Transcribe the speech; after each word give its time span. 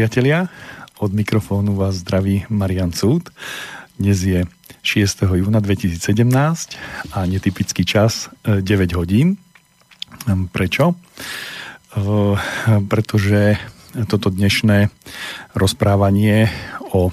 Priatelia. 0.00 0.48
Od 0.96 1.12
mikrofónu 1.12 1.76
vás 1.76 2.00
zdraví 2.00 2.48
Marian 2.48 2.88
Cúd. 2.88 3.28
Dnes 4.00 4.24
je 4.24 4.48
6. 4.80 5.28
júna 5.28 5.60
2017 5.60 6.00
a 7.12 7.28
netypický 7.28 7.84
čas 7.84 8.32
9 8.48 8.64
e, 8.64 8.96
hodín. 8.96 9.36
Hm, 10.24 10.48
prečo? 10.48 10.96
E, 10.96 12.00
pretože 12.88 13.60
toto 14.08 14.32
dnešné 14.32 14.88
rozprávanie 15.52 16.48
o 16.96 17.12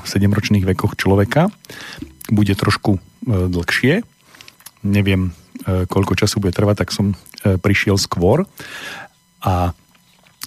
7-ročných 0.00 0.64
e, 0.64 0.68
vekoch 0.72 0.96
človeka 0.96 1.52
bude 2.32 2.56
trošku 2.56 2.96
dlhšie. 3.28 4.08
Neviem, 4.88 5.36
koľko 5.68 6.16
času 6.16 6.40
bude 6.40 6.56
trvať, 6.56 6.80
tak 6.80 6.96
som 6.96 7.12
prišiel 7.44 8.00
skôr. 8.00 8.48
A 9.44 9.76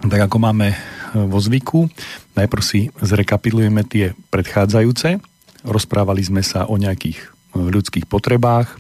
tak 0.02 0.22
ako 0.26 0.42
máme 0.42 0.74
vo 1.14 1.40
zvyku, 1.40 1.90
najprv 2.38 2.64
si 2.64 2.94
zrekapitulujeme 3.02 3.82
tie 3.86 4.14
predchádzajúce. 4.30 5.20
Rozprávali 5.66 6.24
sme 6.24 6.42
sa 6.46 6.70
o 6.70 6.76
nejakých 6.80 7.20
e, 7.20 7.26
ľudských 7.60 8.06
potrebách, 8.06 8.72
e, 8.74 8.78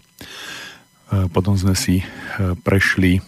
potom 1.33 1.57
sme 1.57 1.73
si 1.73 2.05
prešli 2.63 3.19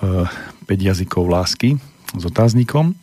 5 0.00 0.64
jazykov 0.64 1.28
lásky 1.28 1.76
s 2.16 2.22
otáznikom 2.24 2.96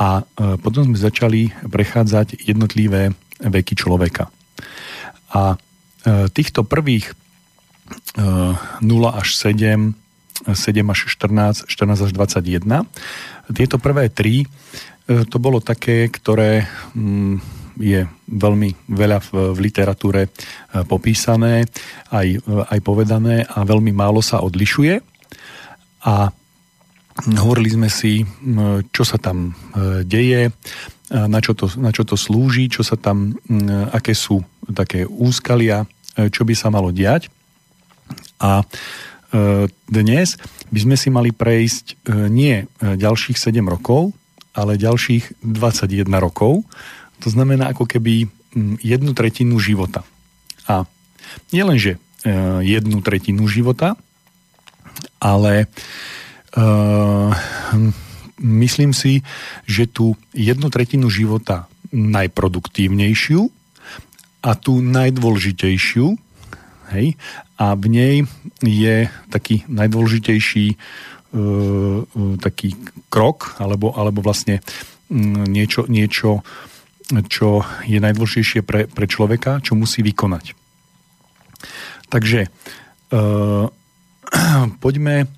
a 0.00 0.24
potom 0.64 0.88
sme 0.88 0.96
začali 0.96 1.52
prechádzať 1.68 2.48
jednotlivé 2.48 3.12
veky 3.36 3.76
človeka. 3.76 4.32
A 5.28 5.60
týchto 6.32 6.64
prvých 6.64 7.12
0 8.16 8.80
až 9.12 9.28
7 9.36 9.92
7 10.50 10.82
až 10.90 11.00
14, 11.06 11.70
14 11.70 12.06
až 12.08 12.10
21. 12.10 12.86
Tieto 13.54 13.76
prvé 13.78 14.10
tri, 14.10 14.42
e, 14.42 14.46
to 15.26 15.38
bolo 15.38 15.62
také, 15.62 16.10
ktoré 16.10 16.66
mm, 16.94 17.62
je 17.78 18.04
veľmi 18.28 18.90
veľa 18.90 19.18
v, 19.22 19.28
v 19.54 19.58
literatúre 19.62 20.22
e, 20.26 20.30
popísané, 20.84 21.66
aj, 22.10 22.26
e, 22.26 22.38
aj 22.42 22.78
povedané 22.82 23.46
a 23.46 23.62
veľmi 23.62 23.94
málo 23.94 24.18
sa 24.18 24.42
odlišuje. 24.42 24.98
A 26.02 26.34
hovorili 27.38 27.70
sme 27.70 27.86
si, 27.92 28.26
čo 28.90 29.04
sa 29.04 29.20
tam 29.20 29.54
deje, 30.02 30.50
na 31.12 31.38
čo 31.44 31.52
to, 31.54 31.68
na 31.78 31.92
čo 31.94 32.02
to 32.08 32.18
slúži, 32.18 32.72
čo 32.72 32.82
sa 32.82 32.98
tam, 32.98 33.36
aké 33.92 34.16
sú 34.16 34.42
také 34.72 35.04
úskalia, 35.06 35.86
čo 36.32 36.42
by 36.42 36.54
sa 36.56 36.72
malo 36.72 36.90
diať. 36.90 37.30
A 38.42 38.66
dnes 39.88 40.36
by 40.72 40.78
sme 40.80 40.96
si 40.96 41.08
mali 41.12 41.32
prejsť 41.32 41.86
e, 41.88 41.94
nie 42.32 42.64
e, 42.64 42.64
ďalších 42.80 43.36
7 43.36 43.60
rokov, 43.64 44.16
ale 44.56 44.80
ďalších 44.80 45.44
21 45.44 46.08
rokov. 46.16 46.64
To 47.24 47.28
znamená 47.28 47.72
ako 47.72 47.88
keby 47.88 48.28
jednu 48.80 49.16
tretinu 49.16 49.56
života. 49.56 50.04
A 50.68 50.84
nie 51.52 51.64
len, 51.64 51.80
že 51.80 51.96
e, 51.96 51.98
jednu 52.64 53.00
tretinu 53.00 53.48
života, 53.48 53.96
ale 55.22 55.70
myslím 58.36 58.92
si, 58.92 59.24
že 59.64 59.88
tú 59.88 60.20
jednu 60.36 60.68
tretinu 60.68 61.08
života 61.08 61.64
najproduktívnejšiu 61.88 63.48
a 64.44 64.50
tú 64.52 64.84
najdôležitejšiu 64.84 66.12
Hej? 66.92 67.16
A 67.56 67.74
v 67.74 67.86
nej 67.88 68.14
je 68.60 69.08
taký 69.32 69.64
najdôležitejší 69.68 70.66
uh, 70.76 72.04
taký 72.38 72.76
krok, 73.08 73.56
alebo, 73.58 73.96
alebo 73.96 74.20
vlastne 74.20 74.60
um, 75.08 75.44
niečo, 75.48 75.88
niečo, 75.88 76.44
čo 77.28 77.64
je 77.84 77.98
najdôležitejšie 78.00 78.60
pre, 78.64 78.88
pre 78.88 79.06
človeka, 79.08 79.60
čo 79.60 79.76
musí 79.76 80.00
vykonať. 80.04 80.56
Takže 82.12 82.48
uh, 82.48 83.66
poďme 84.84 85.28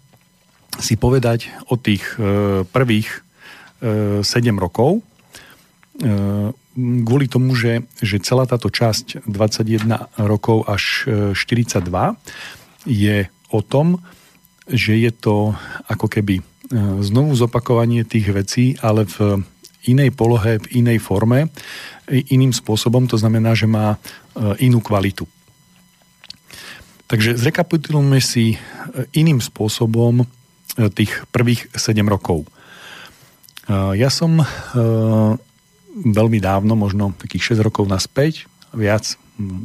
si 0.83 0.99
povedať 0.99 1.55
o 1.71 1.79
tých 1.79 2.03
uh, 2.19 2.67
prvých 2.67 3.23
uh, 3.83 4.27
7 4.27 4.59
rokov, 4.59 5.07
kvôli 6.77 7.31
tomu, 7.31 7.55
že, 7.55 7.87
že 8.03 8.19
celá 8.19 8.45
táto 8.51 8.67
časť 8.67 9.27
21 9.31 10.11
rokov 10.19 10.67
až 10.67 11.07
42 11.39 11.87
e, 11.87 12.13
je 12.85 13.17
o 13.55 13.61
tom, 13.63 14.03
že 14.67 14.99
je 14.99 15.13
to 15.15 15.55
ako 15.87 16.07
keby 16.11 16.41
e, 16.41 16.45
znovu 17.01 17.39
zopakovanie 17.39 18.03
tých 18.03 18.27
vecí, 18.35 18.65
ale 18.83 19.07
v 19.07 19.47
inej 19.87 20.11
polohe, 20.17 20.59
v 20.59 20.83
inej 20.83 20.99
forme, 20.99 21.53
iným 22.11 22.51
spôsobom, 22.51 23.07
to 23.07 23.17
znamená, 23.17 23.55
že 23.55 23.71
má 23.71 23.95
e, 23.95 23.99
inú 24.67 24.83
kvalitu. 24.83 25.25
Takže 27.05 27.37
zrekapitulujeme 27.39 28.19
si 28.19 28.57
iným 29.13 29.39
spôsobom 29.39 30.25
tých 30.97 31.23
prvých 31.31 31.71
7 31.77 32.01
rokov. 32.09 32.49
Ja 33.71 34.09
som 34.09 34.41
veľmi 35.95 36.43
dávno, 36.43 36.75
možno 36.75 37.15
takých 37.15 37.55
6 37.55 37.67
rokov 37.67 37.87
naspäť, 37.87 38.51
viac, 38.75 39.15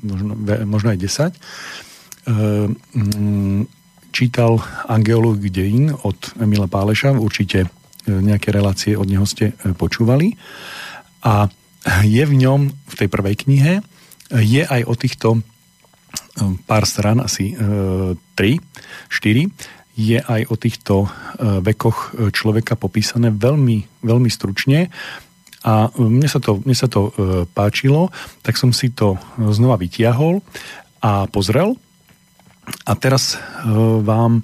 možno, 0.05 0.37
možno 0.69 0.87
aj 0.93 0.99
10, 1.01 1.33
ehm, 2.29 3.65
čítal 4.13 4.61
Angeológ 4.85 5.41
dejín 5.41 5.93
od 5.93 6.17
Emila 6.37 6.69
Páleša, 6.69 7.17
určite 7.17 7.65
e, 7.65 7.67
nejaké 8.09 8.53
relácie 8.53 8.97
od 8.97 9.09
neho 9.09 9.25
ste 9.25 9.53
e, 9.53 9.73
počúvali. 9.73 10.37
A 11.25 11.49
je 12.05 12.23
v 12.25 12.33
ňom, 12.37 12.69
v 12.69 12.93
tej 12.95 13.07
prvej 13.09 13.35
knihe, 13.45 13.73
je 14.29 14.61
aj 14.61 14.81
o 14.85 14.93
týchto 14.93 15.41
pár 16.69 16.85
stran, 16.85 17.19
asi 17.19 17.55
3, 17.55 18.29
4, 18.35 19.49
je 19.99 20.19
aj 20.19 20.41
o 20.47 20.55
týchto 20.55 20.95
vekoch 21.39 22.15
človeka 22.31 22.79
popísané 22.79 23.33
veľmi, 23.35 24.05
veľmi 24.05 24.29
stručne 24.31 24.87
a 25.63 25.91
mne 25.99 26.27
sa 26.31 26.39
to, 26.39 26.63
mne 26.63 26.75
sa 26.75 26.87
to 26.87 27.11
e, 27.11 27.43
páčilo, 27.51 28.07
tak 28.39 28.55
som 28.55 28.71
si 28.71 28.95
to 28.95 29.19
znova 29.51 29.75
vytiahol 29.75 30.39
a 31.03 31.27
pozrel. 31.27 31.75
A 32.87 32.95
teraz 32.95 33.35
e, 33.35 33.37
vám 33.99 34.39
e, 34.39 34.43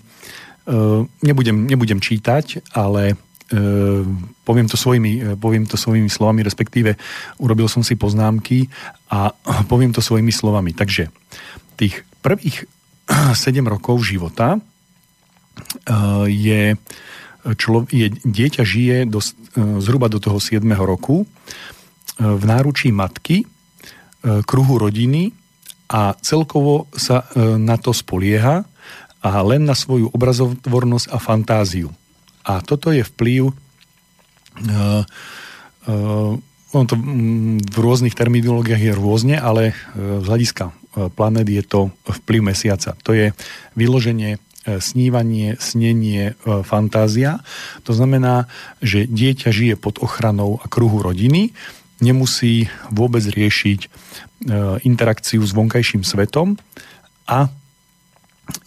nebudem, 1.24 1.68
nebudem 1.68 2.00
čítať, 2.00 2.76
ale 2.76 3.16
poviem 4.42 4.66
to, 4.66 4.74
svojimi, 4.74 5.38
poviem 5.38 5.70
to 5.70 5.78
svojimi 5.78 6.10
slovami, 6.10 6.42
respektíve 6.42 6.98
urobil 7.38 7.70
som 7.70 7.86
si 7.86 7.94
poznámky 7.94 8.66
a 9.14 9.38
poviem 9.72 9.94
to 9.94 10.02
svojimi 10.02 10.34
slovami. 10.34 10.74
Takže 10.74 11.14
tých 11.78 12.02
prvých 12.26 12.66
7 13.38 13.62
rokov 13.70 14.02
života 14.02 14.58
je 16.26 16.74
člo, 17.54 17.86
je, 17.94 18.10
dieťa 18.10 18.64
žije 18.66 18.98
do, 19.06 19.22
e, 19.22 19.26
zhruba 19.78 20.10
do 20.10 20.18
toho 20.18 20.42
7. 20.42 20.66
roku 20.74 21.22
e, 21.22 21.26
v 22.18 22.44
náručí 22.50 22.90
matky, 22.90 23.46
e, 23.46 23.46
kruhu 24.42 24.82
rodiny 24.82 25.30
a 25.86 26.18
celkovo 26.18 26.90
sa 26.98 27.30
na 27.38 27.78
to 27.78 27.94
spolieha 27.94 28.66
a 29.22 29.30
len 29.46 29.70
na 29.70 29.78
svoju 29.78 30.10
obrazotvornosť 30.10 31.14
a 31.14 31.18
fantáziu. 31.22 31.94
A 32.42 32.66
toto 32.66 32.90
je 32.90 33.06
vplyv 33.06 33.54
on 36.74 36.86
to 36.90 36.98
v 37.62 37.78
rôznych 37.78 38.18
terminológiách 38.18 38.82
je 38.82 38.98
rôzne, 38.98 39.38
ale 39.38 39.78
z 39.94 40.26
hľadiska 40.26 40.74
planet 41.14 41.46
je 41.46 41.62
to 41.62 41.94
vplyv 42.26 42.50
mesiaca. 42.50 42.98
To 43.06 43.14
je 43.14 43.30
vyloženie 43.78 44.42
snívanie, 44.82 45.58
snenie, 45.62 46.34
e, 46.34 46.64
fantázia. 46.66 47.46
To 47.86 47.94
znamená, 47.94 48.50
že 48.82 49.06
dieťa 49.06 49.50
žije 49.54 49.76
pod 49.78 50.02
ochranou 50.02 50.58
a 50.62 50.66
kruhu 50.66 51.06
rodiny, 51.06 51.54
nemusí 52.02 52.68
vôbec 52.90 53.22
riešiť 53.22 53.80
e, 53.86 53.88
interakciu 54.84 55.46
s 55.46 55.54
vonkajším 55.54 56.02
svetom 56.02 56.58
a 57.30 57.50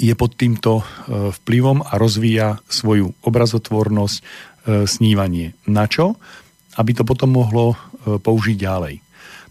je 0.03 0.11
pod 0.19 0.35
týmto 0.35 0.83
vplyvom 1.07 1.87
a 1.87 2.03
rozvíja 2.03 2.59
svoju 2.67 3.15
obrazotvornosť, 3.23 4.51
snívanie. 4.91 5.55
Na 5.71 5.87
čo? 5.87 6.19
Aby 6.75 6.99
to 6.99 7.07
potom 7.07 7.31
mohlo 7.39 7.79
použiť 8.03 8.59
ďalej. 8.59 8.99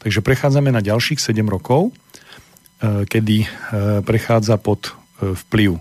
Takže 0.04 0.20
prechádzame 0.20 0.68
na 0.76 0.84
ďalších 0.84 1.24
7 1.24 1.48
rokov, 1.48 1.96
kedy 2.84 3.48
prechádza 4.04 4.60
pod 4.60 5.00
vplyv 5.24 5.80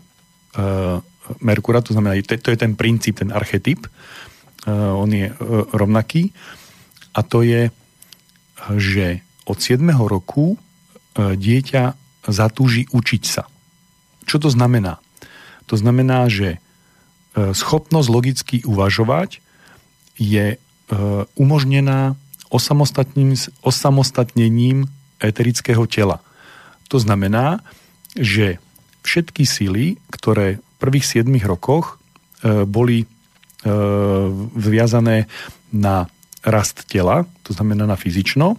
Merkura, 1.40 1.80
to 1.82 1.92
znamená, 1.92 2.14
to 2.22 2.50
je 2.50 2.56
ten 2.56 2.76
princíp, 2.78 3.18
ten 3.18 3.32
archetyp, 3.32 3.86
eh, 3.86 3.90
on 4.72 5.10
je 5.12 5.30
eh, 5.30 5.36
rovnaký 5.72 6.32
a 7.14 7.22
to 7.22 7.42
je, 7.42 7.70
že 8.76 9.20
od 9.46 9.58
7. 9.62 9.84
roku 10.08 10.58
dieťa 11.16 11.84
zatúži 12.28 12.84
učiť 12.92 13.22
sa. 13.24 13.48
Čo 14.28 14.36
to 14.42 14.48
znamená? 14.52 15.00
To 15.70 15.80
znamená, 15.80 16.28
že 16.28 16.60
schopnosť 17.32 18.08
logicky 18.12 18.60
uvažovať 18.68 19.40
je 20.20 20.60
umožnená 21.40 22.20
osamostatnením 23.64 24.88
eterického 25.20 25.86
tela. 25.88 26.20
To 26.92 27.00
znamená, 27.00 27.64
že 28.12 28.60
všetky 29.06 29.46
síly, 29.46 30.02
ktoré 30.10 30.58
v 30.58 30.76
prvých 30.82 31.22
7 31.22 31.30
rokoch 31.46 31.96
e, 32.42 32.66
boli 32.66 33.06
e, 33.06 33.06
viazané 34.58 35.30
na 35.70 36.10
rast 36.42 36.84
tela, 36.90 37.22
to 37.46 37.54
znamená 37.54 37.86
na 37.86 37.94
fyzično, 37.94 38.58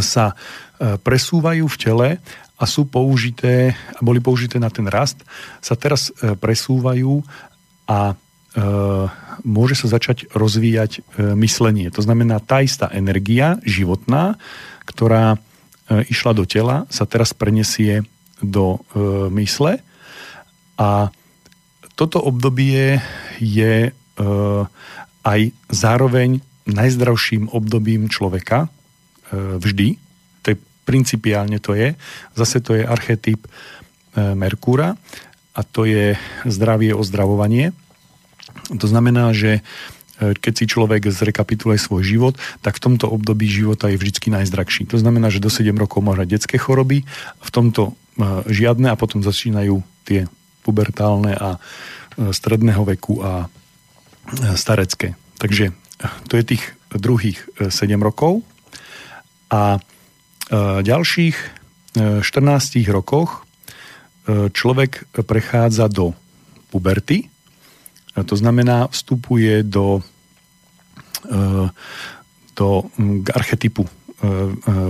sa 0.00 0.32
presúvajú 0.78 1.66
v 1.66 1.76
tele 1.78 2.08
a 2.54 2.62
sú 2.62 2.86
použité, 2.86 3.74
a 3.74 4.00
boli 4.02 4.22
použité 4.22 4.62
na 4.62 4.70
ten 4.70 4.86
rast, 4.86 5.26
sa 5.58 5.74
teraz 5.74 6.14
presúvajú 6.38 7.26
a 7.90 8.14
môže 9.42 9.74
sa 9.74 9.90
začať 9.98 10.30
rozvíjať 10.30 11.02
myslenie. 11.34 11.90
To 11.90 11.98
znamená, 11.98 12.38
tá 12.38 12.62
istá 12.62 12.94
energia 12.94 13.58
životná, 13.66 14.38
ktorá 14.86 15.42
išla 15.90 16.30
do 16.30 16.46
tela, 16.46 16.86
sa 16.94 17.10
teraz 17.10 17.34
prenesie 17.34 18.06
do 18.38 18.82
mysle 19.34 19.82
a 20.78 21.10
toto 21.98 22.22
obdobie 22.22 23.02
je 23.42 23.90
aj 25.26 25.40
zároveň 25.70 26.38
najzdravším 26.70 27.50
obdobím 27.50 28.06
človeka 28.06 28.70
vždy. 29.34 29.98
To 30.46 30.48
principiálne 30.86 31.58
to 31.58 31.74
je. 31.74 31.98
Zase 32.38 32.62
to 32.62 32.78
je 32.78 32.86
archetyp 32.86 33.44
Merkúra 34.14 34.94
a 35.52 35.60
to 35.66 35.84
je 35.84 36.14
zdravie, 36.46 36.94
ozdravovanie. 36.94 37.74
To 38.70 38.86
znamená, 38.86 39.34
že 39.34 39.60
keď 40.18 40.52
si 40.54 40.64
človek 40.66 41.06
zrekapituluje 41.14 41.78
svoj 41.78 42.02
život, 42.02 42.34
tak 42.58 42.78
v 42.78 42.84
tomto 42.90 43.06
období 43.06 43.46
života 43.46 43.86
je 43.86 43.98
vždy 43.98 44.34
najzdravší. 44.42 44.90
To 44.90 44.98
znamená, 44.98 45.30
že 45.30 45.38
do 45.38 45.46
7 45.46 45.70
rokov 45.78 46.02
môže 46.02 46.26
detské 46.26 46.58
choroby, 46.58 47.06
v 47.38 47.50
tomto 47.54 47.94
žiadne 48.50 48.90
a 48.90 48.98
potom 48.98 49.22
začínajú 49.22 49.80
tie 50.04 50.26
pubertálne 50.66 51.32
a 51.38 51.56
stredného 52.18 52.82
veku 52.82 53.22
a 53.22 53.46
starecké. 54.58 55.14
Takže 55.38 55.70
to 56.26 56.34
je 56.36 56.44
tých 56.44 56.64
druhých 56.92 57.38
7 57.56 57.94
rokov. 58.02 58.42
A 59.48 59.80
ďalších 60.82 61.36
14 61.96 62.22
rokoch 62.92 63.48
človek 64.28 65.08
prechádza 65.24 65.88
do 65.88 66.12
puberty, 66.68 67.32
to 68.12 68.34
znamená, 68.36 68.90
vstupuje 68.92 69.62
do, 69.62 70.02
do 72.56 72.68
archetypu 73.34 73.88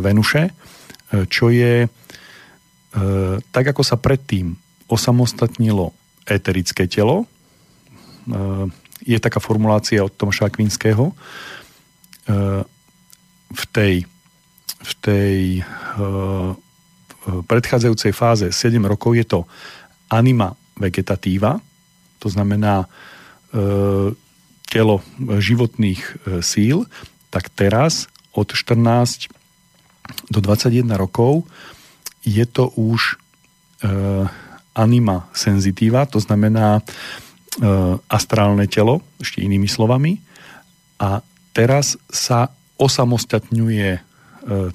Venuše, 0.00 0.50
čo 1.28 1.52
je 1.52 1.86
tak, 3.52 3.64
ako 3.74 3.82
sa 3.84 4.00
predtým 4.00 4.56
osamostatnilo 4.88 5.92
eterické 6.24 6.88
telo, 6.88 7.28
je 9.04 9.18
taká 9.20 9.40
formulácia 9.40 10.00
od 10.00 10.12
Tomáša 10.12 10.48
Akvinského, 10.48 11.12
v 13.48 13.64
tej, 13.72 14.04
v 14.80 14.92
tej 15.00 15.36
predchádzajúcej 17.44 18.12
fáze 18.16 18.46
7 18.52 18.80
rokov 18.84 19.16
je 19.16 19.24
to 19.24 19.44
anima 20.08 20.56
vegetatíva, 20.76 21.60
to 22.20 22.28
znamená 22.28 22.88
E, 23.48 24.12
telo 24.68 25.00
životných 25.24 26.02
e, 26.04 26.44
síl, 26.44 26.84
tak 27.32 27.48
teraz 27.48 28.04
od 28.36 28.52
14 28.52 29.32
do 30.28 30.44
21 30.44 30.84
rokov 30.92 31.48
je 32.22 32.44
to 32.46 32.70
už 32.74 33.14
e, 33.14 33.16
anima 34.74 35.26
senzitíva, 35.34 36.06
to 36.06 36.22
znamená 36.22 36.82
astrálne 38.06 38.70
telo, 38.70 39.02
ešte 39.18 39.42
inými 39.42 39.66
slovami. 39.66 40.22
A 41.02 41.26
teraz 41.50 41.98
sa 42.06 42.54
osamostatňuje 42.78 43.98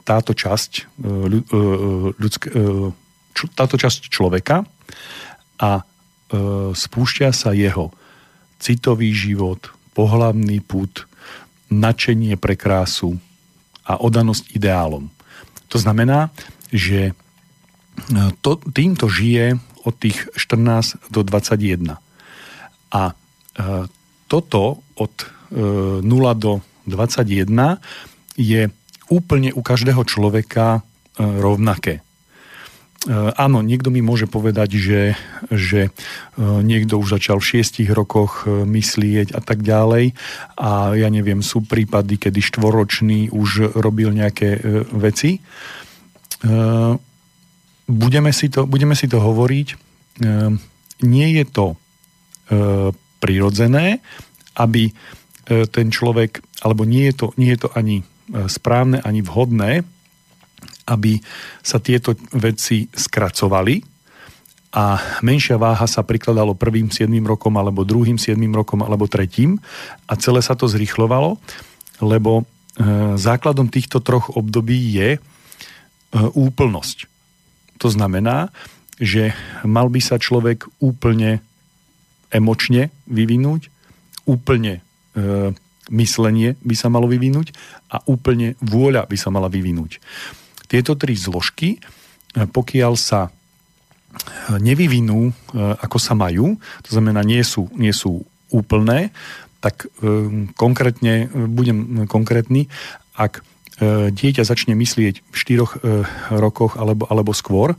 táto 0.03 0.35
časť, 0.35 0.99
ľudské, 2.19 2.47
táto 3.55 3.75
časť 3.79 4.11
človeka 4.11 4.67
a 5.63 5.71
spúšťa 6.75 7.31
sa 7.31 7.55
jeho 7.55 7.95
citový 8.59 9.15
život, 9.15 9.71
pohlavný 9.95 10.59
put, 10.59 11.07
načenie 11.71 12.37
pre 12.37 12.55
krásu 12.55 13.17
a 13.83 13.99
odanosť 13.99 14.55
ideálom. 14.55 15.09
To 15.67 15.77
znamená, 15.81 16.29
že 16.69 17.11
e, 17.11 17.13
to, 18.41 18.51
týmto 18.73 19.05
žije 19.07 19.59
od 19.83 19.95
tých 19.99 20.31
14 20.35 21.11
do 21.11 21.21
21. 21.21 21.99
A 22.93 23.01
e, 23.09 23.13
toto 24.31 24.81
od 24.95 25.13
e, 25.51 26.01
0 26.01 26.05
do 26.39 26.61
21 26.87 27.79
je 28.39 28.71
úplne 29.11 29.49
u 29.53 29.61
každého 29.61 30.03
človeka 30.07 30.79
e, 30.79 30.81
rovnaké. 31.21 31.99
E, 33.03 33.11
áno, 33.35 33.59
niekto 33.59 33.91
mi 33.91 33.99
môže 33.99 34.31
povedať, 34.31 34.79
že, 34.79 35.01
že 35.51 35.81
e, 35.87 35.91
niekto 36.39 36.95
už 36.95 37.19
začal 37.19 37.43
v 37.43 37.49
šiestich 37.51 37.91
rokoch 37.91 38.47
e, 38.47 38.63
myslieť 38.63 39.35
a 39.35 39.43
tak 39.43 39.59
ďalej 39.59 40.15
a 40.55 40.95
ja 40.95 41.11
neviem, 41.11 41.43
sú 41.43 41.67
prípady, 41.67 42.15
kedy 42.15 42.39
štvoročný 42.39 43.27
už 43.35 43.75
robil 43.75 44.15
nejaké 44.15 44.55
veci. 44.95 45.43
Budeme 47.83 48.31
si 48.31 48.47
to, 48.47 48.63
budeme 48.63 48.95
si 48.95 49.11
to 49.11 49.19
hovoriť. 49.19 49.67
Nie 51.03 51.27
je 51.35 51.45
to 51.51 51.65
prirodzené, 53.19 53.99
aby 54.55 54.91
ten 55.47 55.87
človek, 55.91 56.39
alebo 56.63 56.87
nie 56.87 57.11
je 57.11 57.15
to, 57.19 57.27
nie 57.35 57.51
je 57.51 57.67
to 57.67 57.69
ani 57.75 58.07
správne, 58.47 59.03
ani 59.03 59.19
vhodné, 59.19 59.83
aby 60.87 61.19
sa 61.59 61.79
tieto 61.83 62.15
veci 62.31 62.87
skracovali 62.87 63.83
a 64.73 64.97
menšia 65.21 65.61
váha 65.61 65.85
sa 65.85 66.01
prikladalo 66.01 66.57
prvým 66.57 66.89
7 66.89 67.07
rokom, 67.29 67.53
alebo 67.61 67.85
druhým 67.85 68.17
7 68.17 68.35
rokom, 68.49 68.81
alebo 68.81 69.05
tretím 69.05 69.61
a 70.09 70.17
celé 70.17 70.41
sa 70.41 70.57
to 70.57 70.65
zrychlovalo, 70.65 71.37
lebo 72.01 72.41
e, 72.41 72.43
základom 73.13 73.69
týchto 73.69 74.01
troch 74.01 74.33
období 74.33 74.97
je 74.97 75.09
e, 75.15 75.19
úplnosť. 76.33 77.05
To 77.81 77.87
znamená, 77.89 78.53
že 79.01 79.33
mal 79.65 79.89
by 79.89 80.01
sa 80.03 80.21
človek 80.21 80.69
úplne 80.83 81.41
emočne 82.29 82.93
vyvinúť, 83.09 83.69
úplne 84.25 84.81
e, 85.17 85.53
myslenie 85.91 86.55
by 86.63 86.75
sa 86.77 86.87
malo 86.87 87.09
vyvinúť 87.09 87.51
a 87.91 87.99
úplne 88.07 88.55
vôľa 88.63 89.09
by 89.09 89.17
sa 89.19 89.33
mala 89.33 89.51
vyvinúť. 89.51 89.99
Tieto 90.69 90.95
tri 90.95 91.17
zložky, 91.17 91.77
e, 91.77 91.79
pokiaľ 92.47 92.93
sa 92.95 93.27
e, 93.27 93.31
nevyvinú, 94.57 95.29
e, 95.29 95.31
ako 95.83 95.97
sa 95.99 96.15
majú, 96.15 96.55
to 96.85 96.89
znamená, 96.95 97.25
nie 97.25 97.41
sú, 97.43 97.67
nie 97.75 97.91
sú 97.91 98.23
úplné, 98.53 99.09
tak 99.63 99.87
konkrétne, 100.59 101.31
budem 101.31 102.03
konkrétny, 102.11 102.67
ak 103.15 103.39
dieťa 103.81 104.45
začne 104.45 104.77
myslieť 104.77 105.15
v 105.25 105.35
4 105.35 106.35
rokoch 106.37 106.77
alebo, 106.77 107.09
alebo 107.09 107.33
skôr, 107.33 107.73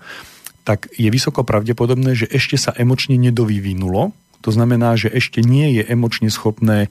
tak 0.65 0.89
je 0.97 1.07
vysoko 1.13 1.45
pravdepodobné, 1.45 2.17
že 2.17 2.27
ešte 2.27 2.57
sa 2.57 2.73
emočne 2.75 3.21
nedovyvinulo. 3.21 4.11
To 4.43 4.51
znamená, 4.51 4.97
že 4.97 5.13
ešte 5.13 5.45
nie 5.45 5.79
je 5.79 5.83
emočne 5.87 6.33
schopné 6.33 6.89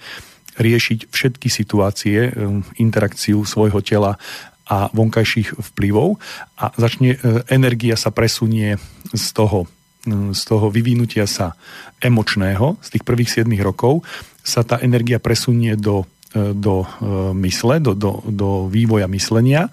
riešiť 0.57 1.09
všetky 1.09 1.49
situácie, 1.49 2.29
interakciu 2.77 3.41
svojho 3.41 3.81
tela 3.81 4.21
a 4.69 4.87
vonkajších 4.95 5.59
vplyvov 5.59 6.17
a 6.55 6.71
začne, 6.79 7.19
e, 7.19 7.43
energia 7.51 7.99
sa 7.99 8.15
presunie 8.15 8.79
z 9.11 9.25
toho, 9.35 9.67
e, 10.07 10.31
z 10.31 10.41
toho 10.47 10.71
vyvinutia 10.71 11.27
sa 11.27 11.59
emočného, 11.99 12.79
z 12.79 12.87
tých 12.95 13.03
prvých 13.03 13.43
7 13.43 13.59
rokov, 13.59 14.07
sa 14.39 14.63
tá 14.63 14.79
energia 14.79 15.19
presunie 15.19 15.75
do, 15.75 16.03
e, 16.03 16.07
do 16.33 16.85
mysle, 17.37 17.77
do, 17.77 17.93
do, 17.93 18.25
do 18.25 18.49
vývoja 18.65 19.05
myslenia, 19.05 19.69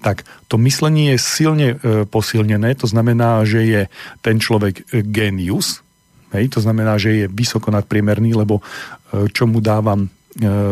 tak 0.00 0.22
to 0.46 0.54
myslenie 0.62 1.14
je 1.14 1.18
silne 1.18 1.68
posilnené, 2.06 2.78
to 2.78 2.86
znamená, 2.86 3.42
že 3.42 3.60
je 3.66 3.82
ten 4.22 4.38
človek 4.38 4.86
genius, 5.10 5.82
hej, 6.30 6.46
to 6.52 6.62
znamená, 6.62 6.94
že 6.94 7.24
je 7.24 7.26
vysoko 7.26 7.74
nadpriemerný, 7.74 8.38
lebo 8.38 8.62
čo 9.10 9.50
mu 9.50 9.58
dávam 9.58 10.06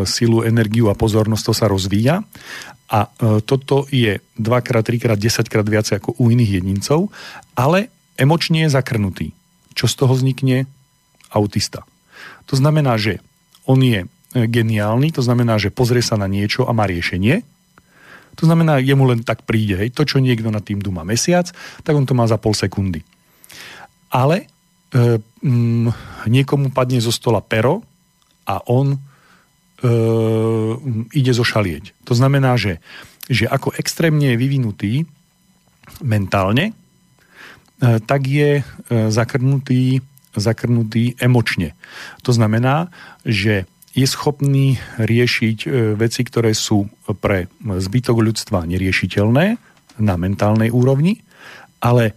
silu, 0.07 0.45
energiu 0.45 0.87
a 0.87 0.95
pozornosť, 0.95 1.43
to 1.43 1.53
sa 1.57 1.65
rozvíja 1.67 2.23
a 2.85 3.09
e, 3.09 3.41
toto 3.41 3.89
je 3.89 4.21
dvakrát, 4.37 4.85
trikrát, 4.85 5.17
desaťkrát 5.17 5.65
viac 5.65 5.89
ako 5.89 6.13
u 6.21 6.29
iných 6.29 6.61
jedincov, 6.61 7.09
ale 7.57 7.89
emočne 8.13 8.65
je 8.65 8.73
zakrnutý. 8.73 9.27
Čo 9.73 9.89
z 9.89 9.95
toho 9.97 10.13
vznikne? 10.13 10.69
Autista. 11.33 11.83
To 12.47 12.55
znamená, 12.55 12.95
že 13.01 13.19
on 13.65 13.81
je 13.81 14.05
e, 14.05 14.07
geniálny, 14.35 15.15
to 15.15 15.23
znamená, 15.23 15.55
že 15.55 15.71
pozrie 15.71 16.03
sa 16.03 16.19
na 16.19 16.27
niečo 16.27 16.67
a 16.67 16.75
má 16.75 16.83
riešenie. 16.83 17.47
To 18.35 18.43
znamená, 18.43 18.83
jemu 18.83 19.07
len 19.07 19.23
tak 19.23 19.47
príde, 19.47 19.79
hej, 19.79 19.95
to, 19.95 20.03
čo 20.03 20.19
niekto 20.19 20.51
nad 20.51 20.59
tým 20.59 20.83
dúma 20.83 21.07
mesiac, 21.07 21.47
tak 21.87 21.95
on 21.95 22.03
to 22.03 22.11
má 22.11 22.27
za 22.27 22.35
pol 22.35 22.51
sekundy. 22.51 22.99
Ale 24.11 24.51
e, 24.91 25.23
m, 25.39 25.87
niekomu 26.27 26.75
padne 26.75 26.99
zo 26.99 27.15
stola 27.15 27.39
pero 27.39 27.79
a 28.43 28.59
on 28.67 28.95
e, 28.95 28.99
ide 31.15 31.31
zošalieť. 31.31 31.95
To 32.03 32.13
znamená, 32.13 32.59
že, 32.59 32.83
že 33.31 33.47
ako 33.47 33.71
extrémne 33.79 34.35
je 34.35 34.41
vyvinutý 34.41 34.93
mentálne, 36.03 36.75
e, 37.79 38.03
tak 38.03 38.27
je 38.27 38.59
e, 38.59 38.63
zakrnutý, 39.15 40.03
zakrnutý 40.35 41.15
emočne. 41.23 41.71
To 42.27 42.35
znamená, 42.35 42.91
že 43.23 43.63
je 43.95 44.03
schopný 44.03 44.75
riešiť 44.99 45.57
e, 45.63 45.67
veci, 45.95 46.21
ktoré 46.27 46.51
sú 46.51 46.91
pre 47.23 47.47
zbytok 47.63 48.19
ľudstva 48.19 48.67
neriešiteľné 48.67 49.45
na 50.03 50.15
mentálnej 50.19 50.67
úrovni, 50.67 51.23
ale 51.79 52.11
e, 52.11 52.13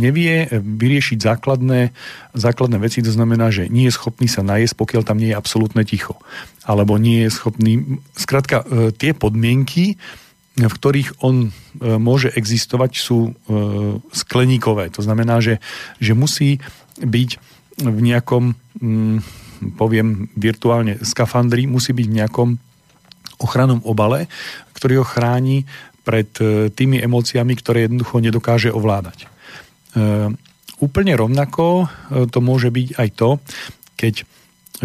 nevie 0.00 0.48
vyriešiť 0.56 1.18
základné, 1.20 1.92
základné 2.32 2.80
veci, 2.80 3.04
to 3.04 3.12
znamená, 3.12 3.52
že 3.52 3.68
nie 3.68 3.84
je 3.92 3.96
schopný 4.00 4.24
sa 4.24 4.40
najesť, 4.40 4.80
pokiaľ 4.80 5.02
tam 5.04 5.20
nie 5.20 5.36
je 5.36 5.38
absolútne 5.38 5.84
ticho. 5.84 6.16
Alebo 6.64 6.96
nie 6.96 7.28
je 7.28 7.30
schopný... 7.30 8.00
Skrátka, 8.16 8.64
e, 8.64 8.96
tie 8.96 9.12
podmienky, 9.12 10.00
v 10.52 10.68
ktorých 10.68 11.24
on 11.24 11.48
môže 11.80 12.28
existovať, 12.28 13.00
sú 13.00 13.32
skleníkové. 14.12 14.92
To 14.92 15.00
znamená, 15.00 15.40
že, 15.40 15.64
že 15.96 16.12
musí 16.12 16.60
byť 17.00 17.40
v 17.80 17.98
nejakom 18.04 18.52
mm, 18.76 19.41
poviem 19.78 20.26
virtuálne, 20.34 20.98
skafandri 21.06 21.70
musí 21.70 21.94
byť 21.94 22.06
v 22.10 22.16
nejakom 22.18 22.50
ochrannom 23.42 23.82
obale, 23.86 24.26
ktorý 24.74 25.02
ho 25.02 25.06
chráni 25.06 25.66
pred 26.02 26.30
e, 26.42 26.70
tými 26.70 26.98
emóciami, 26.98 27.54
ktoré 27.54 27.86
jednoducho 27.86 28.18
nedokáže 28.18 28.70
ovládať. 28.74 29.26
E, 29.26 29.26
úplne 30.82 31.14
rovnako 31.14 31.86
e, 31.86 32.26
to 32.26 32.38
môže 32.42 32.70
byť 32.70 32.88
aj 32.98 33.08
to, 33.14 33.30
keď 33.94 34.14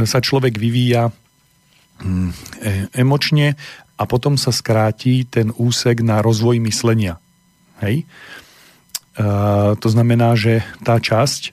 sa 0.06 0.22
človek 0.22 0.62
vyvíja 0.62 1.10
hm, 2.06 2.30
emočne 2.94 3.58
a 3.98 4.04
potom 4.06 4.38
sa 4.38 4.54
skráti 4.54 5.26
ten 5.26 5.50
úsek 5.58 6.06
na 6.06 6.22
rozvoj 6.22 6.62
myslenia. 6.62 7.18
Hej? 7.82 8.06
To 9.74 9.88
znamená, 9.90 10.38
že 10.38 10.62
tá 10.86 11.02
časť, 11.02 11.50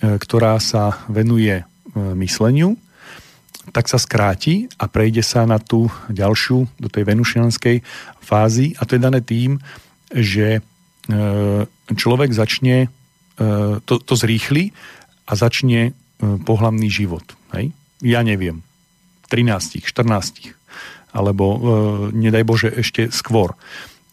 ktorá 0.00 0.56
sa 0.56 1.04
venuje 1.12 1.60
E, 1.60 1.64
mysleniu, 1.96 2.78
tak 3.70 3.86
sa 3.86 4.00
skráti 4.00 4.66
a 4.80 4.90
prejde 4.90 5.22
sa 5.22 5.46
na 5.46 5.60
tú 5.60 5.86
ďalšiu, 6.10 6.66
do 6.80 6.88
tej 6.90 7.06
venušianskej 7.06 7.82
fázy 8.18 8.74
a 8.78 8.86
to 8.88 8.96
je 8.96 9.04
dané 9.04 9.20
tým, 9.22 9.62
že 10.10 10.58
e, 10.58 10.60
človek 11.94 12.30
začne, 12.34 12.86
e, 12.86 12.88
to, 13.84 13.94
to 14.02 14.14
zrýchli 14.18 14.74
a 15.30 15.38
začne 15.38 15.94
pohlavný 16.20 16.92
život. 16.92 17.24
Hej? 17.56 17.72
Ja 18.04 18.20
neviem, 18.20 18.60
13, 19.32 19.80
14, 19.80 20.52
alebo 21.16 21.46
nedaj 22.12 22.44
Bože 22.44 22.68
ešte 22.70 23.08
skôr. 23.08 23.56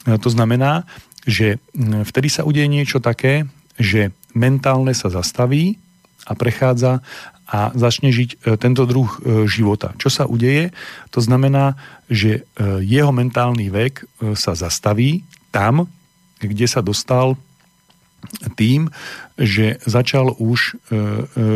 To 0.08 0.30
znamená, 0.32 0.88
že 1.28 1.60
vtedy 2.08 2.32
sa 2.32 2.48
udeje 2.48 2.72
niečo 2.72 3.04
také, 3.04 3.44
že 3.76 4.16
mentálne 4.32 4.96
sa 4.96 5.12
zastaví 5.12 5.76
a 6.26 6.34
prechádza 6.34 7.04
a 7.48 7.72
začne 7.72 8.12
žiť 8.12 8.30
e, 8.30 8.38
tento 8.60 8.84
druh 8.84 9.08
e, 9.08 9.48
života. 9.48 9.96
Čo 9.96 10.12
sa 10.12 10.24
udeje? 10.28 10.76
To 11.16 11.24
znamená, 11.24 11.80
že 12.12 12.44
e, 12.44 12.82
jeho 12.84 13.16
mentálny 13.16 13.72
vek 13.72 14.04
sa 14.36 14.52
zastaví 14.52 15.24
tam, 15.56 15.88
kde 16.44 16.68
sa 16.68 16.84
dostal 16.84 17.40
tým, 18.60 18.92
že 19.38 19.78
začal 19.86 20.34
už 20.42 20.76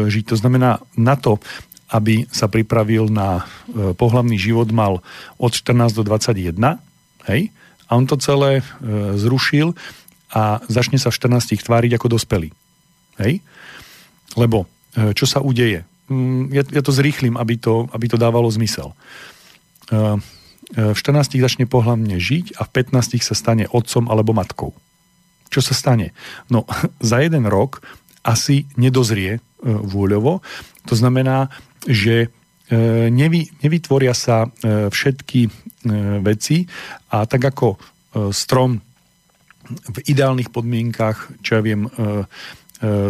žiť. 0.08 0.26
To 0.30 0.38
znamená 0.38 0.80
na 0.94 1.18
to, 1.18 1.42
aby 1.90 2.30
sa 2.30 2.46
pripravil 2.46 3.10
na 3.10 3.50
pohlavný 3.98 4.38
život, 4.38 4.70
mal 4.70 5.02
od 5.42 5.52
14 5.52 5.92
do 5.98 6.06
21, 6.06 6.78
hej, 7.28 7.50
a 7.90 7.92
on 7.98 8.06
to 8.06 8.16
celé 8.22 8.62
zrušil 9.18 9.74
a 10.32 10.64
začne 10.70 11.02
sa 11.02 11.12
v 11.12 11.18
14 11.18 11.60
tváriť 11.60 11.92
ako 12.00 12.08
dospelý. 12.16 12.54
Hej? 13.20 13.44
Lebo 14.40 14.70
čo 14.92 15.26
sa 15.26 15.40
udeje. 15.40 15.88
Mm, 16.12 16.52
ja, 16.52 16.64
ja 16.68 16.82
to 16.84 16.92
zrýchlim, 16.92 17.40
aby 17.40 17.56
to, 17.56 17.88
aby 17.96 18.12
to 18.12 18.20
dávalo 18.20 18.52
zmysel. 18.52 18.92
E, 18.92 18.96
e, 20.76 20.92
v 20.92 21.00
14 21.00 21.40
začne 21.40 21.64
pohľadne 21.64 22.20
žiť 22.20 22.60
a 22.60 22.68
v 22.68 22.70
15 22.92 23.24
sa 23.24 23.32
stane 23.32 23.72
otcom 23.72 24.12
alebo 24.12 24.36
matkou. 24.36 24.76
Čo 25.48 25.64
sa 25.64 25.72
stane? 25.72 26.12
No, 26.52 26.68
za 27.00 27.24
jeden 27.24 27.48
rok 27.48 27.80
asi 28.28 28.68
nedozrie 28.76 29.40
vôľovo. 29.64 30.42
To 30.90 30.94
znamená, 30.98 31.50
že 31.86 32.30
nevy, 33.10 33.50
nevytvoria 33.62 34.14
sa 34.14 34.50
všetky 34.66 35.50
veci 36.22 36.66
a 37.10 37.26
tak 37.26 37.42
ako 37.50 37.82
strom 38.30 38.78
v 39.70 39.98
ideálnych 40.06 40.54
podmienkach, 40.54 41.42
čo 41.46 41.58
ja 41.58 41.62
viem, 41.62 41.90
E, 41.90 42.26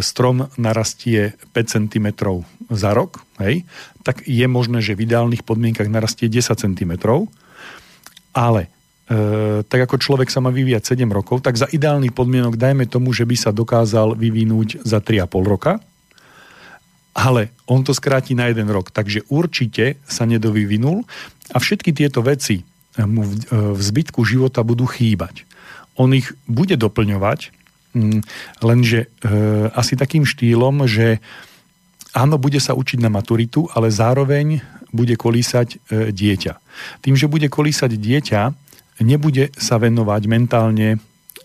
strom 0.04 0.51
narastie 0.60 1.32
5 1.56 1.75
cm 1.80 2.08
za 2.68 2.92
rok, 2.92 3.24
hej, 3.40 3.63
tak 4.04 4.28
je 4.28 4.44
možné, 4.48 4.84
že 4.84 4.96
v 4.96 5.08
ideálnych 5.08 5.48
podmienkach 5.48 5.88
narastie 5.88 6.28
10 6.28 6.56
cm, 6.60 6.92
ale 8.36 8.68
e, 9.08 9.63
tak 9.63 9.80
ako 9.88 9.96
človek 9.96 10.28
sa 10.28 10.44
má 10.44 10.51
vyvíjať 10.51 10.96
7 10.96 11.08
rokov, 11.12 11.44
tak 11.44 11.56
za 11.56 11.72
ideálnych 11.72 12.16
podmienok 12.16 12.60
dajme 12.60 12.88
tomu, 12.88 13.16
že 13.16 13.24
by 13.24 13.36
sa 13.40 13.51
dokázal 13.56 14.20
vyvinúť 14.20 14.84
za 14.84 15.00
3,5 15.00 15.44
roka, 15.48 15.80
ale 17.12 17.51
on 17.68 17.84
to 17.84 17.92
skráti 17.92 18.36
na 18.36 18.48
jeden 18.48 18.72
rok, 18.72 18.92
takže 18.92 19.28
určite 19.28 20.00
sa 20.08 20.24
nedovyvinul 20.24 21.04
a 21.51 21.58
všetky 21.60 21.92
tieto 21.92 22.24
veci 22.24 22.63
mu 23.00 23.24
v, 23.24 23.34
e, 23.48 23.56
v 23.75 23.82
zbytku 23.82 24.24
života 24.24 24.63
budú 24.63 24.88
chýbať. 24.88 25.48
On 26.00 26.08
ich 26.16 26.32
bude 26.48 26.75
doplňovať, 26.80 27.61
lenže 28.63 29.05
e, 29.05 29.07
asi 29.75 30.00
takým 30.00 30.24
štýlom, 30.24 30.88
že 30.88 31.19
áno, 32.15 32.39
bude 32.39 32.60
sa 32.63 32.75
učiť 32.75 33.00
na 33.03 33.12
maturitu, 33.12 33.67
ale 33.71 33.91
zároveň 33.91 34.63
bude 34.91 35.15
kolísať 35.15 35.67
e, 35.67 35.77
dieťa. 36.12 36.53
Tým, 37.03 37.15
že 37.15 37.31
bude 37.31 37.48
kolísať 37.48 37.91
dieťa, 37.95 38.41
nebude 39.03 39.51
sa 39.55 39.79
venovať 39.79 40.21
mentálne 40.27 41.00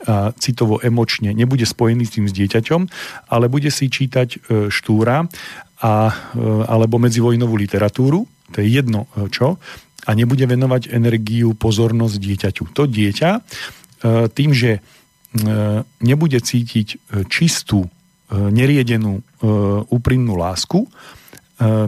a 0.04 0.30
citovo 0.36 0.76
emočne, 0.84 1.32
nebude 1.32 1.64
spojený 1.64 2.04
s 2.04 2.14
tým 2.20 2.26
s 2.28 2.36
dieťaťom, 2.36 2.80
ale 3.32 3.48
bude 3.48 3.72
si 3.72 3.88
čítať 3.88 4.28
e, 4.28 4.38
štúra 4.68 5.24
a, 5.80 5.94
e, 6.36 6.42
alebo 6.68 7.00
medzivojnovú 7.00 7.56
literatúru, 7.56 8.28
to 8.52 8.60
je 8.60 8.68
jedno 8.76 9.08
e, 9.16 9.32
čo, 9.32 9.56
a 10.06 10.10
nebude 10.14 10.44
venovať 10.46 10.92
energiu, 10.92 11.56
pozornosť 11.56 12.16
dieťaťu. 12.20 12.64
To 12.76 12.82
dieťa 12.86 13.30
e, 13.34 13.40
tým, 14.30 14.50
že 14.52 14.84
nebude 16.00 16.38
cítiť 16.40 16.88
e, 16.88 16.96
čistú, 17.26 17.86
e, 17.86 17.90
neriedenú, 18.34 19.22
úprimnú 19.92 20.34
lásku, 20.34 20.88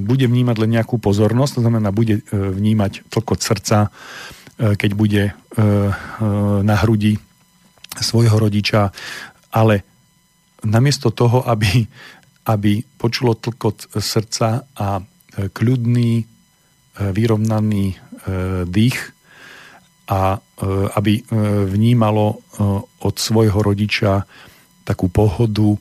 bude 0.00 0.24
vnímať 0.28 0.56
len 0.64 0.70
nejakú 0.78 1.00
pozornosť, 1.00 1.58
to 1.58 1.64
znamená, 1.64 1.90
bude 1.90 2.22
vnímať 2.30 3.08
tlkot 3.08 3.40
srdca, 3.40 3.92
keď 4.56 4.90
bude 4.96 5.32
na 6.62 6.76
hrudi 6.84 7.18
svojho 7.98 8.36
rodiča, 8.36 8.94
ale 9.50 9.82
namiesto 10.62 11.10
toho, 11.10 11.42
aby, 11.44 11.88
aby 12.48 12.84
počulo 13.00 13.34
tlkot 13.36 13.96
srdca 13.96 14.68
a 14.76 15.02
kľudný, 15.36 16.24
vyrovnaný 16.96 17.96
dých, 18.68 19.17
a 20.08 20.36
e, 20.36 20.40
aby 20.96 21.20
e, 21.20 21.22
vnímalo 21.68 22.26
e, 22.32 22.36
od 23.04 23.14
svojho 23.20 23.60
rodiča 23.60 24.24
takú 24.88 25.12
pohodu 25.12 25.76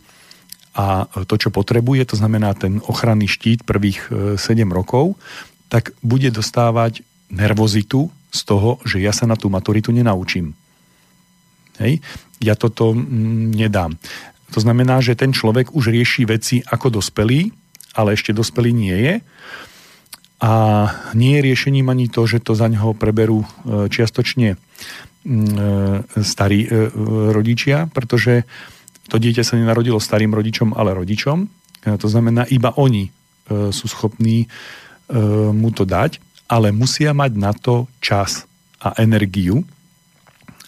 a 0.77 1.09
to, 1.25 1.41
čo 1.41 1.49
potrebuje, 1.49 2.13
to 2.13 2.19
znamená 2.19 2.53
ten 2.53 2.77
ochranný 2.85 3.25
štít 3.25 3.65
prvých 3.65 4.13
7 4.37 4.37
rokov, 4.69 5.17
tak 5.73 5.89
bude 6.05 6.29
dostávať 6.29 7.01
nervozitu 7.33 8.13
z 8.29 8.39
toho, 8.45 8.77
že 8.85 9.01
ja 9.01 9.09
sa 9.09 9.25
na 9.25 9.33
tú 9.33 9.49
maturitu 9.49 9.89
nenaučím. 9.89 10.53
Hej? 11.81 11.97
Ja 12.37 12.53
toto 12.53 12.93
nedám. 12.93 13.97
To 14.53 14.59
znamená, 14.61 15.01
že 15.01 15.17
ten 15.17 15.33
človek 15.33 15.73
už 15.73 15.89
rieši 15.89 16.29
veci 16.29 16.61
ako 16.61 17.01
dospelý, 17.01 17.49
ale 17.97 18.13
ešte 18.13 18.29
dospelý 18.29 18.69
nie 18.69 18.97
je 19.01 19.15
a 20.37 20.53
nie 21.17 21.37
je 21.37 21.45
riešením 21.49 21.89
ani 21.89 22.13
to, 22.13 22.29
že 22.29 22.45
to 22.45 22.53
za 22.53 22.69
neho 22.69 22.93
preberú 22.93 23.41
e, 23.41 23.47
čiastočne 23.89 24.53
e, 24.53 24.57
starí 26.21 26.59
e, 26.61 26.69
rodičia, 27.33 27.89
pretože 27.89 28.45
to 29.09 29.17
dieťa 29.17 29.41
sa 29.41 29.57
nenarodilo 29.57 29.97
starým 29.97 30.37
rodičom, 30.37 30.77
ale 30.77 30.93
rodičom. 30.93 31.47
To 31.87 32.07
znamená, 32.11 32.43
iba 32.51 32.75
oni 32.75 33.07
sú 33.47 33.87
schopní 33.87 34.51
mu 35.55 35.71
to 35.71 35.87
dať, 35.87 36.19
ale 36.51 36.75
musia 36.75 37.15
mať 37.15 37.31
na 37.39 37.55
to 37.55 37.87
čas 38.03 38.43
a 38.83 38.91
energiu 38.99 39.63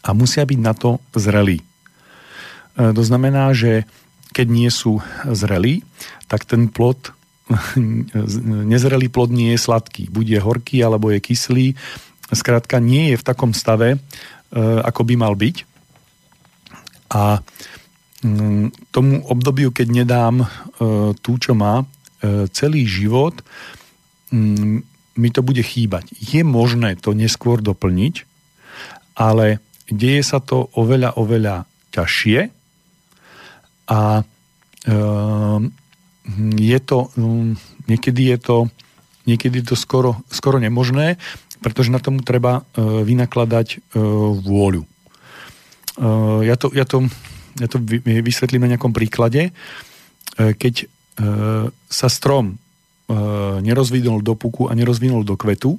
a 0.07 0.15
musia 0.15 0.47
byť 0.47 0.59
na 0.63 0.71
to 0.71 1.03
zrelí. 1.11 1.59
To 2.79 3.03
znamená, 3.03 3.51
že 3.51 3.83
keď 4.31 4.47
nie 4.47 4.71
sú 4.71 5.03
zrelí, 5.27 5.83
tak 6.31 6.47
ten 6.47 6.71
plod, 6.71 7.11
nezrelý 8.74 9.10
plod 9.10 9.34
nie 9.34 9.53
je 9.56 9.60
sladký. 9.60 10.10
Buď 10.10 10.25
je 10.38 10.39
horký, 10.39 10.77
alebo 10.86 11.10
je 11.10 11.20
kyslý. 11.22 11.68
Skrátka 12.29 12.77
nie 12.77 13.13
je 13.13 13.18
v 13.18 13.25
takom 13.25 13.58
stave, 13.58 13.98
ako 14.86 15.01
by 15.01 15.13
mal 15.18 15.34
byť. 15.34 15.65
A 17.10 17.41
mm, 18.22 18.94
tomu 18.94 19.25
obdobiu, 19.25 19.74
keď 19.74 19.88
nedám 19.89 20.46
tú, 21.25 21.41
čo 21.41 21.58
má, 21.58 21.89
celý 22.53 22.86
život, 22.86 23.41
mm, 24.29 24.86
mi 25.20 25.29
to 25.36 25.44
bude 25.44 25.60
chýbať. 25.60 26.15
Je 26.15 26.46
možné 26.48 26.96
to 26.96 27.12
neskôr 27.12 27.60
doplniť, 27.60 28.24
ale 29.20 29.60
deje 29.91 30.24
sa 30.24 30.39
to 30.39 30.72
oveľa, 30.79 31.20
oveľa 31.20 31.68
ťažšie 31.91 32.39
a 33.89 34.01
e, 34.22 34.24
je 36.57 36.79
to, 36.79 37.09
um, 37.17 37.57
niekedy 37.89 38.36
je 38.36 38.38
to, 38.38 38.57
niekedy 39.29 39.62
je 39.62 39.74
to 39.74 39.77
skoro, 39.77 40.17
skoro 40.29 40.57
nemožné, 40.57 41.17
pretože 41.59 41.91
na 41.91 42.00
tomu 42.00 42.24
treba 42.24 42.63
e, 42.74 42.81
vynakladať 43.03 43.67
e, 43.75 43.77
vôľu. 44.39 44.83
E, 44.83 44.89
ja, 46.48 46.55
to, 46.55 46.71
ja, 46.71 46.88
to, 46.88 47.03
ja 47.59 47.67
to 47.67 47.77
vysvetlím 48.24 48.65
na 48.65 48.71
nejakom 48.75 48.95
príklade. 48.95 49.51
Keď 50.39 50.88
sa 51.91 52.07
strom 52.07 52.55
nerozvinul 53.59 54.24
do 54.24 54.39
puku 54.39 54.71
a 54.71 54.77
nerozvinul 54.77 55.27
do 55.27 55.36
kvetu, 55.36 55.75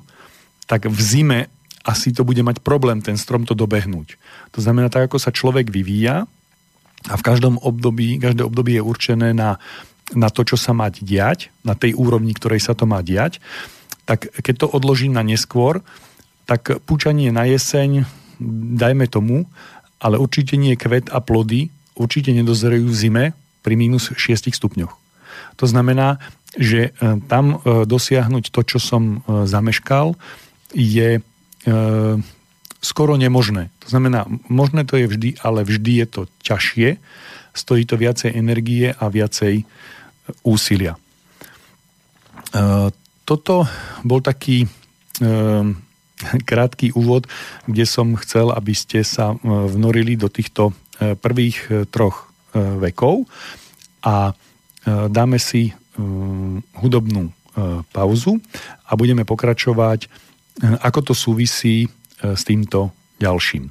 tak 0.68 0.84
v 0.84 1.00
zime 1.00 1.40
asi 1.80 2.12
to 2.12 2.28
bude 2.28 2.44
mať 2.44 2.60
problém 2.60 3.00
ten 3.00 3.16
strom 3.16 3.48
to 3.48 3.56
dobehnúť. 3.56 4.20
To 4.52 4.60
znamená, 4.60 4.92
tak 4.92 5.08
ako 5.08 5.16
sa 5.16 5.32
človek 5.32 5.72
vyvíja 5.72 6.28
a 7.08 7.14
v 7.16 7.24
každom 7.24 7.56
období, 7.56 8.20
každé 8.20 8.44
obdobie 8.44 8.76
je 8.76 8.84
určené 8.84 9.32
na, 9.32 9.56
na 10.14 10.28
to, 10.28 10.42
čo 10.42 10.56
sa 10.58 10.74
má 10.74 10.90
diať, 10.90 11.50
na 11.62 11.78
tej 11.78 11.94
úrovni, 11.94 12.34
ktorej 12.34 12.62
sa 12.62 12.74
to 12.74 12.86
má 12.86 13.02
diať, 13.02 13.38
tak 14.08 14.26
keď 14.42 14.66
to 14.66 14.66
odložím 14.66 15.14
na 15.14 15.22
neskôr, 15.22 15.82
tak 16.50 16.82
púčanie 16.82 17.30
na 17.30 17.46
jeseň, 17.46 18.08
dajme 18.74 19.06
tomu, 19.06 19.46
ale 20.02 20.18
určite 20.18 20.58
nie 20.58 20.74
kvet 20.74 21.12
a 21.12 21.22
plody, 21.22 21.70
určite 21.94 22.34
nedozrejú 22.34 22.90
v 22.90 22.96
zime 22.96 23.24
pri 23.60 23.74
minus 23.76 24.10
6 24.10 24.50
stupňoch. 24.50 24.90
To 25.60 25.66
znamená, 25.68 26.18
že 26.56 26.90
e, 26.90 27.20
tam 27.30 27.60
e, 27.60 27.86
dosiahnuť 27.86 28.50
to, 28.50 28.60
čo 28.66 28.78
som 28.82 29.02
e, 29.22 29.46
zameškal, 29.46 30.18
je 30.74 31.20
skoro 32.80 33.20
nemožné. 33.20 33.68
To 33.84 33.88
znamená, 33.92 34.24
možné 34.48 34.88
to 34.88 34.96
je 34.96 35.12
vždy, 35.12 35.30
ale 35.44 35.60
vždy 35.60 35.92
je 36.00 36.06
to 36.08 36.20
ťažšie, 36.40 36.96
stojí 37.52 37.84
to 37.84 38.00
viacej 38.00 38.32
energie 38.32 38.88
a 38.88 39.04
viacej 39.12 39.68
úsilia. 40.42 40.98
Toto 43.24 43.54
bol 44.02 44.20
taký 44.24 44.66
krátky 46.50 46.92
úvod, 46.98 47.30
kde 47.70 47.84
som 47.86 48.18
chcel, 48.18 48.50
aby 48.50 48.74
ste 48.74 49.06
sa 49.06 49.38
vnorili 49.44 50.18
do 50.18 50.26
týchto 50.26 50.74
prvých 50.98 51.88
troch 51.94 52.28
vekov 52.54 53.30
a 54.02 54.34
dáme 54.86 55.38
si 55.38 55.70
hudobnú 56.80 57.28
e, 57.28 57.32
pauzu 57.92 58.40
a 58.86 58.92
budeme 58.96 59.28
pokračovať, 59.28 60.06
e, 60.06 60.08
ako 60.80 61.12
to 61.12 61.14
súvisí 61.16 61.86
e, 61.86 61.88
s 62.36 62.42
týmto 62.46 62.92
ďalším. 63.20 63.68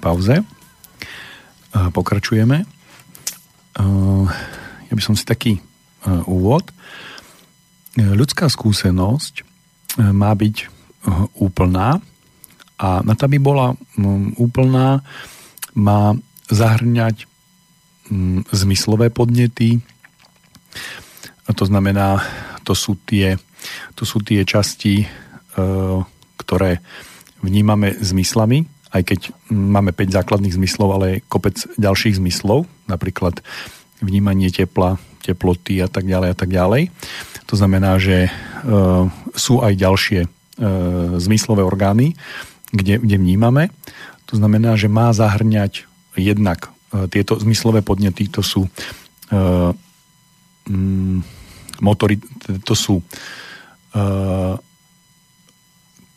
Pauze. 0.00 0.42
Pokračujeme. 1.70 2.64
Ja 4.88 4.94
by 4.96 5.02
som 5.04 5.14
si 5.14 5.22
taký 5.28 5.62
úvod. 6.24 6.72
Ľudská 7.94 8.48
skúsenosť 8.48 9.44
má 10.00 10.32
byť 10.32 10.66
úplná 11.36 12.00
a 12.80 12.88
na 13.04 13.12
to, 13.12 13.28
aby 13.28 13.36
bola 13.36 13.76
úplná, 14.40 15.04
má 15.76 16.16
zahrňať 16.48 17.28
zmyslové 18.50 19.12
podnety, 19.12 19.84
to 21.50 21.64
znamená, 21.66 22.24
to 22.64 22.72
sú 22.72 22.96
tie, 23.04 23.36
to 23.94 24.08
sú 24.08 24.24
tie 24.24 24.42
časti, 24.48 25.04
ktoré 26.40 26.80
vnímame 27.44 27.94
zmyslami, 28.00 28.64
aj 28.90 29.02
keď 29.06 29.20
máme 29.50 29.94
5 29.94 30.16
základných 30.18 30.56
zmyslov, 30.58 30.88
ale 30.98 31.22
kopec 31.30 31.54
ďalších 31.78 32.18
zmyslov, 32.18 32.66
napríklad 32.90 33.38
vnímanie 34.02 34.50
tepla, 34.50 34.98
teploty 35.22 35.78
a 35.78 35.86
tak 35.86 36.08
ďalej 36.08 36.28
a 36.34 36.36
tak 36.36 36.50
ďalej. 36.50 36.90
To 37.46 37.54
znamená, 37.54 37.98
že 38.02 38.26
e, 38.26 38.30
sú 39.34 39.62
aj 39.62 39.72
ďalšie 39.78 40.20
e, 40.24 40.28
zmyslové 41.18 41.62
orgány, 41.62 42.18
kde, 42.74 43.02
kde 43.02 43.16
vnímame. 43.18 43.70
To 44.30 44.38
znamená, 44.38 44.74
že 44.74 44.90
má 44.90 45.10
zahrňať 45.14 45.86
jednak 46.18 46.70
e, 46.94 47.06
tieto 47.10 47.38
zmyslové 47.38 47.82
podnety, 47.82 48.26
to 48.30 48.42
sú 48.42 48.66
e, 48.66 48.70
mm, 50.70 51.18
motory, 51.82 52.18
to 52.66 52.74
sú 52.74 53.02
e, 53.02 53.04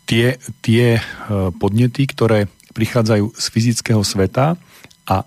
tie, 0.05 0.37
tie 0.61 0.85
e, 0.97 1.01
podnety, 1.57 2.05
ktoré 2.05 2.45
prichádzajú 2.73 3.37
z 3.37 3.45
fyzického 3.53 4.01
sveta 4.01 4.57
a 5.03 5.15
e, 5.21 5.25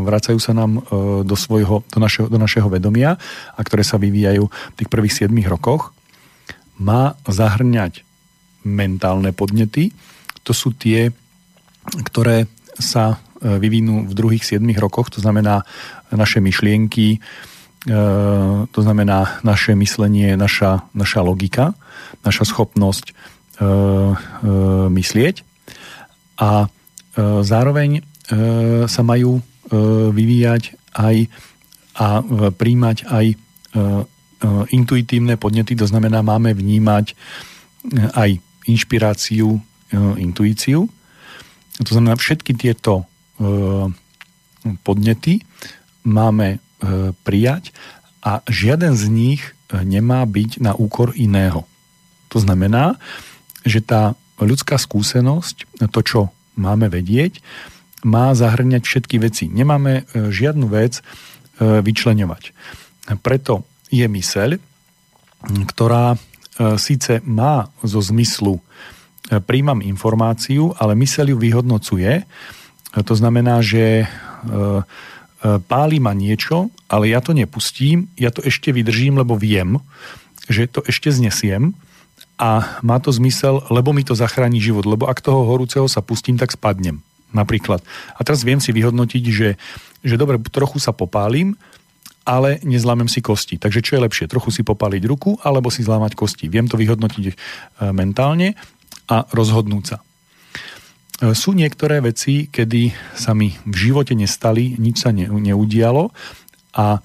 vracajú 0.00 0.38
sa 0.40 0.56
nám 0.56 0.80
e, 0.80 0.80
do, 1.22 1.36
svojho, 1.36 1.84
do, 1.86 1.98
našeho, 2.00 2.26
do 2.26 2.38
našeho 2.40 2.66
vedomia 2.72 3.20
a 3.54 3.60
ktoré 3.60 3.84
sa 3.84 4.00
vyvíjajú 4.00 4.44
v 4.48 4.76
tých 4.80 4.90
prvých 4.90 5.28
7 5.28 5.30
rokoch, 5.46 5.92
má 6.80 7.14
zahrňať 7.28 8.02
mentálne 8.64 9.36
podnety. 9.36 9.92
To 10.48 10.56
sú 10.56 10.72
tie, 10.72 11.12
ktoré 12.08 12.48
sa 12.80 13.20
vyvinú 13.40 14.08
v 14.08 14.12
druhých 14.12 14.44
7 14.44 14.64
rokoch, 14.80 15.12
to 15.12 15.20
znamená 15.20 15.64
naše 16.12 16.44
myšlienky, 16.44 17.20
to 18.68 18.80
znamená 18.84 19.40
naše 19.40 19.72
myslenie, 19.72 20.36
naša, 20.36 20.84
naša 20.92 21.24
logika, 21.24 21.72
naša 22.20 22.44
schopnosť 22.44 23.16
myslieť 24.92 25.49
a 26.40 26.64
e, 26.64 26.68
zároveň 27.44 28.08
sa 28.86 29.02
majú 29.02 29.42
vyvíjať 30.14 30.78
aj 30.94 31.26
a 31.98 32.22
príjmať 32.54 32.96
aj 33.10 33.26
intuitívne 34.70 35.34
podnety, 35.34 35.74
to 35.74 35.90
znamená, 35.90 36.22
máme 36.22 36.54
vnímať 36.54 37.18
aj 38.14 38.38
inšpiráciu, 38.70 39.58
intuíciu. 40.14 40.86
To 41.82 41.90
znamená, 41.90 42.14
všetky 42.14 42.54
tieto 42.54 43.10
podnety 44.86 45.42
máme 46.06 46.62
prijať 47.26 47.74
a 48.22 48.46
žiaden 48.46 48.94
z 48.94 49.04
nich 49.10 49.42
nemá 49.74 50.22
byť 50.22 50.62
na 50.62 50.78
úkor 50.78 51.18
iného. 51.18 51.66
To 52.30 52.38
znamená, 52.38 53.02
že 53.66 53.82
tá 53.82 54.14
ľudská 54.44 54.80
skúsenosť, 54.80 55.88
to, 55.92 56.00
čo 56.00 56.20
máme 56.56 56.88
vedieť, 56.88 57.40
má 58.04 58.32
zahrňať 58.32 58.82
všetky 58.84 59.16
veci. 59.20 59.44
Nemáme 59.48 60.04
e, 60.08 60.32
žiadnu 60.32 60.66
vec 60.72 61.00
e, 61.00 61.02
vyčleňovať. 61.84 62.56
Preto 63.20 63.68
je 63.92 64.06
myseľ, 64.08 64.56
ktorá 65.68 66.16
e, 66.16 66.18
síce 66.80 67.20
má 67.24 67.68
zo 67.84 68.00
zmyslu 68.00 68.60
príjmam 69.30 69.78
informáciu, 69.78 70.74
ale 70.74 70.98
myseľ 70.98 71.30
ju 71.30 71.38
vyhodnocuje. 71.38 72.26
To 72.98 73.14
znamená, 73.14 73.62
že 73.62 74.10
páli 75.70 76.02
ma 76.02 76.10
niečo, 76.18 76.74
ale 76.90 77.14
ja 77.14 77.22
to 77.22 77.30
nepustím, 77.30 78.10
ja 78.18 78.34
to 78.34 78.42
ešte 78.42 78.74
vydržím, 78.74 79.22
lebo 79.22 79.38
viem, 79.38 79.78
že 80.50 80.66
to 80.66 80.82
ešte 80.82 81.14
znesiem 81.14 81.78
a 82.40 82.80
má 82.80 82.96
to 82.96 83.12
zmysel, 83.12 83.60
lebo 83.68 83.92
mi 83.92 84.00
to 84.00 84.16
zachráni 84.16 84.64
život, 84.64 84.88
lebo 84.88 85.04
ak 85.04 85.20
toho 85.20 85.44
horúceho 85.44 85.84
sa 85.84 86.00
pustím, 86.00 86.40
tak 86.40 86.56
spadnem. 86.56 87.04
Napríklad. 87.36 87.84
A 88.16 88.20
teraz 88.24 88.42
viem 88.42 88.58
si 88.58 88.72
vyhodnotiť, 88.72 89.24
že, 89.28 89.60
že 90.00 90.14
dobre, 90.16 90.40
trochu 90.48 90.80
sa 90.80 90.90
popálim, 90.90 91.54
ale 92.24 92.58
nezlámem 92.64 93.06
si 93.06 93.20
kosti. 93.20 93.60
Takže 93.60 93.84
čo 93.84 93.94
je 93.94 94.04
lepšie? 94.08 94.26
Trochu 94.26 94.50
si 94.50 94.62
popáliť 94.64 95.04
ruku 95.04 95.36
alebo 95.44 95.68
si 95.68 95.84
zlámať 95.84 96.16
kosti. 96.16 96.50
Viem 96.50 96.66
to 96.66 96.80
vyhodnotiť 96.80 97.24
e, 97.30 97.34
mentálne 97.94 98.58
a 99.06 99.28
rozhodnúť 99.30 99.84
sa. 99.84 99.96
E, 100.00 100.02
sú 101.38 101.54
niektoré 101.54 102.02
veci, 102.02 102.50
kedy 102.50 102.90
sa 103.14 103.36
mi 103.36 103.54
v 103.62 103.76
živote 103.78 104.16
nestali, 104.18 104.74
nič 104.74 105.06
sa 105.06 105.14
neudialo 105.14 106.10
a 106.74 106.98
e, 106.98 107.00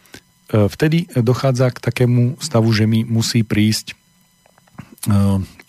vtedy 0.73 1.05
dochádza 1.21 1.69
k 1.69 1.83
takému 1.85 2.41
stavu, 2.41 2.73
že 2.73 2.89
mi 2.89 3.05
musí 3.05 3.45
prísť 3.45 3.93
Eh, 3.93 4.04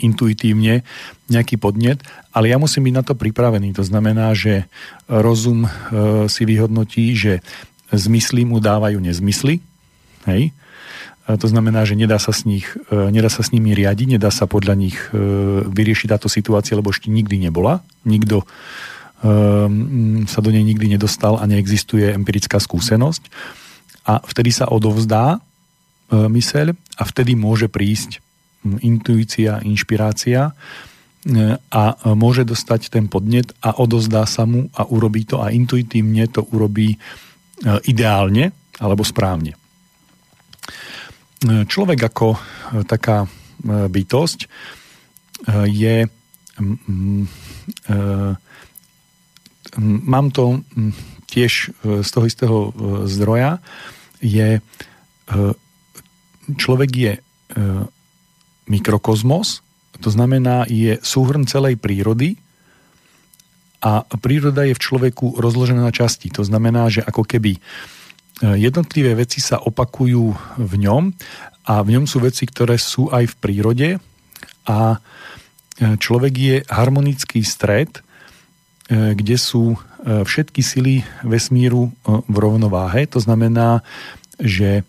intuitívne 0.00 0.80
nejaký 1.28 1.60
podnet, 1.60 2.00
ale 2.32 2.48
ja 2.52 2.56
musím 2.56 2.88
byť 2.88 2.94
na 2.96 3.04
to 3.04 3.12
pripravený. 3.12 3.76
To 3.76 3.84
znamená, 3.84 4.32
že 4.32 4.64
rozum 5.08 5.68
eh, 5.68 5.70
si 6.28 6.42
vyhodnotí, 6.48 7.12
že 7.16 7.44
zmysly 7.92 8.48
mu 8.48 8.58
dávajú 8.58 8.98
nezmysly. 8.98 9.62
Hej? 10.26 10.50
To 11.26 11.46
znamená, 11.50 11.82
že 11.82 11.98
nedá 11.98 12.22
sa, 12.22 12.30
s 12.30 12.46
nich, 12.46 12.70
nedá 12.90 13.26
sa 13.26 13.42
s 13.42 13.50
nimi 13.50 13.74
riadiť, 13.74 14.14
nedá 14.14 14.30
sa 14.30 14.46
podľa 14.46 14.78
nich 14.78 14.94
vyriešiť 15.66 16.06
táto 16.06 16.30
situácia, 16.30 16.78
lebo 16.78 16.94
ešte 16.94 17.10
nikdy 17.10 17.42
nebola. 17.42 17.82
Nikto 18.06 18.46
sa 20.30 20.38
do 20.38 20.50
nej 20.54 20.62
nikdy 20.62 20.86
nedostal 20.94 21.34
a 21.34 21.50
neexistuje 21.50 22.14
empirická 22.14 22.62
skúsenosť. 22.62 23.26
A 24.06 24.22
vtedy 24.22 24.54
sa 24.54 24.70
odovzdá 24.70 25.42
myseľ 26.14 26.78
a 26.94 27.02
vtedy 27.02 27.34
môže 27.34 27.66
prísť 27.66 28.22
intuícia, 28.82 29.62
inšpirácia 29.62 30.50
e, 30.50 30.52
a 31.58 31.82
môže 32.14 32.42
dostať 32.46 32.90
ten 32.90 33.06
podnet 33.06 33.54
a 33.62 33.78
odozdá 33.78 34.26
sa 34.26 34.44
mu 34.44 34.68
a 34.74 34.86
urobí 34.86 35.24
to 35.26 35.42
a 35.42 35.54
intuitívne 35.54 36.26
to 36.30 36.42
urobí 36.50 36.94
e, 36.94 36.98
ideálne 37.86 38.52
alebo 38.82 39.02
správne. 39.06 39.54
E, 39.54 39.58
človek 41.66 42.00
ako 42.10 42.28
taká 42.86 43.30
bytosť 43.66 44.40
je 45.70 45.96
mám 49.80 50.26
to 50.34 50.44
tiež 51.30 51.52
z 51.82 52.08
toho 52.10 52.24
istého 52.26 52.58
zdroja 53.08 53.62
je 54.20 54.60
človek 56.54 56.90
je 56.90 57.12
mikrokozmos, 58.66 59.66
to 60.00 60.12
znamená, 60.12 60.68
je 60.68 61.00
súhrn 61.00 61.48
celej 61.48 61.80
prírody 61.80 62.36
a 63.80 64.04
príroda 64.20 64.64
je 64.64 64.76
v 64.76 64.82
človeku 64.82 65.40
rozložená 65.40 65.80
na 65.84 65.92
časti. 65.92 66.32
To 66.36 66.44
znamená, 66.44 66.88
že 66.88 67.04
ako 67.04 67.24
keby 67.24 67.56
e, 67.56 67.60
jednotlivé 68.60 69.16
veci 69.16 69.40
sa 69.40 69.60
opakujú 69.60 70.24
v 70.60 70.74
ňom 70.80 71.12
a 71.68 71.80
v 71.84 71.88
ňom 71.96 72.04
sú 72.08 72.20
veci, 72.24 72.48
ktoré 72.48 72.80
sú 72.80 73.08
aj 73.12 73.36
v 73.36 73.38
prírode 73.40 73.88
a 74.66 74.78
e, 74.96 74.98
človek 75.96 76.34
je 76.34 76.56
harmonický 76.66 77.44
stred, 77.44 78.00
e, 78.88 79.12
kde 79.16 79.36
sú 79.36 79.76
všetky 80.06 80.62
sily 80.62 81.02
vesmíru 81.26 81.90
v 82.06 82.36
rovnováhe. 82.38 83.10
To 83.10 83.18
znamená, 83.18 83.82
že 84.38 84.86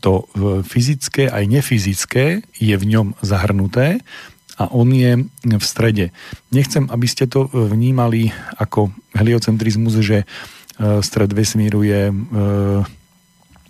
to 0.00 0.24
fyzické 0.64 1.28
aj 1.28 1.44
nefyzické 1.44 2.40
je 2.56 2.74
v 2.74 2.84
ňom 2.88 3.12
zahrnuté 3.20 4.00
a 4.54 4.70
on 4.70 4.86
je 4.94 5.26
v 5.42 5.64
strede. 5.64 6.14
Nechcem, 6.54 6.86
aby 6.88 7.06
ste 7.10 7.26
to 7.26 7.50
vnímali 7.50 8.30
ako 8.54 8.94
heliocentrizmus, 9.12 9.98
že 9.98 10.22
e, 10.22 10.26
stred 11.02 11.34
vesmíru 11.34 11.82
je 11.82 12.02
e, 12.10 12.14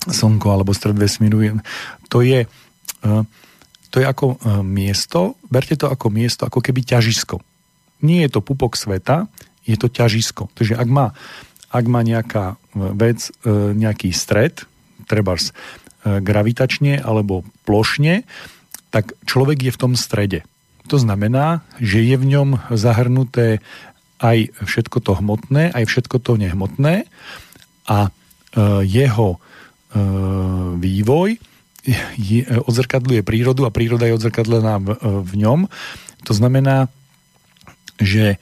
slnko 0.05 0.49
alebo 0.53 0.77
stred 0.77 0.95
vesmíru 0.95 1.41
je... 1.41 1.51
To 2.13 2.21
je, 2.21 2.45
e, 3.01 3.13
to 3.89 3.97
je 4.03 4.07
ako 4.07 4.37
miesto, 4.61 5.41
berte 5.49 5.75
to 5.81 5.89
ako 5.89 6.13
miesto, 6.13 6.45
ako 6.45 6.61
keby 6.61 6.85
ťažisko. 6.85 7.41
Nie 8.05 8.29
je 8.29 8.37
to 8.37 8.45
pupok 8.45 8.77
sveta, 8.77 9.31
je 9.65 9.81
to 9.81 9.89
ťažisko. 9.89 10.53
Takže 10.53 10.77
ak 10.77 10.89
má, 10.91 11.17
ak 11.73 11.85
má 11.89 12.05
nejaká 12.05 12.61
vec, 12.75 13.31
nejaký 13.73 14.13
stred, 14.13 14.67
trebárs 15.07 15.55
gravitačne 16.05 17.01
alebo 17.01 17.43
plošne, 17.65 18.29
tak 18.93 19.17
človek 19.25 19.59
je 19.67 19.73
v 19.73 19.81
tom 19.81 19.93
strede. 19.97 20.45
To 20.93 21.01
znamená, 21.01 21.65
že 21.81 22.05
je 22.05 22.17
v 22.21 22.29
ňom 22.29 22.49
zahrnuté 22.77 23.65
aj 24.21 24.53
všetko 24.63 25.01
to 25.01 25.13
hmotné, 25.17 25.73
aj 25.73 25.85
všetko 25.89 26.21
to 26.21 26.37
nehmotné 26.37 27.09
a 27.89 28.13
jeho 28.85 29.41
vývoj 30.77 31.31
odzrkadluje 32.65 33.21
prírodu 33.25 33.65
a 33.69 33.75
príroda 33.75 34.09
je 34.09 34.17
odzrkadlená 34.17 34.81
v, 34.81 34.89
v 35.25 35.33
ňom. 35.41 35.61
To 36.25 36.33
znamená, 36.33 36.89
že 38.01 38.41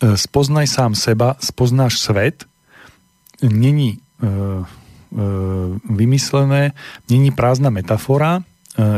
spoznaj 0.00 0.68
sám 0.68 0.92
seba, 0.92 1.40
spoznáš 1.40 2.00
svet, 2.00 2.44
není 3.40 4.00
vymyslené, 5.88 6.76
není 7.08 7.32
prázdna 7.32 7.72
metafora, 7.72 8.44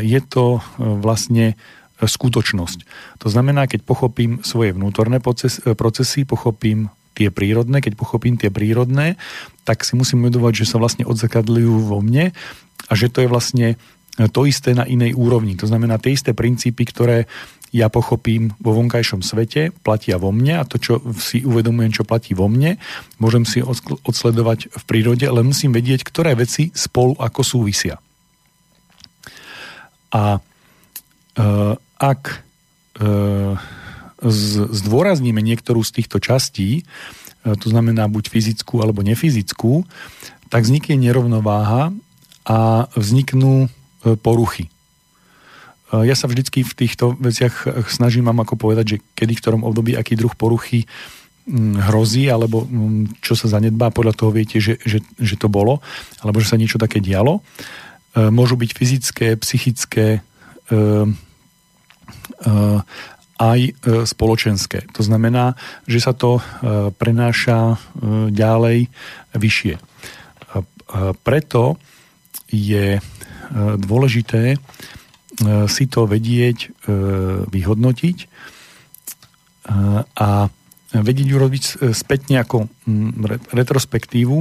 je 0.03 0.19
to 0.27 0.59
vlastne 0.79 1.55
skutočnosť. 1.99 2.79
To 3.23 3.29
znamená, 3.31 3.71
keď 3.71 3.87
pochopím 3.87 4.43
svoje 4.43 4.75
vnútorné 4.75 5.23
procesy, 5.75 6.23
pochopím 6.27 6.91
tie 7.15 7.31
prírodné, 7.35 7.83
keď 7.83 7.99
pochopím 7.99 8.39
tie 8.39 8.51
prírodné, 8.51 9.19
tak 9.67 9.83
si 9.83 9.99
musím 9.99 10.27
uvedovať, 10.27 10.63
že 10.63 10.71
sa 10.71 10.79
vlastne 10.79 11.03
odzakadľujú 11.07 11.75
vo 11.91 11.99
mne 11.99 12.31
a 12.87 12.93
že 12.95 13.11
to 13.11 13.27
je 13.27 13.31
vlastne 13.31 13.75
to 14.19 14.47
isté 14.47 14.75
na 14.75 14.83
inej 14.87 15.15
úrovni. 15.15 15.55
To 15.59 15.67
znamená, 15.67 15.99
tie 15.99 16.15
isté 16.15 16.35
princípy, 16.35 16.87
ktoré 16.87 17.31
ja 17.73 17.93
pochopím 17.93 18.57
vo 18.61 18.73
vonkajšom 18.77 19.21
svete, 19.21 19.75
platia 19.85 20.17
vo 20.17 20.33
mne 20.33 20.61
a 20.61 20.65
to, 20.65 20.81
čo 20.81 21.01
si 21.21 21.45
uvedomujem, 21.45 21.93
čo 21.93 22.09
platí 22.09 22.33
vo 22.33 22.49
mne, 22.49 22.81
môžem 23.21 23.45
si 23.45 23.61
odsledovať 24.05 24.73
v 24.73 24.83
prírode, 24.89 25.25
ale 25.29 25.45
musím 25.45 25.77
vedieť, 25.77 26.05
ktoré 26.05 26.33
veci 26.33 26.73
spolu 26.73 27.17
ako 27.21 27.41
súvisia. 27.45 28.01
A 30.09 30.37
e, 30.37 30.41
ak 32.01 32.23
e, 32.33 32.37
zdôrazníme 34.73 35.45
niektorú 35.45 35.85
z 35.85 36.01
týchto 36.01 36.19
častí, 36.19 36.81
e, 36.81 36.83
to 37.61 37.69
znamená 37.69 38.09
buď 38.09 38.33
fyzickú 38.33 38.81
alebo 38.81 39.05
nefyzickú, 39.05 39.85
tak 40.49 40.65
vznikne 40.65 40.97
nerovnováha 40.97 41.93
a 42.49 42.89
vzniknú 42.97 43.69
e, 43.69 44.17
poruchy. 44.17 44.73
Ja 45.89 46.13
sa 46.13 46.29
vždycky 46.29 46.61
v 46.61 46.77
týchto 46.85 47.17
veciach 47.17 47.89
snažím 47.89 48.29
vám 48.29 48.45
ako 48.45 48.61
povedať, 48.61 48.85
že 48.87 48.97
kedy 49.17 49.33
v 49.33 49.43
ktorom 49.43 49.63
období 49.65 49.97
aký 49.97 50.21
druh 50.21 50.37
poruchy 50.37 50.85
hrozí, 51.89 52.29
alebo 52.29 52.69
čo 53.25 53.33
sa 53.33 53.49
zanedbá, 53.49 53.89
podľa 53.89 54.13
toho 54.13 54.29
viete, 54.29 54.61
že, 54.61 54.77
že, 54.85 55.01
že 55.17 55.41
to 55.41 55.49
bolo, 55.49 55.81
alebo 56.21 56.45
že 56.45 56.53
sa 56.53 56.61
niečo 56.61 56.77
také 56.77 57.01
dialo. 57.01 57.41
Môžu 58.13 58.61
byť 58.61 58.71
fyzické, 58.77 59.33
psychické, 59.41 60.21
Eh, 62.39 62.79
aj 63.39 63.61
eh, 63.63 63.73
spoločenské. 64.03 64.91
To 64.99 65.03
znamená, 65.07 65.55
že 65.87 66.03
sa 66.03 66.11
to 66.11 66.39
eh, 66.39 66.43
prenáša 66.95 67.79
ďalej 68.31 68.91
vyššie. 69.35 69.75
Preto 71.23 71.77
je 72.49 72.97
dôležité 73.77 74.57
si 75.71 75.85
to 75.87 76.03
vedieť 76.11 76.75
vyhodnotiť 77.47 78.19
a 80.19 80.31
vedieť 80.89 81.29
urobiť 81.31 81.65
späť 81.95 82.21
ako 82.43 82.67
retrospektívu, 83.55 84.37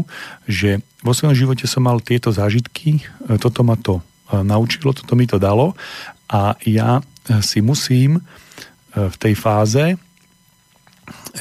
že 0.49 0.81
vo 1.05 1.13
svojom 1.13 1.37
živote 1.37 1.69
som 1.69 1.85
mal 1.85 2.01
tieto 2.01 2.33
zážitky, 2.33 3.05
toto 3.37 3.61
ma 3.61 3.77
to 3.77 4.01
naučilo, 4.31 4.95
toto 4.95 5.13
mi 5.13 5.29
to 5.29 5.37
dalo 5.37 5.77
a 6.27 6.57
ja 6.65 6.99
si 7.43 7.59
musím 7.63 8.19
e, 8.19 8.21
v 9.09 9.15
tej 9.19 9.33
fáze, 9.35 9.95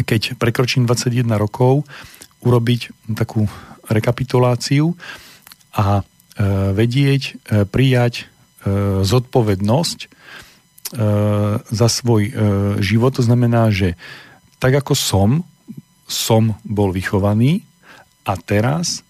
keď 0.07 0.38
prekročím 0.38 0.87
21 0.87 1.27
rokov, 1.38 1.87
urobiť 2.42 3.14
takú 3.19 3.51
rekapituláciu 3.87 4.95
a 5.75 6.01
e, 6.01 6.03
vedieť, 6.75 7.23
e, 7.23 7.33
prijať 7.66 8.31
zodpovednosť 9.03 9.99
za 11.66 11.88
svoj 11.90 12.23
život. 12.79 13.12
To 13.19 13.23
znamená, 13.23 13.75
že 13.75 13.99
tak 14.62 14.79
ako 14.79 14.95
som, 14.95 15.31
som 16.07 16.55
bol 16.62 16.95
vychovaný 16.95 17.66
a 18.27 18.38
teraz 18.38 19.07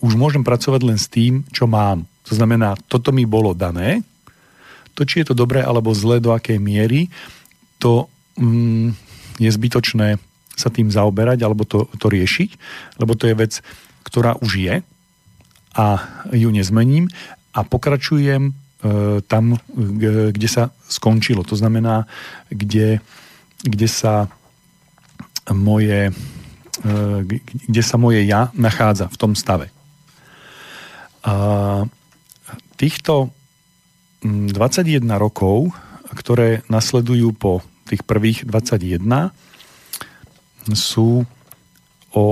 už 0.00 0.12
môžem 0.14 0.42
pracovať 0.42 0.80
len 0.86 0.98
s 0.98 1.10
tým, 1.10 1.46
čo 1.50 1.66
mám. 1.70 2.06
To 2.30 2.38
znamená, 2.38 2.78
toto 2.86 3.10
mi 3.10 3.26
bolo 3.26 3.54
dané, 3.54 4.06
to, 4.94 5.02
či 5.02 5.22
je 5.22 5.32
to 5.32 5.38
dobré 5.38 5.64
alebo 5.64 5.96
zlé, 5.96 6.22
do 6.22 6.34
akej 6.34 6.60
miery, 6.62 7.10
to 7.80 8.06
mm, 8.36 8.92
je 9.40 9.50
zbytočné 9.50 10.20
sa 10.52 10.68
tým 10.68 10.92
zaoberať 10.92 11.40
alebo 11.40 11.64
to, 11.64 11.88
to 11.96 12.12
riešiť, 12.12 12.50
lebo 13.00 13.16
to 13.16 13.32
je 13.32 13.34
vec, 13.34 13.52
ktorá 14.04 14.36
už 14.44 14.60
je 14.60 14.74
a 15.72 15.86
ju 16.36 16.48
nezmením 16.52 17.08
a 17.56 17.64
pokračujem 17.64 18.50
e, 18.50 18.52
tam, 19.28 19.60
kde 19.76 20.48
sa 20.48 20.72
skončilo. 20.88 21.44
To 21.44 21.52
znamená, 21.52 22.08
kde, 22.48 23.04
kde 23.60 23.88
sa 23.88 24.32
moje 25.52 26.08
e, 26.08 26.12
kde 27.68 27.82
sa 27.82 27.96
moje 28.00 28.24
ja 28.24 28.48
nachádza 28.56 29.10
v 29.10 29.16
tom 29.20 29.32
stave. 29.36 29.68
A 31.24 31.84
týchto 32.80 33.28
21 34.24 35.04
rokov, 35.16 35.72
ktoré 36.16 36.64
nasledujú 36.68 37.36
po 37.36 37.52
tých 37.88 38.04
prvých 38.04 38.44
21, 38.48 39.04
sú 40.76 41.24
o, 42.12 42.24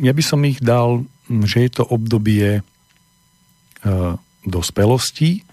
ja 0.00 0.12
by 0.12 0.22
som 0.24 0.40
ich 0.44 0.60
dal, 0.60 1.04
že 1.48 1.66
je 1.66 1.70
to 1.72 1.84
obdobie 1.88 2.60
e, 2.60 2.62
dospelosti, 4.46 5.45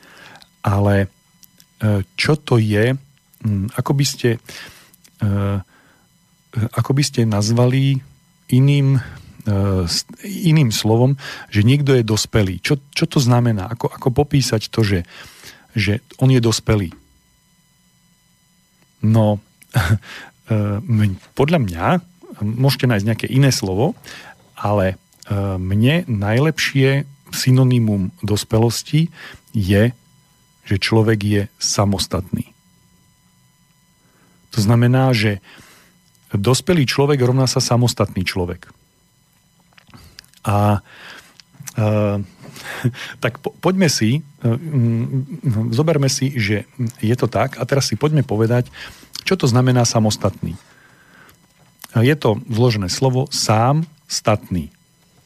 ale 0.63 0.95
e, 1.04 1.08
čo 2.15 2.39
to 2.39 2.58
je, 2.58 2.95
ako 3.76 3.91
by 3.91 4.06
ste 4.08 4.39
e, 5.19 5.30
ako 6.54 6.91
by 6.93 7.04
ste 7.04 7.28
nazvali 7.28 7.99
iným, 8.54 8.97
e, 8.97 9.02
iným 10.23 10.69
slovom, 10.71 11.19
že 11.52 11.65
niekto 11.67 11.97
je 11.97 12.08
dospelý. 12.08 12.63
Čo, 12.63 12.80
čo 12.95 13.06
to 13.10 13.19
znamená? 13.19 13.67
Ako, 13.73 13.91
ako 13.91 14.23
popísať 14.23 14.71
to, 14.71 14.82
že 14.82 14.99
že 15.73 16.06
on 16.21 16.30
je 16.30 16.38
dospelý. 16.38 16.93
No, 19.02 19.41
podľa 21.39 21.60
mňa, 21.60 21.86
môžete 22.45 22.86
nájsť 22.86 23.08
nejaké 23.10 23.28
iné 23.28 23.49
slovo, 23.49 23.97
ale 24.54 25.02
mne 25.58 26.06
najlepšie 26.06 27.10
synonymum 27.34 28.13
dospelosti 28.21 29.10
je, 29.52 29.91
že 30.63 30.80
človek 30.80 31.19
je 31.23 31.41
samostatný. 31.60 32.54
To 34.54 34.60
znamená, 34.62 35.12
že 35.12 35.41
dospelý 36.34 36.86
človek 36.86 37.21
rovná 37.21 37.49
sa 37.49 37.62
samostatný 37.62 38.21
človek. 38.26 38.69
A 40.45 40.82
e, 41.76 41.80
tak 43.23 43.41
po, 43.41 43.54
poďme 43.58 43.89
si, 43.89 44.21
e, 44.21 44.49
zoberme 45.73 46.10
si, 46.10 46.34
že 46.38 46.69
je 47.02 47.15
to 47.17 47.26
tak 47.26 47.58
a 47.58 47.63
teraz 47.65 47.89
si 47.89 47.95
poďme 47.97 48.21
povedať, 48.21 48.69
čo 49.23 49.39
to 49.39 49.49
znamená 49.49 49.88
samostatný. 49.88 50.60
Je 51.93 52.15
to 52.17 52.41
vložené 52.49 52.89
slovo 52.89 53.30
sám, 53.30 53.86
statný. 54.06 54.69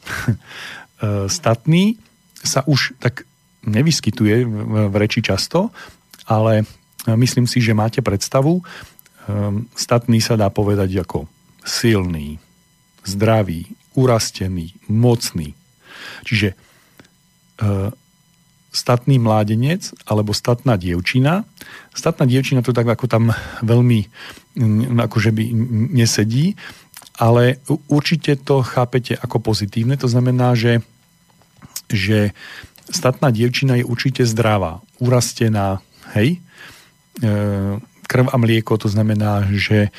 E, 0.98 1.30
statný 1.30 1.94
sa 2.42 2.66
už 2.66 2.98
tak 2.98 3.22
nevyskytuje 3.66 4.44
v 4.88 4.94
reči 4.94 5.22
často, 5.24 5.70
ale 6.28 6.62
myslím 7.08 7.46
si, 7.46 7.58
že 7.58 7.74
máte 7.74 8.04
predstavu. 8.04 8.60
E, 8.60 8.62
statný 9.74 10.22
sa 10.22 10.38
dá 10.38 10.52
povedať 10.52 11.02
ako 11.02 11.26
silný, 11.64 12.38
zdravý, 13.02 13.66
urastený, 13.98 14.76
mocný. 14.86 15.56
Čiže 16.22 16.54
E, 17.58 17.90
statný 18.68 19.16
mládenec 19.18 19.90
alebo 20.06 20.36
statná 20.36 20.76
dievčina. 20.78 21.48
Statná 21.96 22.28
dievčina 22.28 22.62
to 22.62 22.76
tak 22.76 22.86
ako 22.86 23.10
tam 23.10 23.32
veľmi 23.64 24.06
akože 25.08 25.30
by 25.32 25.44
nesedí, 25.96 26.52
ale 27.16 27.58
určite 27.88 28.36
to 28.38 28.60
chápete 28.62 29.16
ako 29.18 29.40
pozitívne. 29.40 29.96
To 29.98 30.06
znamená, 30.06 30.52
že, 30.52 30.84
že 31.90 32.36
statná 32.88 33.30
dievčina 33.30 33.76
je 33.76 33.84
určite 33.84 34.24
zdravá, 34.24 34.80
urastená, 34.98 35.84
hej, 36.16 36.40
e, 37.20 37.28
krv 38.08 38.26
a 38.32 38.36
mlieko, 38.40 38.80
to 38.80 38.88
znamená, 38.88 39.44
že, 39.52 39.92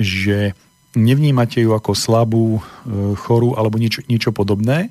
že 0.00 0.56
nevnímate 0.96 1.60
ju 1.60 1.76
ako 1.76 1.92
slabú, 1.92 2.58
e, 2.58 2.62
chorú 3.16 3.54
alebo 3.56 3.76
niečo, 3.76 4.00
niečo 4.08 4.32
podobné, 4.32 4.88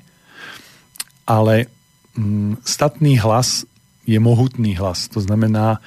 ale 1.26 1.70
Mm, 2.12 2.60
statný 2.64 3.16
hlas 3.16 3.64
je 4.04 4.20
mohutný 4.20 4.76
hlas. 4.76 5.08
To 5.16 5.20
znamená, 5.20 5.80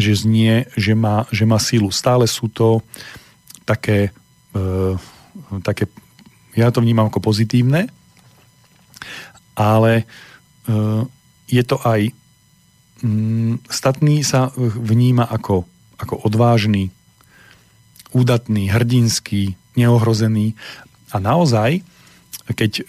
že 0.00 0.16
znie, 0.16 0.64
že 0.80 0.96
má, 0.96 1.28
že 1.28 1.44
má 1.44 1.60
sílu. 1.60 1.92
Stále 1.92 2.24
sú 2.24 2.48
to 2.48 2.80
také 3.68 4.14
také, 5.62 5.86
ja 6.56 6.72
to 6.74 6.82
vnímam 6.82 7.06
ako 7.06 7.30
pozitívne, 7.30 7.86
ale 9.54 10.08
je 11.48 11.62
to 11.64 11.76
aj 11.80 12.12
mm, 13.02 13.64
statný 13.72 14.20
sa 14.20 14.52
vníma 14.56 15.24
ako, 15.24 15.64
ako 15.96 16.14
odvážny, 16.28 16.92
údatný, 18.12 18.72
hrdinský, 18.72 19.56
neohrozený 19.76 20.56
a 21.12 21.16
naozaj, 21.20 21.84
keď 22.48 22.72
e, 22.80 22.82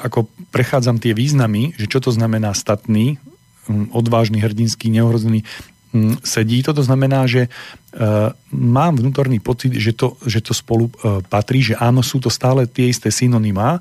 ako 0.00 0.28
prechádzam 0.48 0.96
tie 1.00 1.12
významy, 1.12 1.76
že 1.76 1.88
čo 1.88 2.00
to 2.00 2.10
znamená 2.12 2.56
statný, 2.56 3.20
odvážny, 3.92 4.40
hrdinský, 4.40 4.90
neohrozený, 4.90 5.44
sedí 6.24 6.64
to, 6.64 6.72
to 6.72 6.80
znamená, 6.80 7.28
že 7.28 7.46
e, 7.46 7.50
mám 8.52 8.96
vnútorný 8.96 9.44
pocit, 9.44 9.76
že 9.76 9.92
to, 9.92 10.16
že 10.24 10.40
to 10.40 10.56
spolu 10.56 10.88
patrí, 11.28 11.60
že 11.60 11.76
áno, 11.76 12.00
sú 12.00 12.16
to 12.16 12.32
stále 12.32 12.64
tie 12.64 12.88
isté 12.88 13.12
synonymá 13.12 13.80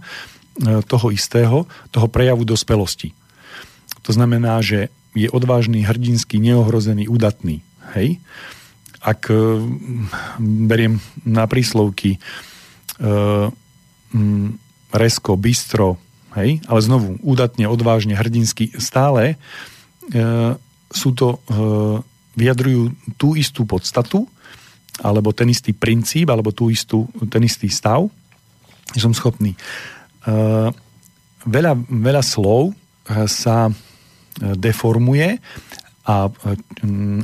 toho 0.61 1.07
istého, 1.15 1.63
toho 1.89 2.07
prejavu 2.11 2.43
dospelosti. 2.43 3.15
To 4.05 4.11
znamená, 4.13 4.61
že 4.63 4.89
je 5.11 5.27
odvážny, 5.27 5.83
hrdinský, 5.83 6.39
neohrozený, 6.39 7.11
udatný. 7.11 7.61
Hej? 7.93 8.23
Ak 9.03 9.27
e, 9.27 9.35
beriem 10.39 11.03
na 11.27 11.43
príslovky 11.45 12.15
e, 12.15 12.19
m, 14.15 14.55
resko, 14.91 15.35
bystro, 15.35 15.99
hej? 16.39 16.63
ale 16.67 16.79
znovu 16.79 17.19
údatne, 17.19 17.67
odvážne, 17.67 18.15
hrdinsky, 18.15 18.71
stále 18.79 19.35
e, 20.11 20.55
sú 20.91 21.09
to, 21.11 21.27
e, 21.35 21.59
vyjadrujú 22.39 22.95
tú 23.19 23.35
istú 23.35 23.67
podstatu, 23.67 24.27
alebo 25.01 25.33
ten 25.33 25.49
istý 25.49 25.73
princíp, 25.73 26.29
alebo 26.29 26.53
tú 26.53 26.69
istú, 26.71 27.09
ten 27.27 27.43
istý 27.43 27.67
stav, 27.67 28.07
som 28.95 29.11
schopný. 29.11 29.55
E, 29.55 29.59
veľa, 31.47 31.73
veľa 31.89 32.23
slov 32.23 32.71
e, 32.71 32.73
sa 33.27 33.71
deformuje 34.57 35.37
a 36.01 36.15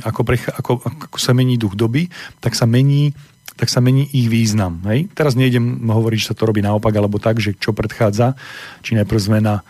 ako, 0.06 0.20
prech, 0.22 0.46
ako, 0.54 0.78
ako 0.86 1.18
sa 1.18 1.34
mení 1.34 1.58
duch 1.58 1.74
doby, 1.74 2.06
tak 2.38 2.54
sa 2.54 2.64
mení 2.64 3.14
tak 3.58 3.66
sa 3.66 3.82
mení 3.82 4.06
ich 4.14 4.30
význam. 4.30 4.78
Hej? 4.86 5.10
Teraz 5.18 5.34
nejdem 5.34 5.82
hovoriť, 5.82 6.18
že 6.22 6.28
sa 6.30 6.38
to 6.38 6.46
robí 6.46 6.62
naopak, 6.62 6.94
alebo 6.94 7.18
tak, 7.18 7.42
že 7.42 7.58
čo 7.58 7.74
predchádza, 7.74 8.38
či 8.86 8.94
najprv 8.94 9.18
zmena 9.18 9.66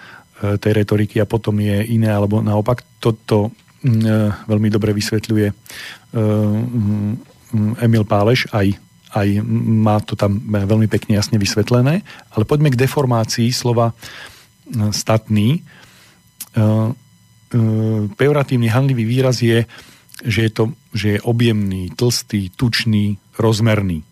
tej 0.61 0.76
retoriky 0.76 1.16
a 1.24 1.24
potom 1.24 1.56
je 1.56 1.88
iné, 1.96 2.12
alebo 2.12 2.44
naopak. 2.44 2.84
Toto 3.00 3.48
Mm, 3.78 4.02
e, 4.02 4.16
veľmi 4.50 4.68
dobre 4.74 4.90
vysvetľuje 4.90 5.46
e, 5.46 5.54
mm, 6.18 7.78
Emil 7.78 8.02
Páleš, 8.02 8.50
aj, 8.50 8.74
aj 9.14 9.28
má 9.46 10.02
to 10.02 10.18
tam 10.18 10.42
veľmi 10.50 10.90
pekne 10.90 11.14
jasne 11.14 11.38
vysvetlené. 11.38 12.02
Ale 12.34 12.42
poďme 12.42 12.74
k 12.74 12.80
deformácii 12.80 13.54
slova 13.54 13.94
e, 13.94 13.94
statný. 14.90 15.62
Pejoratívny 18.16 18.68
handlivý 18.68 19.04
výraz 19.08 19.40
je, 19.40 19.64
že 20.20 20.40
je, 20.46 20.50
to, 20.52 20.64
že 20.92 21.06
je 21.16 21.24
objemný, 21.24 21.88
tlstý, 21.94 22.52
tučný, 22.52 23.16
rozmerný. 23.40 24.04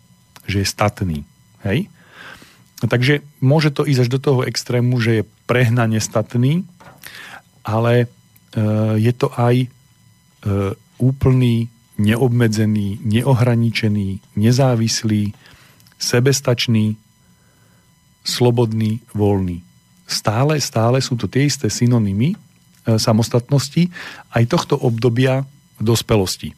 Že 0.49 0.57
je 0.63 0.67
statný. 0.67 1.19
Hej? 1.61 1.91
Takže 2.81 3.21
môže 3.41 3.69
to 3.69 3.85
ísť 3.85 4.07
až 4.07 4.09
do 4.09 4.19
toho 4.21 4.39
extrému, 4.45 4.97
že 4.97 5.21
je 5.21 5.29
prehnane 5.45 6.01
statný, 6.01 6.65
ale 7.61 8.09
Eh, 8.57 8.95
je 8.97 9.13
to 9.13 9.29
aj 9.37 9.55
eh, 9.61 9.69
úplný, 10.97 11.69
neobmedzený, 11.97 13.01
neohraničený, 13.05 14.37
nezávislý, 14.37 15.33
sebestačný, 15.97 16.97
slobodný, 18.25 19.01
voľný. 19.13 19.65
Stále, 20.09 20.61
stále 20.61 21.01
sú 21.01 21.17
to 21.19 21.29
tie 21.29 21.45
isté 21.45 21.69
synonymy 21.69 22.33
eh, 22.33 22.37
samostatnosti 22.95 23.91
aj 24.31 24.43
tohto 24.47 24.79
obdobia 24.79 25.43
dospelosti, 25.83 26.55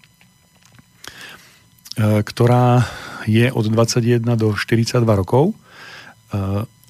ktorá 1.98 2.86
je 3.26 3.50
od 3.50 3.66
21 3.66 4.22
do 4.38 4.54
42 4.54 5.02
rokov. 5.10 5.58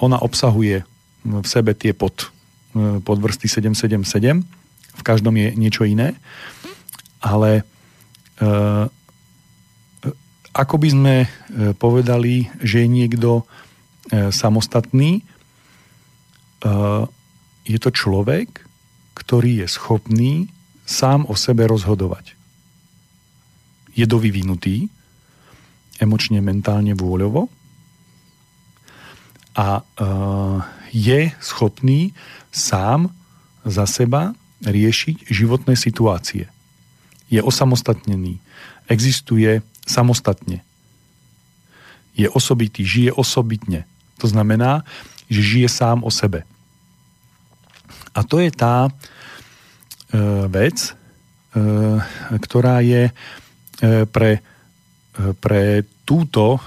Ona 0.03 0.17
obsahuje 0.19 0.83
v 1.23 1.47
sebe 1.47 1.71
tie 1.71 1.95
pod, 1.95 2.29
podvrsty 2.75 3.47
777 3.47 4.43
v 4.99 5.03
každom 5.07 5.31
je 5.39 5.55
niečo 5.55 5.87
iné, 5.87 6.19
ale 7.23 7.63
e, 8.39 8.51
ako 10.51 10.75
by 10.75 10.87
sme 10.91 11.15
e, 11.23 11.27
povedali, 11.79 12.51
že 12.59 12.83
je 12.83 12.87
niekto 12.91 13.31
e, 13.39 13.43
samostatný, 14.35 15.11
e, 15.19 15.23
je 17.63 17.77
to 17.79 17.89
človek, 17.95 18.67
ktorý 19.19 19.61
je 19.61 19.67
schopný 19.67 20.33
sám 20.87 21.27
o 21.27 21.35
sebe 21.35 21.67
rozhodovať. 21.67 22.33
Je 23.93 24.07
dovyvinutý, 24.07 24.87
emočne, 25.99 26.39
mentálne, 26.39 26.95
vôľovo 26.95 27.51
a 29.59 29.67
e, 29.77 29.83
je 30.95 31.29
schopný 31.43 32.15
sám 32.49 33.11
za 33.67 33.83
seba 33.83 34.31
riešiť 34.63 35.27
životné 35.27 35.75
situácie. 35.75 36.47
Je 37.27 37.43
osamostatnený. 37.43 38.39
Existuje 38.87 39.61
samostatne. 39.85 40.63
Je 42.15 42.25
osobitý, 42.31 42.87
žije 42.87 43.11
osobitne. 43.13 43.85
To 44.23 44.27
znamená, 44.31 44.87
že 45.29 45.45
žije 45.45 45.69
sám 45.69 46.01
o 46.01 46.09
sebe. 46.09 46.47
A 48.19 48.27
to 48.27 48.43
je 48.43 48.51
tá 48.51 48.91
e, 48.91 48.91
vec, 50.51 50.91
e, 50.91 50.91
ktorá 52.35 52.83
je 52.83 53.07
e, 53.07 53.13
pre, 54.11 54.43
e, 55.15 55.31
pre 55.39 55.87
túto 56.03 56.59
e, 56.59 56.61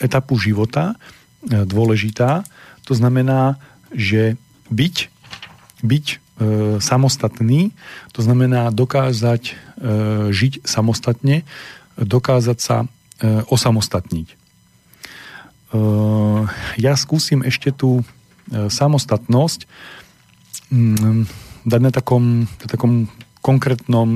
etapu 0.00 0.40
života 0.40 0.96
e, 1.44 1.68
dôležitá. 1.68 2.48
To 2.88 2.96
znamená, 2.96 3.60
že 3.92 4.40
byť, 4.72 4.96
byť 5.84 6.06
e, 6.08 6.16
samostatný, 6.80 7.76
to 8.16 8.24
znamená 8.24 8.72
dokázať 8.72 9.52
e, 9.52 9.54
žiť 10.32 10.64
samostatne, 10.64 11.44
dokázať 12.00 12.56
sa 12.56 12.76
e, 12.84 12.86
osamostatniť. 13.52 14.28
E, 14.32 14.36
ja 16.80 16.96
skúsim 16.96 17.44
ešte 17.44 17.68
tú 17.68 18.00
e, 18.00 18.04
samostatnosť 18.72 19.68
dať 21.64 21.80
na 21.80 21.90
takom, 21.92 22.44
na 22.44 22.66
takom 22.68 23.08
konkrétnom 23.40 24.08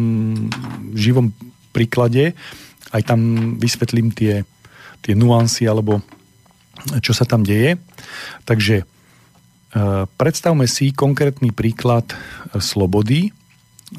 živom 0.92 1.32
príklade, 1.72 2.36
aj 2.92 3.02
tam 3.08 3.20
vysvetlím 3.56 4.12
tie, 4.12 4.44
tie 5.00 5.16
nuancy 5.16 5.64
alebo 5.64 6.04
čo 7.00 7.16
sa 7.16 7.24
tam 7.24 7.40
deje. 7.46 7.80
Takže 8.44 8.84
Eh, 9.72 10.04
predstavme 10.20 10.68
si 10.68 10.92
konkrétny 10.92 11.48
príklad 11.48 12.04
eh, 12.12 12.60
slobody, 12.60 13.32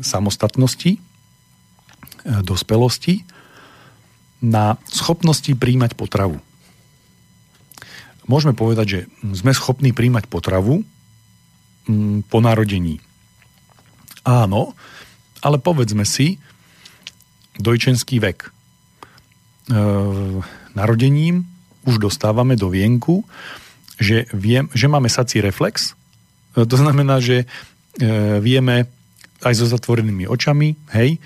samostatnosti, 0.06 1.02
eh, 1.02 2.42
dospelosti 2.46 3.26
na 4.38 4.78
schopnosti 4.86 5.50
príjmať 5.50 5.98
potravu. 5.98 6.38
Môžeme 8.30 8.54
povedať, 8.54 8.86
že 8.86 9.00
sme 9.34 9.50
schopní 9.50 9.98
príjmať 9.98 10.30
potravu 10.30 10.86
mm, 10.86 10.93
po 12.32 12.38
narodení. 12.40 13.00
Áno, 14.24 14.72
ale 15.44 15.60
povedzme 15.60 16.08
si, 16.08 16.40
dojčenský 17.60 18.24
vek. 18.24 18.50
Narodením 20.74 21.44
už 21.84 22.00
dostávame 22.00 22.56
do 22.56 22.72
vienku 22.72 23.28
že, 24.00 24.26
viem, 24.34 24.70
že 24.74 24.92
máme 24.92 25.10
sací 25.10 25.42
reflex, 25.42 25.94
e, 26.58 26.66
to 26.66 26.76
znamená, 26.78 27.24
že 27.24 27.44
e, 27.44 27.46
vieme 28.44 28.90
aj 29.44 29.54
so 29.60 29.66
zatvorenými 29.68 30.26
očami, 30.26 30.76
hej, 30.96 31.16
e, 31.16 31.20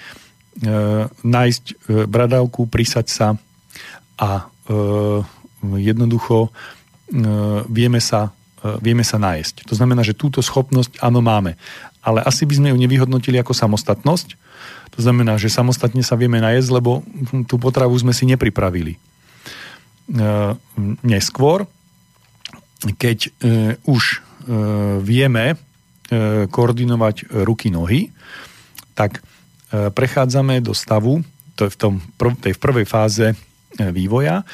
nájsť 1.10 1.89
bradavku, 2.10 2.66
prisať 2.70 3.08
sa 3.10 3.28
a 4.18 4.49
jednoducho 5.62 6.49
vieme 7.72 8.01
sa, 8.03 8.36
vieme 8.82 9.05
sa 9.05 9.22
nájsť. 9.22 9.70
To 9.70 9.74
znamená, 9.78 10.01
že 10.01 10.18
túto 10.18 10.41
schopnosť 10.41 10.97
áno 11.01 11.22
máme. 11.22 11.58
Ale 12.01 12.24
asi 12.26 12.47
by 12.47 12.58
sme 12.58 12.68
ju 12.74 12.78
nevyhodnotili 12.78 13.38
ako 13.38 13.53
samostatnosť. 13.53 14.34
To 14.97 14.99
znamená, 15.03 15.38
že 15.38 15.53
samostatne 15.53 16.01
sa 16.01 16.18
vieme 16.18 16.41
nájsť, 16.41 16.70
lebo 16.74 17.05
tú 17.45 17.62
potravu 17.62 17.93
sme 17.99 18.16
si 18.16 18.26
nepripravili. 18.26 18.97
Neskôr 21.03 21.68
keď 22.86 23.18
e, 23.26 23.30
už 23.89 24.03
e, 24.14 24.18
vieme 25.01 25.45
e, 25.53 25.55
koordinovať 26.45 27.34
ruky, 27.41 27.74
nohy, 27.74 28.14
tak 28.93 29.18
e, 29.18 29.89
prechádzame 29.89 30.62
do 30.62 30.78
stavu, 30.78 31.26
to 31.58 31.66
je 31.66 31.74
v, 31.74 31.78
tom, 31.78 31.93
tej 32.38 32.53
v 32.53 32.62
prvej 32.62 32.86
fáze 32.86 33.34
e, 33.34 33.36
vývoja, 33.89 34.45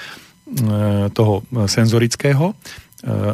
toho 1.16 1.42
senzorického, 1.66 2.54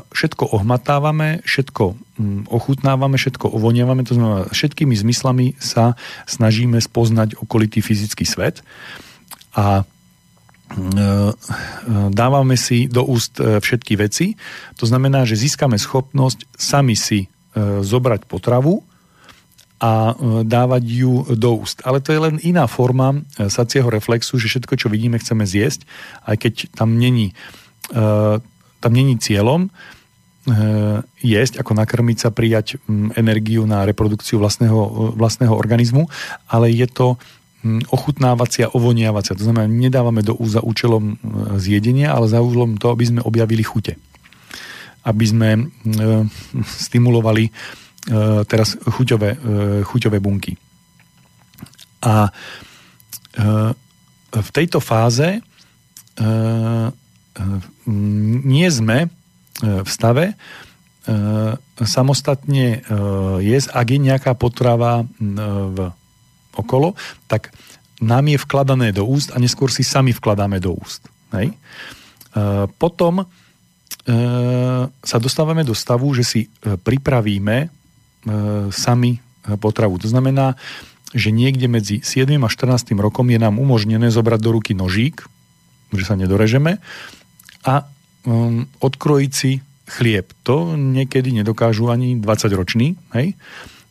všetko 0.10 0.50
ohmatávame, 0.50 1.46
všetko 1.46 1.84
mm, 1.94 2.42
ochutnávame, 2.50 3.22
všetko 3.22 3.54
ovoniavame, 3.54 4.02
to 4.02 4.18
znamená, 4.18 4.50
všetkými 4.50 4.98
zmyslami 4.98 5.54
sa 5.62 5.94
snažíme 6.26 6.82
spoznať 6.82 7.38
okolitý 7.38 7.86
fyzický 7.86 8.26
svet 8.26 8.66
a 9.54 9.86
dávame 12.14 12.54
si 12.54 12.86
do 12.86 13.02
úst 13.02 13.42
všetky 13.42 13.98
veci. 13.98 14.38
To 14.78 14.86
znamená, 14.86 15.26
že 15.26 15.34
získame 15.34 15.82
schopnosť 15.82 16.46
sami 16.54 16.94
si 16.94 17.26
zobrať 17.58 18.30
potravu 18.30 18.86
a 19.82 20.14
dávať 20.46 20.84
ju 20.86 21.26
do 21.34 21.58
úst. 21.58 21.82
Ale 21.82 22.06
to 22.06 22.14
je 22.14 22.22
len 22.22 22.38
iná 22.46 22.70
forma 22.70 23.26
sacieho 23.50 23.90
reflexu, 23.90 24.38
že 24.38 24.46
všetko, 24.46 24.78
čo 24.78 24.94
vidíme, 24.94 25.18
chceme 25.18 25.42
zjesť, 25.50 25.90
aj 26.30 26.36
keď 26.38 26.54
tam 26.78 27.02
není 27.02 27.34
tam 28.80 28.96
není 28.96 29.20
cieľom 29.20 29.68
e, 29.68 29.70
jesť, 31.20 31.60
ako 31.60 31.72
nakrmiť 31.76 32.18
sa, 32.18 32.30
prijať 32.32 32.80
energiu 33.20 33.68
na 33.68 33.84
reprodukciu 33.84 34.40
vlastného, 34.40 35.14
vlastného 35.20 35.52
organizmu, 35.54 36.08
ale 36.48 36.72
je 36.72 36.88
to 36.88 37.20
ochutnávacia, 37.92 38.72
ovoniavacia. 38.72 39.36
To 39.36 39.44
znamená, 39.44 39.68
nedávame 39.68 40.24
do 40.24 40.32
úza 40.40 40.64
účelom 40.64 41.04
e, 41.12 41.16
zjedenia, 41.60 42.16
ale 42.16 42.32
za 42.32 42.40
účelom 42.40 42.80
to, 42.80 42.88
aby 42.96 43.04
sme 43.04 43.22
objavili 43.22 43.64
chute. 43.68 44.00
Aby 45.04 45.26
sme 45.28 45.50
e, 45.56 45.62
stimulovali 46.64 47.52
teraz 48.50 48.80
chuťové, 48.80 49.38
chuťové 49.86 50.18
bunky. 50.24 50.56
A 52.02 52.32
v 54.34 54.50
tejto 54.56 54.80
fáze 54.80 55.44
nie 57.90 58.70
sme 58.70 59.06
e, 59.06 59.08
v 59.82 59.90
stave 59.90 60.26
e, 60.32 60.34
samostatne 61.82 62.68
e, 62.70 62.80
jesť, 63.42 63.70
ak 63.74 63.88
je 63.90 64.00
nejaká 64.00 64.32
potrava 64.38 65.04
v 65.20 65.80
okolo, 66.54 66.94
tak 67.26 67.56
nám 68.00 68.32
je 68.32 68.38
vkladané 68.40 68.96
do 68.96 69.08
úst 69.08 69.32
a 69.32 69.42
neskôr 69.42 69.72
si 69.72 69.84
sami 69.84 70.16
vkladáme 70.16 70.60
do 70.60 70.76
úst. 70.76 71.04
Hej? 71.36 71.56
Potom 72.80 73.28
sa 75.04 75.18
dostávame 75.20 75.68
do 75.68 75.76
stavu, 75.76 76.08
že 76.16 76.24
si 76.24 76.42
pripravíme 76.64 77.68
sami 78.72 79.20
potravu. 79.60 80.00
To 80.00 80.08
znamená, 80.08 80.56
že 81.12 81.32
niekde 81.32 81.68
medzi 81.68 82.00
7 82.02 82.28
a 82.40 82.50
14 82.50 82.96
rokom 83.00 83.28
je 83.28 83.40
nám 83.40 83.60
umožnené 83.60 84.08
zobrať 84.14 84.40
do 84.40 84.52
ruky 84.56 84.72
nožík, 84.76 85.26
že 85.94 86.04
sa 86.06 86.16
nedorežeme, 86.16 86.78
a 87.66 87.84
um, 88.24 88.64
odkrojiť 88.80 89.32
si 89.32 89.60
chlieb. 89.89 90.30
To 90.45 90.78
niekedy 90.78 91.34
nedokážu 91.34 91.89
ani 91.89 92.16
20 92.22 92.53
roční, 92.53 92.93
hej? 93.18 93.34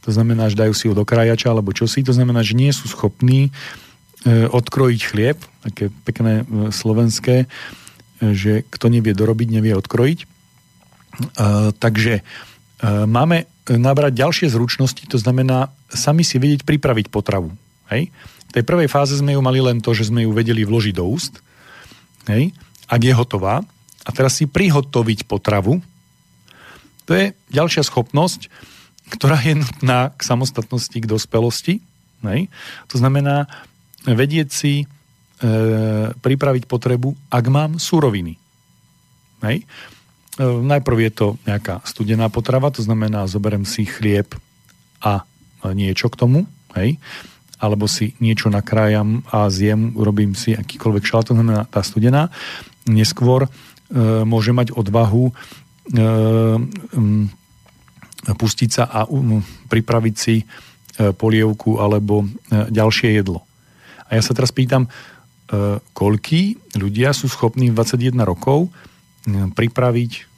To 0.06 0.14
znamená, 0.14 0.48
že 0.48 0.56
dajú 0.56 0.72
si 0.72 0.88
ho 0.88 0.94
do 0.96 1.04
krajača 1.04 1.52
alebo 1.52 1.74
čosi. 1.74 2.00
To 2.06 2.14
znamená, 2.14 2.40
že 2.40 2.56
nie 2.56 2.72
sú 2.72 2.88
schopní 2.88 3.50
e, 4.24 4.48
odkrojiť 4.48 5.00
chlieb, 5.04 5.36
také 5.60 5.92
pekné 6.08 6.48
e, 6.48 6.72
slovenské, 6.72 7.44
e, 7.44 7.46
že 8.32 8.64
kto 8.72 8.88
nevie 8.88 9.12
dorobiť, 9.12 9.48
nevie 9.52 9.76
odkrojiť. 9.76 10.18
E, 10.24 10.26
takže 11.76 12.14
e, 12.16 12.22
máme 13.04 13.44
nabrať 13.68 14.16
ďalšie 14.16 14.48
zručnosti, 14.48 15.04
to 15.04 15.20
znamená 15.20 15.68
sami 15.92 16.24
si 16.24 16.40
vedieť 16.40 16.64
pripraviť 16.64 17.12
potravu. 17.12 17.52
Hej? 17.92 18.08
V 18.48 18.52
tej 18.56 18.64
prvej 18.64 18.88
fáze 18.88 19.12
sme 19.12 19.36
ju 19.36 19.44
mali 19.44 19.60
len 19.60 19.84
to, 19.84 19.92
že 19.92 20.08
sme 20.08 20.24
ju 20.24 20.32
vedeli 20.32 20.64
vložiť 20.64 20.94
do 20.96 21.04
úst. 21.04 21.44
Hej? 22.32 22.56
Ak 22.88 23.00
je 23.04 23.12
hotová, 23.12 23.62
a 24.08 24.10
teraz 24.10 24.40
si 24.40 24.48
prihotoviť 24.48 25.28
potravu, 25.28 25.84
to 27.04 27.12
je 27.12 27.36
ďalšia 27.52 27.84
schopnosť, 27.84 28.48
ktorá 29.12 29.40
je 29.40 29.56
nutná 29.56 30.12
k 30.16 30.20
samostatnosti, 30.20 30.92
k 30.92 31.08
dospelosti. 31.08 31.80
Nej? 32.20 32.52
To 32.92 33.00
znamená 33.00 33.48
vedieť 34.04 34.48
si 34.52 34.84
e, 34.84 34.86
pripraviť 36.12 36.68
potrebu, 36.68 37.16
ak 37.32 37.44
mám 37.48 37.80
suroviny. 37.80 38.36
Nej? 39.40 39.64
E, 39.64 40.44
najprv 40.44 40.98
je 41.08 41.12
to 41.12 41.26
nejaká 41.48 41.80
studená 41.88 42.28
potrava, 42.28 42.68
to 42.68 42.84
znamená, 42.84 43.24
zoberem 43.24 43.64
si 43.64 43.88
chlieb 43.88 44.36
a 45.00 45.24
niečo 45.72 46.12
k 46.12 46.18
tomu, 46.20 46.44
hej? 46.76 47.00
alebo 47.58 47.90
si 47.90 48.14
niečo 48.22 48.52
nakrájam 48.52 49.26
a 49.32 49.50
zjem, 49.50 49.96
urobím 49.98 50.36
si 50.38 50.54
akýkoľvek 50.54 51.02
šalát, 51.02 51.26
to 51.32 51.34
znamená 51.34 51.66
tá 51.66 51.82
studená 51.82 52.30
neskôr 52.88 53.46
e, 53.46 53.48
môže 54.24 54.50
mať 54.56 54.72
odvahu 54.72 55.30
e, 55.30 55.32
pustiť 58.28 58.70
sa 58.72 58.84
a 58.88 59.06
pripraviť 59.68 60.14
si 60.16 60.42
e, 60.42 60.44
polievku 61.14 61.78
alebo 61.78 62.26
ďalšie 62.50 63.14
jedlo. 63.14 63.44
A 64.08 64.16
ja 64.16 64.22
sa 64.24 64.32
teraz 64.32 64.50
pýtam, 64.50 64.88
koľký 65.96 66.76
ľudia 66.76 67.16
sú 67.16 67.24
schopní 67.24 67.72
v 67.72 67.76
21 67.80 68.20
rokov 68.20 68.68
pripraviť 69.28 70.28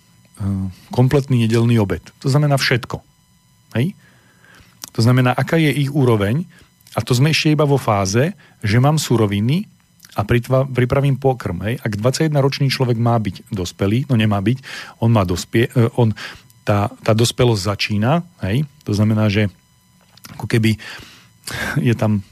kompletný 0.95 1.47
nedelný 1.47 1.83
obed. 1.83 2.03
To 2.23 2.31
znamená 2.31 2.55
všetko. 2.55 3.03
Hej? 3.75 3.99
To 4.95 5.01
znamená, 5.03 5.35
aká 5.35 5.59
je 5.59 5.71
ich 5.71 5.91
úroveň, 5.91 6.47
a 6.95 7.03
to 7.03 7.15
sme 7.15 7.31
ešte 7.31 7.55
iba 7.55 7.67
vo 7.67 7.79
fáze, 7.79 8.35
že 8.63 8.83
mám 8.83 8.99
suroviny, 8.99 9.67
a 10.21 10.27
pripravím 10.69 11.17
pokrm. 11.17 11.65
Hej. 11.65 11.81
Ak 11.81 11.97
21-ročný 11.97 12.69
človek 12.69 13.01
má 13.01 13.17
byť 13.17 13.51
dospelý, 13.51 14.07
no 14.13 14.15
nemá 14.15 14.39
byť, 14.41 14.59
on 15.01 15.11
má 15.11 15.25
dospie, 15.25 15.73
e, 15.73 15.89
on, 15.97 16.13
tá, 16.65 16.93
tá 17.03 17.13
dospelosť 17.17 17.63
začína, 17.65 18.23
hej. 18.45 18.69
to 18.85 18.93
znamená, 18.93 19.33
že 19.33 19.49
ako 20.37 20.47
keby 20.47 20.79
je 21.81 21.95
tam 21.97 22.21
e, 22.21 22.23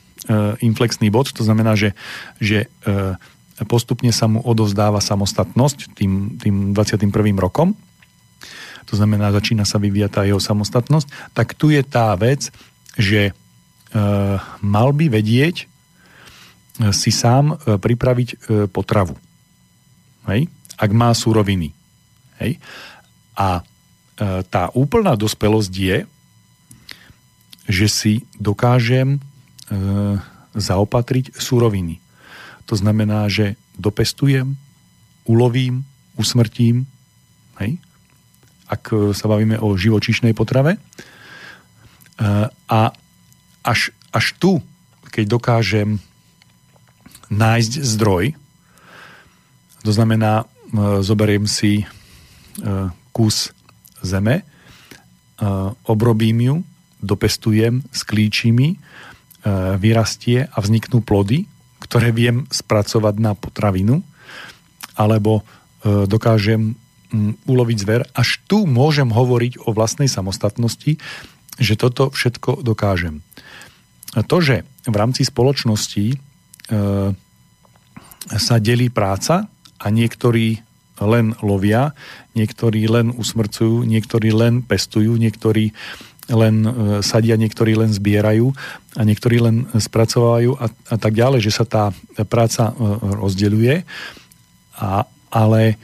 inflexný 0.63 1.11
bod, 1.11 1.33
to 1.33 1.43
znamená, 1.43 1.75
že, 1.75 1.97
že 2.39 2.71
e, 2.87 2.89
postupne 3.67 4.11
sa 4.15 4.31
mu 4.31 4.39
odovzdáva 4.45 5.03
samostatnosť 5.03 5.99
tým, 5.99 6.39
tým 6.39 6.77
21. 6.77 7.11
rokom, 7.39 7.75
to 8.89 8.97
znamená, 8.97 9.29
začína 9.37 9.69
sa 9.69 9.77
vyvíjať 9.77 10.11
tá 10.11 10.23
jeho 10.25 10.41
samostatnosť, 10.41 11.37
tak 11.37 11.53
tu 11.53 11.69
je 11.69 11.85
tá 11.85 12.17
vec, 12.17 12.49
že 12.97 13.31
e, 13.31 13.33
mal 14.65 14.89
by 14.97 15.13
vedieť, 15.13 15.68
si 16.95 17.11
sám 17.11 17.59
e, 17.59 17.77
pripraviť 17.77 18.29
e, 18.29 18.37
potravu. 18.71 19.19
Hej? 20.31 20.47
Ak 20.79 20.91
má 20.95 21.11
suroviny. 21.11 21.75
Hej? 22.39 22.63
A 23.35 23.61
e, 23.61 23.63
tá 24.47 24.71
úplná 24.75 25.19
dospelosť 25.19 25.73
je, 25.75 25.99
že 27.69 27.87
si 27.91 28.15
dokážem 28.41 29.21
zaopatriť 30.57 31.37
suroviny. 31.37 32.01
To 32.65 32.73
znamená, 32.73 33.29
že 33.29 33.61
dopestujem, 33.77 34.57
ulovím, 35.29 35.85
usmrtím, 36.17 36.89
hej? 37.61 37.77
ak 38.73 39.13
sa 39.13 39.29
bavíme 39.29 39.61
o 39.61 39.77
živočišnej 39.77 40.33
potrave. 40.33 40.81
A 42.73 42.81
až, 43.61 43.93
až 44.17 44.33
tu, 44.41 44.65
keď 45.13 45.37
dokážem 45.37 46.01
nájsť 47.29 47.73
zdroj. 47.85 48.25
To 49.85 49.93
znamená, 49.93 50.43
e, 50.43 50.45
zoberiem 51.05 51.45
si 51.49 51.83
e, 51.83 51.85
kus 53.13 53.53
zeme, 54.01 54.43
e, 54.43 54.45
obrobím 55.87 56.39
ju, 56.41 56.57
dopestujem, 56.99 57.87
sklíčim 57.95 58.55
mi, 58.55 58.71
vyrastie 59.79 60.51
a 60.51 60.59
vzniknú 60.59 60.99
plody, 60.99 61.47
ktoré 61.79 62.11
viem 62.11 62.51
spracovať 62.51 63.15
na 63.23 63.33
potravinu, 63.39 64.03
alebo 64.99 65.47
dokážem 65.87 66.75
uloviť 67.47 67.77
zver. 67.79 68.03
Až 68.19 68.43
tu 68.51 68.67
môžem 68.67 69.09
hovoriť 69.09 69.63
o 69.63 69.71
vlastnej 69.73 70.11
samostatnosti, 70.11 70.99
že 71.57 71.75
toto 71.79 72.11
všetko 72.11 72.67
dokážem. 72.67 73.23
To, 74.27 74.37
že 74.43 74.67
v 74.85 74.95
rámci 74.99 75.23
spoločnosti 75.23 76.19
sa 78.29 78.61
delí 78.61 78.93
práca 78.93 79.49
a 79.81 79.87
niektorí 79.89 80.61
len 81.01 81.35
lovia, 81.41 81.95
niektorí 82.35 82.91
len 82.91 83.15
usmrcujú, 83.15 83.87
niektorí 83.87 84.35
len 84.35 84.67
pestujú, 84.67 85.15
niektorí 85.15 85.71
len 86.29 86.57
e, 86.67 86.71
sadia, 87.01 87.39
niektorí 87.39 87.79
len 87.79 87.89
zbierajú 87.89 88.53
a 88.99 89.01
niektorí 89.07 89.39
len 89.39 89.65
spracovajú 89.73 90.59
a, 90.59 90.67
a 90.69 90.97
tak 90.99 91.15
ďalej, 91.15 91.41
že 91.47 91.53
sa 91.55 91.65
tá 91.65 91.85
práca 92.27 92.71
e, 92.71 92.73
rozdeľuje. 93.17 93.75
A, 94.79 95.07
ale 95.33 95.79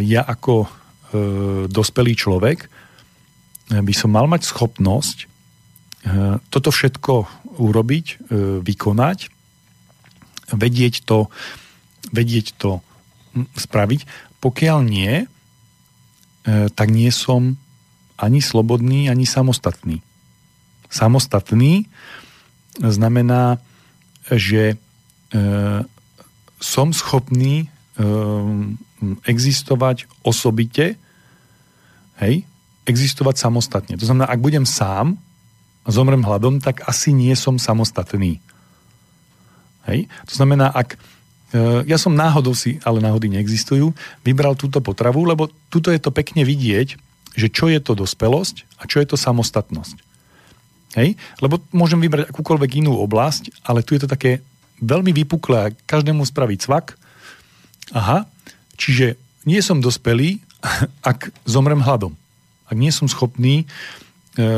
ja 0.00 0.24
ako 0.24 0.64
dospelý 1.68 2.16
človek 2.16 2.64
by 3.68 3.92
som 3.92 4.08
mal 4.08 4.24
mať 4.24 4.48
schopnosť 4.48 5.28
toto 6.48 6.72
všetko 6.72 7.28
urobiť, 7.60 8.32
vykonať 8.64 9.18
vedieť 10.52 11.06
to, 11.06 11.30
vedieť 12.10 12.54
to 12.58 12.84
spraviť. 13.56 14.06
Pokiaľ 14.40 14.78
nie, 14.84 15.12
e, 15.22 15.26
tak 16.72 16.88
nie 16.90 17.10
som 17.12 17.56
ani 18.20 18.44
slobodný, 18.44 19.08
ani 19.08 19.24
samostatný. 19.24 20.04
Samostatný 20.90 21.88
znamená, 22.76 23.62
že 24.28 24.74
e, 24.74 24.76
som 26.60 26.88
schopný 26.92 27.64
e, 27.64 27.66
existovať 29.24 30.04
osobite, 30.20 31.00
hej, 32.20 32.44
existovať 32.84 33.40
samostatne. 33.40 33.94
To 33.96 34.04
znamená, 34.04 34.28
ak 34.28 34.40
budem 34.42 34.68
sám 34.68 35.16
a 35.84 35.88
zomrem 35.88 36.20
hladom, 36.20 36.60
tak 36.60 36.84
asi 36.84 37.16
nie 37.16 37.32
som 37.32 37.56
samostatný. 37.56 38.42
Hej? 39.88 40.10
To 40.28 40.34
znamená, 40.34 40.68
ak 40.72 40.96
e, 40.96 40.98
ja 41.88 41.96
som 41.96 42.12
náhodou 42.12 42.52
si, 42.52 42.82
ale 42.84 43.00
náhody 43.00 43.32
neexistujú, 43.32 43.94
vybral 44.26 44.58
túto 44.58 44.82
potravu, 44.84 45.24
lebo 45.24 45.48
tuto 45.72 45.88
je 45.88 46.00
to 46.00 46.12
pekne 46.12 46.44
vidieť, 46.44 46.98
že 47.38 47.48
čo 47.48 47.70
je 47.70 47.78
to 47.78 47.94
dospelosť 47.94 48.66
a 48.80 48.84
čo 48.90 48.98
je 49.00 49.06
to 49.08 49.16
samostatnosť. 49.16 49.96
Hej? 50.98 51.14
Lebo 51.38 51.62
môžem 51.70 52.02
vybrať 52.02 52.34
akúkoľvek 52.34 52.82
inú 52.82 52.98
oblasť, 52.98 53.62
ale 53.62 53.86
tu 53.86 53.94
je 53.94 54.02
to 54.02 54.08
také 54.10 54.42
veľmi 54.82 55.14
vypuklé 55.14 55.76
každému 55.86 56.26
spraví 56.26 56.58
cvak. 56.58 56.96
Aha, 57.94 58.26
čiže 58.74 59.14
nie 59.46 59.60
som 59.62 59.78
dospelý, 59.78 60.42
ak 61.10 61.30
zomrem 61.46 61.80
hladom. 61.80 62.16
Ak 62.70 62.78
nie 62.78 62.94
som 62.94 63.10
schopný 63.10 63.64
e, 63.64 63.66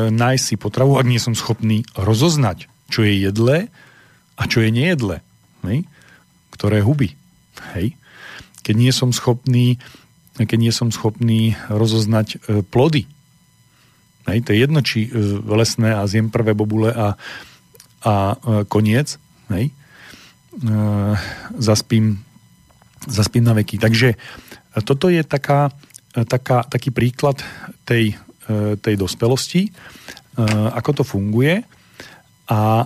nájsť 0.09 0.43
si 0.43 0.55
potravu, 0.57 0.97
ak 0.97 1.09
nie 1.09 1.21
som 1.21 1.33
schopný 1.33 1.81
rozoznať, 1.97 2.69
čo 2.89 3.01
je 3.01 3.25
jedlé 3.25 3.73
a 4.37 4.43
čo 4.49 4.61
je 4.61 4.69
nejedlé. 4.73 5.21
Hej? 5.65 5.85
Ktoré 6.53 6.81
huby. 6.81 7.13
Hej? 7.77 7.95
Keď 8.63 8.75
nie 8.77 8.91
som 8.91 9.11
schopný 9.11 9.81
keď 10.33 10.57
nie 10.57 10.73
som 10.73 10.89
schopný 10.89 11.53
rozoznať 11.69 12.27
e, 12.33 12.37
plody. 12.65 13.05
Hej, 14.25 14.49
to 14.49 14.49
je 14.55 14.57
jedno, 14.57 14.79
či 14.81 15.05
e, 15.05 15.09
lesné 15.45 15.93
a 15.93 16.09
zjem 16.09 16.33
prvé 16.33 16.57
bobule 16.57 16.89
a, 16.89 17.13
a 18.01 18.13
e, 18.33 18.35
koniec. 18.65 19.21
Hej. 19.53 19.69
Zaspím, 21.57 22.21
zaspím 23.09 23.41
na 23.41 23.57
veky. 23.57 23.81
Takže 23.81 24.13
toto 24.85 25.09
je 25.09 25.25
taká, 25.25 25.73
taká, 26.29 26.61
taký 26.69 26.93
príklad 26.93 27.41
tej, 27.89 28.13
tej 28.77 28.93
dospelosti, 28.93 29.73
ako 30.77 31.01
to 31.01 31.03
funguje. 31.03 31.65
A 32.53 32.85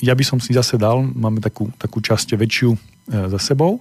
ja 0.00 0.14
by 0.14 0.24
som 0.24 0.38
si 0.38 0.54
zase 0.54 0.78
dal, 0.78 1.02
máme 1.02 1.42
takú, 1.42 1.70
takú 1.78 1.98
časť 1.98 2.38
väčšiu 2.38 2.70
za 3.08 3.40
sebou, 3.40 3.80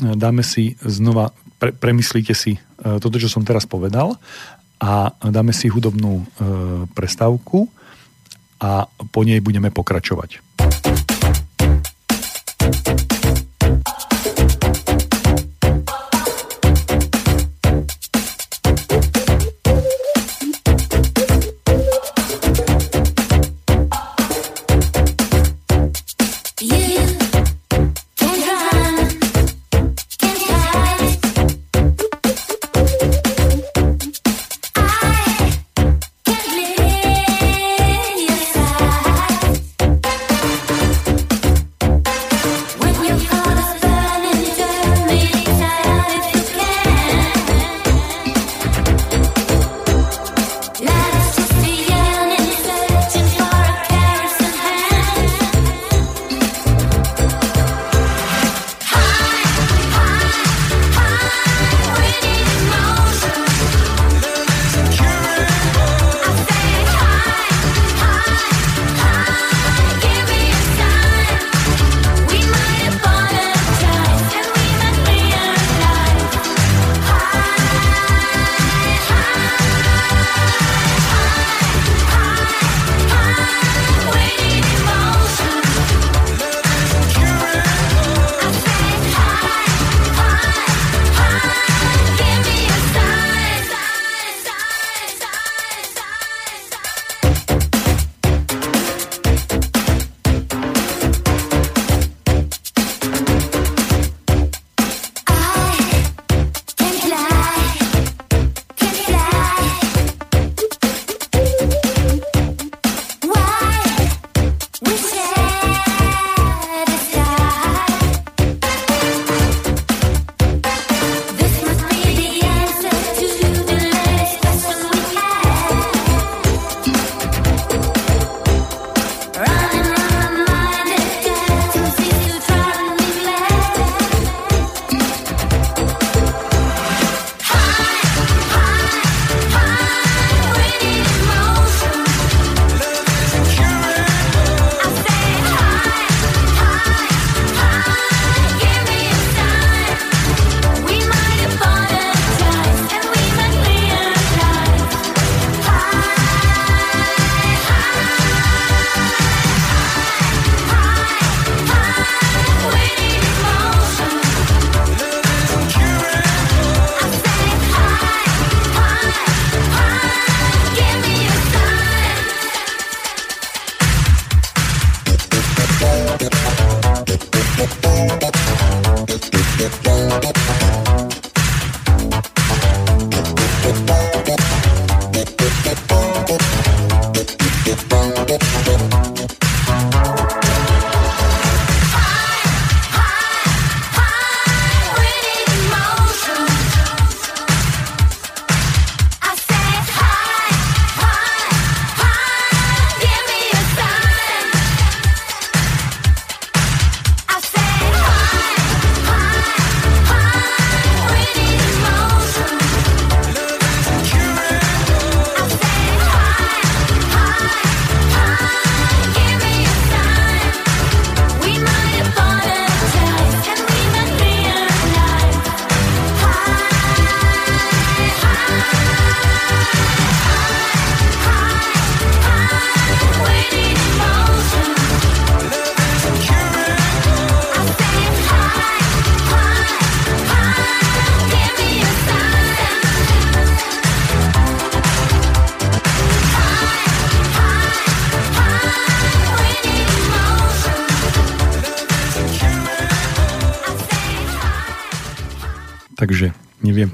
dáme 0.00 0.42
si 0.42 0.74
znova, 0.82 1.30
pre, 1.58 1.70
premyslíte 1.70 2.34
si 2.34 2.58
e, 2.58 2.60
toto, 2.98 3.16
čo 3.18 3.30
som 3.30 3.46
teraz 3.46 3.64
povedal 3.66 4.18
a 4.82 5.14
dáme 5.22 5.54
si 5.54 5.70
hudobnú 5.70 6.20
e, 6.20 6.24
prestávku 6.92 7.70
a 8.58 8.90
po 9.10 9.22
nej 9.22 9.38
budeme 9.38 9.70
pokračovať. 9.70 10.42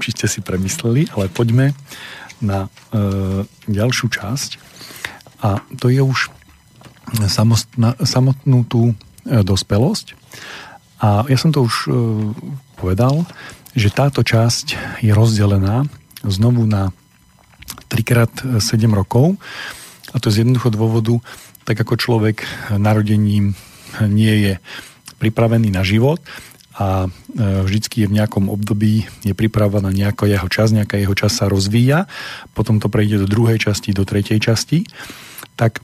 Či 0.01 0.17
ste 0.17 0.25
si 0.25 0.41
premysleli, 0.41 1.13
ale 1.13 1.29
poďme 1.29 1.77
na 2.41 2.65
e, 2.65 2.69
ďalšiu 3.69 4.09
časť. 4.09 4.49
A 5.45 5.61
to 5.77 5.93
je 5.93 6.01
už 6.01 6.33
samostna, 7.29 7.93
samotnú 8.01 8.65
tú 8.65 8.91
e, 8.91 8.93
dospelosť. 9.45 10.17
A 11.01 11.25
ja 11.29 11.37
som 11.37 11.53
to 11.53 11.65
už 11.69 11.75
e, 11.85 11.89
povedal, 12.81 13.29
že 13.77 13.93
táto 13.93 14.25
časť 14.25 14.99
je 15.05 15.13
rozdelená 15.13 15.85
znovu 16.25 16.65
na 16.65 16.89
3x7 17.93 18.89
rokov. 18.89 19.37
A 20.11 20.17
to 20.17 20.33
z 20.33 20.43
jednoducho 20.43 20.73
dôvodu, 20.73 21.15
tak 21.63 21.77
ako 21.77 21.95
človek 21.95 22.43
narodením 22.73 23.53
nie 24.09 24.49
je 24.49 24.53
pripravený 25.21 25.69
na 25.69 25.85
život 25.85 26.19
a 26.81 27.05
e, 27.05 27.09
vždycky 27.61 28.01
je 28.01 28.09
v 28.09 28.17
nejakom 28.17 28.49
období 28.49 29.05
je 29.21 29.37
pripravená 29.37 29.93
nejaká 29.93 30.25
jeho 30.25 30.49
čas, 30.49 30.73
nejaká 30.73 30.97
jeho 30.97 31.13
čas 31.13 31.37
sa 31.37 31.45
rozvíja, 31.45 32.09
potom 32.57 32.81
to 32.81 32.89
prejde 32.89 33.21
do 33.21 33.27
druhej 33.29 33.61
časti, 33.61 33.93
do 33.93 34.01
tretej 34.01 34.41
časti, 34.41 34.89
tak 35.53 35.77
e, 35.77 35.81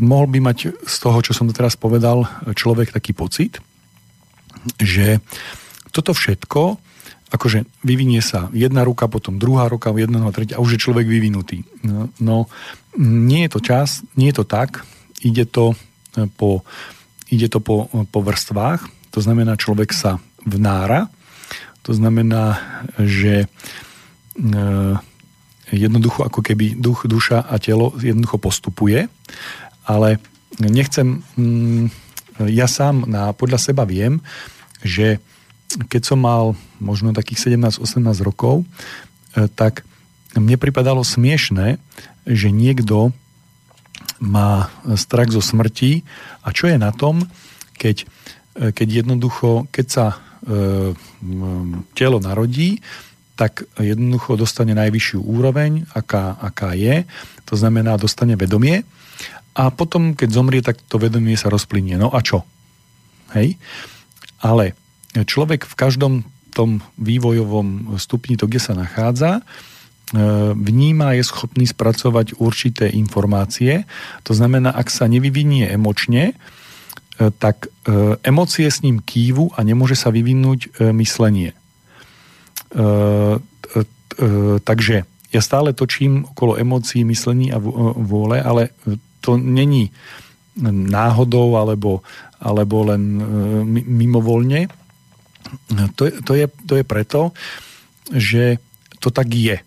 mohol 0.00 0.26
by 0.32 0.38
mať 0.40 0.80
z 0.80 0.96
toho, 0.96 1.20
čo 1.20 1.36
som 1.36 1.52
teraz 1.52 1.76
povedal, 1.76 2.24
človek 2.56 2.96
taký 2.96 3.12
pocit, 3.12 3.60
že 4.80 5.20
toto 5.92 6.16
všetko 6.16 6.80
akože 7.26 7.66
vyvinie 7.82 8.22
sa 8.22 8.48
jedna 8.54 8.86
ruka, 8.86 9.10
potom 9.10 9.36
druhá 9.36 9.66
ruka, 9.66 9.90
jedna 9.92 10.22
a 10.22 10.30
tretia 10.30 10.56
a 10.56 10.62
už 10.62 10.78
je 10.78 10.84
človek 10.86 11.10
vyvinutý. 11.10 11.66
No, 11.82 12.08
no 12.22 12.46
nie 13.02 13.44
je 13.44 13.50
to 13.50 13.60
čas, 13.60 14.06
nie 14.14 14.30
je 14.30 14.40
to 14.40 14.46
tak, 14.46 14.86
ide 15.20 15.44
to 15.44 15.76
e, 16.16 16.30
po, 16.32 16.64
ide 17.28 17.50
to 17.50 17.58
po, 17.58 17.90
po 17.90 18.20
vrstvách, 18.24 18.95
to 19.16 19.24
znamená 19.24 19.56
človek 19.56 19.96
sa 19.96 20.20
vnára, 20.44 21.08
to 21.80 21.96
znamená, 21.96 22.60
že 23.00 23.48
e, 23.48 24.56
jednoducho 25.72 26.28
ako 26.28 26.44
keby 26.44 26.76
duch, 26.76 27.08
duša 27.08 27.40
a 27.40 27.56
telo 27.56 27.96
jednoducho 27.96 28.36
postupuje, 28.36 29.08
ale 29.88 30.20
nechcem, 30.60 31.24
mm, 31.40 31.88
ja 32.52 32.68
sám 32.68 33.08
na, 33.08 33.32
podľa 33.32 33.72
seba 33.72 33.88
viem, 33.88 34.20
že 34.84 35.16
keď 35.88 36.02
som 36.04 36.20
mal 36.20 36.52
možno 36.76 37.16
takých 37.16 37.56
17-18 37.56 38.20
rokov, 38.20 38.68
e, 39.32 39.48
tak 39.48 39.88
mne 40.36 40.60
pripadalo 40.60 41.00
smiešné, 41.00 41.80
že 42.28 42.52
niekto 42.52 43.16
má 44.20 44.68
strach 45.00 45.32
zo 45.32 45.40
smrti. 45.40 46.04
A 46.44 46.52
čo 46.52 46.68
je 46.68 46.76
na 46.76 46.92
tom, 46.92 47.24
keď, 47.76 48.08
keď 48.56 49.04
jednoducho, 49.04 49.68
keď 49.68 49.86
sa 49.86 50.06
e, 50.12 50.16
telo 51.92 52.18
narodí, 52.18 52.80
tak 53.36 53.68
jednoducho 53.76 54.40
dostane 54.40 54.72
najvyššiu 54.72 55.20
úroveň, 55.20 55.84
aká, 55.92 56.40
aká 56.40 56.72
je, 56.72 57.04
to 57.44 57.54
znamená 57.54 58.00
dostane 58.00 58.32
vedomie 58.32 58.88
a 59.56 59.68
potom, 59.72 60.16
keď 60.16 60.28
zomrie, 60.32 60.60
tak 60.64 60.80
to 60.88 60.96
vedomie 61.00 61.36
sa 61.36 61.52
rozplynie. 61.52 62.00
No 62.00 62.12
a 62.12 62.20
čo? 62.24 62.44
Hej? 63.36 63.60
Ale 64.40 64.76
človek 65.16 65.64
v 65.64 65.74
každom 65.76 66.14
tom 66.52 66.80
vývojovom 66.96 67.96
stupni, 68.00 68.40
to 68.40 68.48
kde 68.48 68.60
sa 68.60 68.72
nachádza, 68.72 69.40
e, 69.40 69.42
vníma, 70.56 71.16
je 71.16 71.24
schopný 71.24 71.68
spracovať 71.68 72.40
určité 72.40 72.88
informácie. 72.88 73.84
To 74.24 74.32
znamená, 74.32 74.72
ak 74.72 74.88
sa 74.88 75.04
nevyvinie 75.08 75.68
emočne, 75.68 76.32
e, 76.32 76.34
tak 77.16 77.66
e, 77.66 78.16
emócie 78.22 78.68
s 78.68 78.84
ním 78.84 79.00
kývu 79.00 79.56
a 79.56 79.64
nemôže 79.64 79.96
sa 79.96 80.12
vyvinúť 80.12 80.80
myslenie. 80.92 81.56
Takže 84.66 84.96
ja 85.32 85.40
stále 85.40 85.72
točím 85.72 86.28
okolo 86.28 86.60
emócií, 86.60 87.08
myslení 87.08 87.48
a 87.54 87.58
vôle, 87.62 88.36
ale 88.36 88.76
to 89.24 89.40
není 89.40 89.96
náhodou 90.68 91.56
alebo, 91.56 92.04
alebo 92.36 92.92
len 92.92 93.00
mimovoľne 93.80 94.68
to, 95.94 96.10
to, 96.22 96.32
je, 96.34 96.46
to 96.66 96.74
je 96.78 96.84
preto, 96.84 97.20
že 98.10 98.58
to 98.98 99.08
tak 99.10 99.30
je. 99.30 99.58
E, 99.60 99.64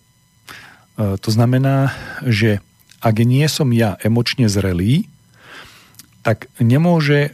to 1.20 1.30
znamená, 1.32 1.94
že 2.24 2.60
ak 3.00 3.16
nie 3.24 3.48
som 3.48 3.72
ja 3.72 3.96
emočne 4.04 4.52
zrelý, 4.52 5.08
tak 6.30 6.46
nemôže 6.62 7.26
e, 7.26 7.30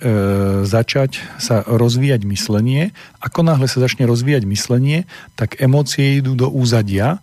začať 0.63 1.19
sa 1.35 1.67
rozvíjať 1.67 2.23
myslenie. 2.31 2.95
Ako 3.19 3.43
náhle 3.43 3.67
sa 3.67 3.83
začne 3.83 4.07
rozvíjať 4.07 4.47
myslenie, 4.47 5.03
tak 5.35 5.59
emócie 5.59 6.23
idú 6.23 6.31
do 6.31 6.47
úzadia, 6.47 7.19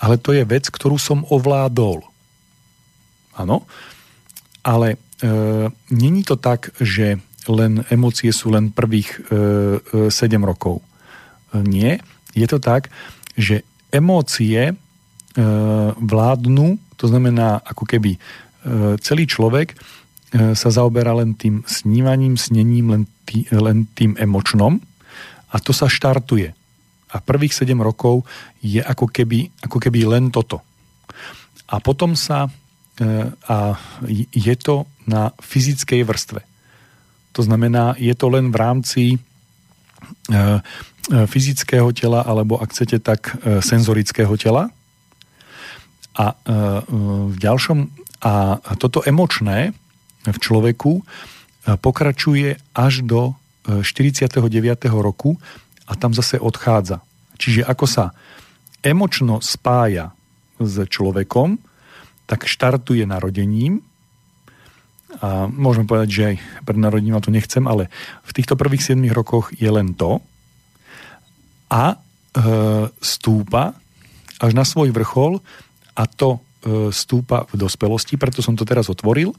ale 0.00 0.16
to 0.16 0.32
je 0.32 0.48
vec, 0.48 0.72
ktorú 0.72 0.96
som 0.96 1.28
ovládol. 1.28 2.08
Áno, 3.36 3.68
ale 4.64 4.96
e, 4.96 5.68
není 5.92 6.24
to 6.24 6.40
tak, 6.40 6.72
že 6.80 7.20
len 7.52 7.84
emócie 7.92 8.32
sú 8.32 8.48
len 8.48 8.72
prvých 8.72 9.20
e, 9.28 10.08
e, 10.08 10.12
7 10.12 10.40
rokov. 10.40 10.80
E, 10.80 10.84
nie. 11.60 12.00
Je 12.32 12.48
to 12.48 12.56
tak, 12.56 12.88
že 13.36 13.60
emócie 13.92 14.72
e, 14.72 14.74
vládnu, 16.00 16.80
to 16.96 17.04
znamená 17.12 17.60
ako 17.60 17.84
keby 17.84 18.16
e, 18.16 18.18
celý 19.04 19.28
človek 19.28 19.76
sa 20.30 20.70
zaoberá 20.70 21.10
len 21.10 21.34
tým 21.34 21.66
snívaním, 21.66 22.38
snením, 22.38 22.86
len, 22.94 23.02
tý, 23.26 23.50
len 23.50 23.90
tým 23.98 24.14
emočnom 24.14 24.78
a 25.50 25.56
to 25.58 25.74
sa 25.74 25.90
štartuje. 25.90 26.54
A 27.10 27.16
prvých 27.18 27.50
7 27.50 27.74
rokov 27.82 28.22
je 28.62 28.78
ako 28.78 29.10
keby, 29.10 29.50
ako 29.66 29.82
keby 29.82 30.06
len 30.06 30.30
toto. 30.30 30.62
A 31.66 31.82
potom 31.82 32.14
sa 32.14 32.46
e, 32.46 32.50
a 33.50 33.74
je 34.30 34.54
to 34.54 34.86
na 35.10 35.34
fyzickej 35.42 36.06
vrstve. 36.06 36.40
To 37.34 37.42
znamená, 37.42 37.94
je 37.98 38.14
to 38.14 38.26
len 38.30 38.50
v 38.50 38.56
rámci 38.58 39.04
e, 39.14 39.18
e, 39.18 40.46
fyzického 41.26 41.90
tela, 41.94 42.26
alebo 42.26 42.58
ak 42.58 42.74
chcete, 42.74 42.98
tak 43.02 43.34
e, 43.42 43.62
senzorického 43.62 44.34
tela. 44.38 44.70
A 46.10 46.36
v 46.90 47.36
ďalšom, 47.38 47.86
a 48.20 48.58
toto 48.76 49.00
emočné 49.06 49.72
v 50.26 50.38
človeku 50.38 51.04
pokračuje 51.80 52.56
až 52.76 53.04
do 53.04 53.36
49. 53.64 54.40
roku 54.88 55.36
a 55.88 55.92
tam 55.96 56.16
zase 56.16 56.40
odchádza. 56.40 57.04
Čiže 57.40 57.64
ako 57.64 57.86
sa 57.88 58.04
emočno 58.80 59.44
spája 59.44 60.12
s 60.60 60.76
človekom, 60.88 61.60
tak 62.28 62.46
štartuje 62.48 63.04
narodením 63.08 63.82
a 65.18 65.50
môžeme 65.50 65.90
povedať, 65.90 66.08
že 66.08 66.22
aj 66.22 66.36
pred 66.62 66.78
narodením 66.78 67.18
to 67.18 67.34
nechcem, 67.34 67.66
ale 67.66 67.90
v 68.22 68.30
týchto 68.30 68.54
prvých 68.54 68.94
7 68.94 69.02
rokoch 69.10 69.50
je 69.58 69.66
len 69.66 69.90
to 69.98 70.22
a 71.66 71.94
e, 71.94 71.96
stúpa 73.02 73.74
až 74.38 74.52
na 74.54 74.62
svoj 74.62 74.94
vrchol 74.94 75.42
a 75.98 76.06
to 76.06 76.38
e, 76.38 76.94
stúpa 76.94 77.50
v 77.50 77.58
dospelosti, 77.58 78.14
preto 78.14 78.38
som 78.38 78.54
to 78.54 78.62
teraz 78.62 78.86
otvoril. 78.86 79.34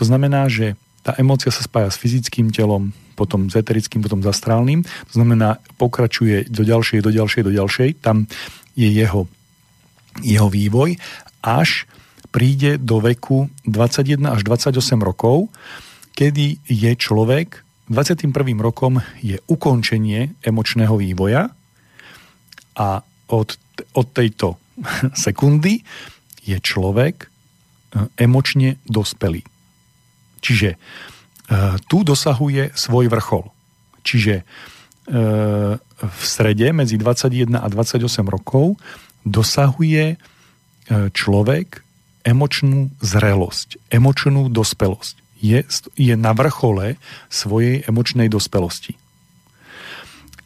To 0.00 0.04
znamená, 0.08 0.48
že 0.48 0.80
tá 1.04 1.12
emócia 1.20 1.52
sa 1.52 1.60
spája 1.60 1.92
s 1.92 2.00
fyzickým 2.00 2.48
telom, 2.48 2.96
potom 3.16 3.52
s 3.52 3.56
eterickým, 3.56 4.00
potom 4.00 4.24
s 4.24 4.32
astrálnym. 4.32 4.84
To 4.84 5.14
znamená, 5.16 5.60
pokračuje 5.76 6.48
do 6.48 6.64
ďalšej, 6.64 7.04
do 7.04 7.12
ďalšej, 7.12 7.42
do 7.44 7.52
ďalšej. 7.52 7.88
Tam 8.00 8.24
je 8.72 8.88
jeho, 8.88 9.28
jeho 10.24 10.48
vývoj, 10.48 10.96
až 11.44 11.84
príde 12.32 12.80
do 12.80 13.02
veku 13.02 13.52
21 13.68 14.24
až 14.24 14.40
28 14.46 14.76
rokov, 15.04 15.52
kedy 16.16 16.62
je 16.64 16.92
človek, 16.96 17.60
21. 17.90 18.30
rokom 18.62 19.02
je 19.18 19.42
ukončenie 19.50 20.38
emočného 20.46 20.94
vývoja 20.94 21.50
a 22.78 22.88
od, 23.26 23.48
od 23.98 24.06
tejto 24.14 24.54
sekundy 25.26 25.82
je 26.46 26.56
človek 26.56 27.26
e, 27.26 27.28
emočne 28.14 28.78
dospelý. 28.86 29.42
Čiže 30.40 30.74
e, 30.74 30.76
tu 31.88 32.04
dosahuje 32.04 32.72
svoj 32.76 33.06
vrchol. 33.12 33.48
Čiže 34.04 34.34
e, 34.40 34.44
v 36.00 36.22
strede 36.24 36.72
medzi 36.72 36.96
21 36.96 37.60
a 37.60 37.66
28 37.68 38.00
rokov 38.24 38.80
dosahuje 39.28 40.16
človek 40.90 41.84
emočnú 42.24 42.92
zrelosť, 43.00 43.78
emočnú 43.92 44.48
dospelosť. 44.52 45.14
Je, 45.40 45.64
je 45.96 46.14
na 46.16 46.36
vrchole 46.36 47.00
svojej 47.32 47.80
emočnej 47.88 48.28
dospelosti. 48.28 49.00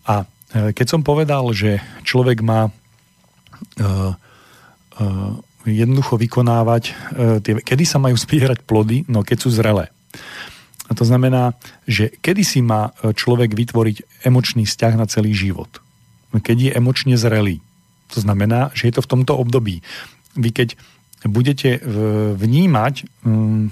A 0.06 0.22
e, 0.54 0.70
keď 0.70 0.86
som 0.86 1.02
povedal, 1.02 1.50
že 1.50 1.82
človek 2.06 2.44
má 2.44 2.70
jednoducho 5.64 6.20
vykonávať, 6.20 6.82
uh, 6.90 6.94
tie, 7.40 7.58
kedy 7.60 7.84
sa 7.88 7.98
majú 8.00 8.14
spierať 8.14 8.64
plody, 8.64 9.08
no 9.08 9.24
keď 9.24 9.38
sú 9.40 9.50
zrelé. 9.52 9.90
A 10.84 10.92
to 10.92 11.08
znamená, 11.08 11.56
že 11.88 12.12
kedy 12.20 12.44
si 12.44 12.60
má 12.60 12.92
človek 13.00 13.56
vytvoriť 13.56 14.28
emočný 14.28 14.68
vzťah 14.68 15.00
na 15.00 15.08
celý 15.08 15.32
život. 15.32 15.80
keď 16.28 16.56
je 16.60 16.70
emočne 16.76 17.16
zrelý. 17.16 17.64
To 18.12 18.20
znamená, 18.20 18.68
že 18.76 18.92
je 18.92 19.00
to 19.00 19.02
v 19.02 19.10
tomto 19.16 19.32
období. 19.32 19.80
Vy 20.36 20.50
keď 20.52 20.68
budete 21.24 21.80
vnímať 22.36 22.94
mm, 23.24 23.64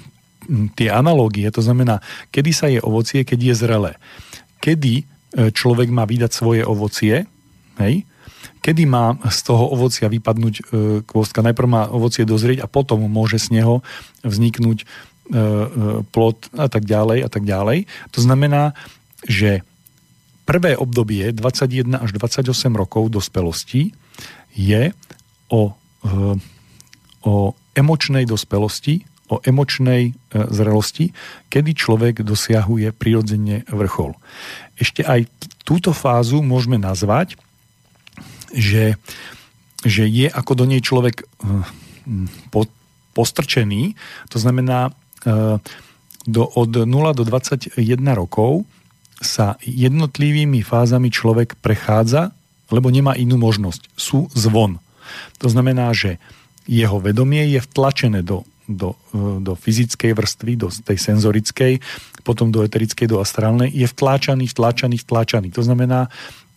tie 0.75 0.89
analógie, 0.91 1.47
to 1.53 1.63
znamená, 1.63 2.01
kedy 2.35 2.51
sa 2.51 2.67
je 2.67 2.81
ovocie, 2.81 3.23
keď 3.23 3.53
je 3.53 3.55
zrelé. 3.55 3.93
Kedy 4.59 4.95
e, 4.99 5.05
človek 5.53 5.89
má 5.93 6.09
vydať 6.09 6.31
svoje 6.33 6.63
ovocie, 6.67 7.29
hej? 7.79 7.95
Kedy 8.63 8.87
má 8.87 9.19
z 9.27 9.39
toho 9.43 9.69
ovocia 9.75 10.07
vypadnúť 10.07 10.55
e, 10.55 10.63
kvostka. 11.03 11.43
Najprv 11.43 11.69
má 11.69 11.83
ovocie 11.91 12.23
dozrieť 12.23 12.63
a 12.63 12.71
potom 12.71 13.03
môže 13.11 13.43
z 13.43 13.59
neho 13.59 13.83
vzniknúť 14.23 14.79
e, 14.81 14.85
plod 16.15 16.39
a 16.55 16.71
tak 16.71 16.87
ďalej 16.87 17.19
a 17.27 17.29
tak 17.29 17.43
ďalej. 17.43 17.91
To 18.15 18.21
znamená, 18.23 18.79
že 19.27 19.67
prvé 20.47 20.79
obdobie 20.79 21.35
21 21.35 21.99
až 21.99 22.11
28 22.15 22.47
rokov 22.79 23.11
dospelosti 23.11 23.91
je 24.55 24.95
o, 25.51 25.75
o 27.27 27.35
emočnej 27.75 28.25
dospelosti, 28.29 29.03
o 29.33 29.41
emočnej 29.41 30.03
e, 30.07 30.13
zrelosti, 30.53 31.11
kedy 31.49 31.71
človek 31.73 32.23
dosiahuje 32.23 32.93
prirodzene 32.95 33.65
vrchol. 33.67 34.15
Ešte 34.77 35.03
aj 35.03 35.27
túto 35.65 35.91
fázu 35.97 36.45
môžeme 36.45 36.77
nazvať, 36.77 37.41
že, 38.55 38.97
že 39.83 40.05
je 40.07 40.29
ako 40.29 40.53
do 40.63 40.65
nej 40.69 40.81
človek 40.81 41.23
e, 41.23 41.25
po, 42.49 42.69
postrčený, 43.13 43.97
to 44.29 44.39
znamená 44.39 44.89
e, 44.89 44.93
do, 46.25 46.43
od 46.47 46.87
0 46.87 46.89
do 47.19 47.25
21 47.27 47.83
rokov 48.15 48.65
sa 49.23 49.59
jednotlivými 49.63 50.63
fázami 50.63 51.11
človek 51.11 51.59
prechádza, 51.59 52.35
lebo 52.71 52.91
nemá 52.91 53.15
inú 53.15 53.39
možnosť. 53.39 53.91
Sú 53.95 54.27
zvon. 54.35 54.83
To 55.43 55.47
znamená, 55.51 55.95
že 55.95 56.19
jeho 56.67 57.03
vedomie 57.03 57.43
je 57.51 57.61
vtlačené 57.63 58.23
do 58.23 58.47
do, 58.69 58.95
do 59.43 59.53
fyzickej 59.59 60.15
vrstvy, 60.15 60.53
do 60.57 60.69
tej 60.71 60.99
senzorickej, 60.99 61.83
potom 62.23 62.55
do 62.55 62.63
eterickej, 62.63 63.11
do 63.11 63.19
astrálnej, 63.19 63.69
je 63.75 63.87
vtláčaný, 63.91 64.47
vtláčaný, 64.51 64.97
vtláčaný. 65.03 65.49
To 65.55 65.63
znamená, 65.67 66.09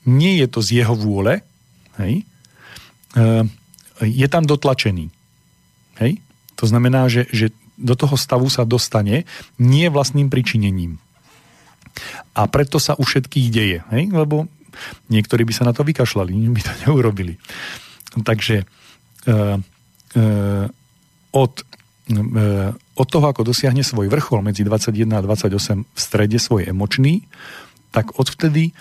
nie 0.05 0.37
je 0.41 0.47
to 0.47 0.61
z 0.61 0.85
jeho 0.85 0.93
vôle, 0.93 1.41
hej, 2.01 2.23
e, 3.15 3.23
je 4.03 4.27
tam 4.27 4.43
dotlačený. 4.43 5.07
Hej? 6.03 6.19
To 6.59 6.65
znamená, 6.67 7.07
že, 7.07 7.27
že 7.31 7.51
do 7.75 7.95
toho 7.95 8.15
stavu 8.15 8.47
sa 8.47 8.67
dostane 8.67 9.27
nie 9.59 9.87
vlastným 9.87 10.31
pričinením. 10.31 10.99
A 12.35 12.47
preto 12.51 12.79
sa 12.79 12.95
u 12.99 13.03
všetkých 13.07 13.47
deje. 13.51 13.79
Hej? 13.95 14.11
Lebo 14.11 14.51
niektorí 15.07 15.47
by 15.47 15.53
sa 15.55 15.63
na 15.63 15.71
to 15.71 15.87
vykašľali, 15.87 16.31
by 16.51 16.61
to 16.63 16.73
neurobili. 16.87 17.39
Takže 18.23 18.63
e, 18.63 18.65
e, 20.15 20.23
od 21.35 21.53
E, 22.05 22.69
od 22.95 23.07
toho, 23.09 23.25
ako 23.33 23.49
dosiahne 23.49 23.81
svoj 23.81 24.13
vrchol 24.13 24.45
medzi 24.45 24.61
21 24.61 25.09
a 25.09 25.25
28 25.25 25.89
v 25.89 25.99
strede 25.99 26.37
svoj 26.37 26.69
emočný, 26.69 27.25
tak 27.89 28.13
odvtedy 28.21 28.77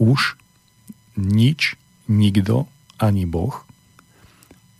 už 0.00 0.40
nič, 1.20 1.76
nikto, 2.12 2.68
ani 3.00 3.24
Boh 3.24 3.64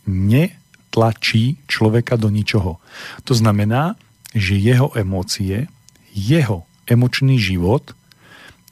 netlačí 0.05 1.57
človeka 1.65 2.19
do 2.19 2.29
ničoho. 2.29 2.77
To 3.25 3.33
znamená, 3.33 3.95
že 4.35 4.59
jeho 4.59 4.91
emócie, 4.93 5.71
jeho 6.13 6.67
emočný 6.85 7.39
život 7.39 7.95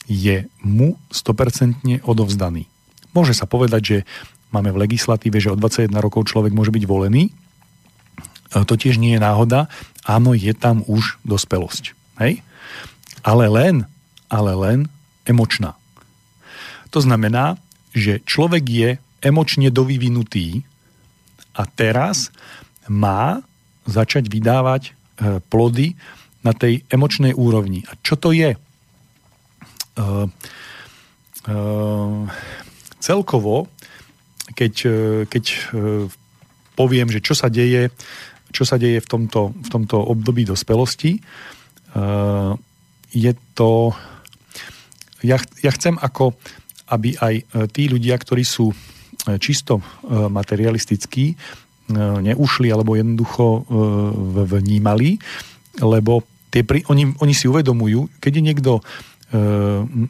je 0.06 0.46
mu 0.60 1.00
100% 1.10 2.04
odovzdaný. 2.04 2.68
Môže 3.16 3.32
sa 3.32 3.48
povedať, 3.48 3.82
že 3.82 3.98
máme 4.52 4.70
v 4.70 4.84
legislatíve, 4.84 5.40
že 5.40 5.52
od 5.52 5.60
21 5.60 5.88
rokov 5.98 6.28
človek 6.28 6.52
môže 6.52 6.72
byť 6.72 6.84
volený, 6.84 7.32
E, 8.52 8.64
to 8.68 8.76
tiež 8.76 9.00
nie 9.00 9.16
je 9.16 9.20
náhoda. 9.24 9.72
Áno, 10.04 10.36
je 10.36 10.52
tam 10.52 10.84
už 10.84 11.16
dospelosť. 11.24 11.96
Hej? 12.20 12.44
Ale 13.24 13.48
len, 13.48 13.88
ale 14.28 14.52
len 14.52 14.78
emočná. 15.24 15.78
To 16.92 17.00
znamená, 17.00 17.56
že 17.92 18.24
človek 18.24 18.64
je 18.64 18.90
emočne 19.22 19.68
dovyvinutý 19.68 20.64
a 21.52 21.68
teraz 21.68 22.32
má 22.88 23.44
začať 23.86 24.26
vydávať 24.26 24.82
e, 24.88 24.92
plody 25.46 25.94
na 26.42 26.56
tej 26.56 26.82
emočnej 26.90 27.36
úrovni. 27.36 27.86
A 27.86 27.94
čo 28.02 28.18
to 28.18 28.34
je? 28.34 28.58
Uh, 29.92 30.24
uh, 31.46 32.24
celkovo, 32.98 33.68
keď, 34.56 34.74
keď 35.28 35.44
poviem, 36.74 37.12
že 37.12 37.22
čo 37.22 37.36
sa 37.36 37.52
deje 37.52 37.92
čo 38.52 38.68
sa 38.68 38.76
deje 38.76 39.00
v 39.00 39.08
tomto, 39.08 39.56
v 39.56 39.68
tomto 39.72 39.96
období 39.98 40.44
dospelosti. 40.44 41.18
Je 43.12 43.32
to... 43.56 43.70
Ja, 45.24 45.40
ja 45.64 45.70
chcem 45.72 45.96
ako, 45.96 46.36
aby 46.92 47.16
aj 47.16 47.34
e, 47.40 47.42
tí 47.72 47.88
ľudia, 47.88 48.20
ktorí 48.20 48.44
sú 48.44 48.70
e, 48.70 48.76
čisto 49.40 49.80
materialistickí, 50.08 51.34
neušli 51.92 52.72
alebo 52.72 52.96
jednoducho 52.96 53.68
vnímali, 54.48 55.18
lebo 55.82 56.24
tie, 56.48 56.64
oni, 56.88 57.18
oni 57.20 57.34
si 57.36 57.50
uvedomujú, 57.50 58.08
keď 58.22 58.32
je 58.38 58.42
niekto 58.48 58.72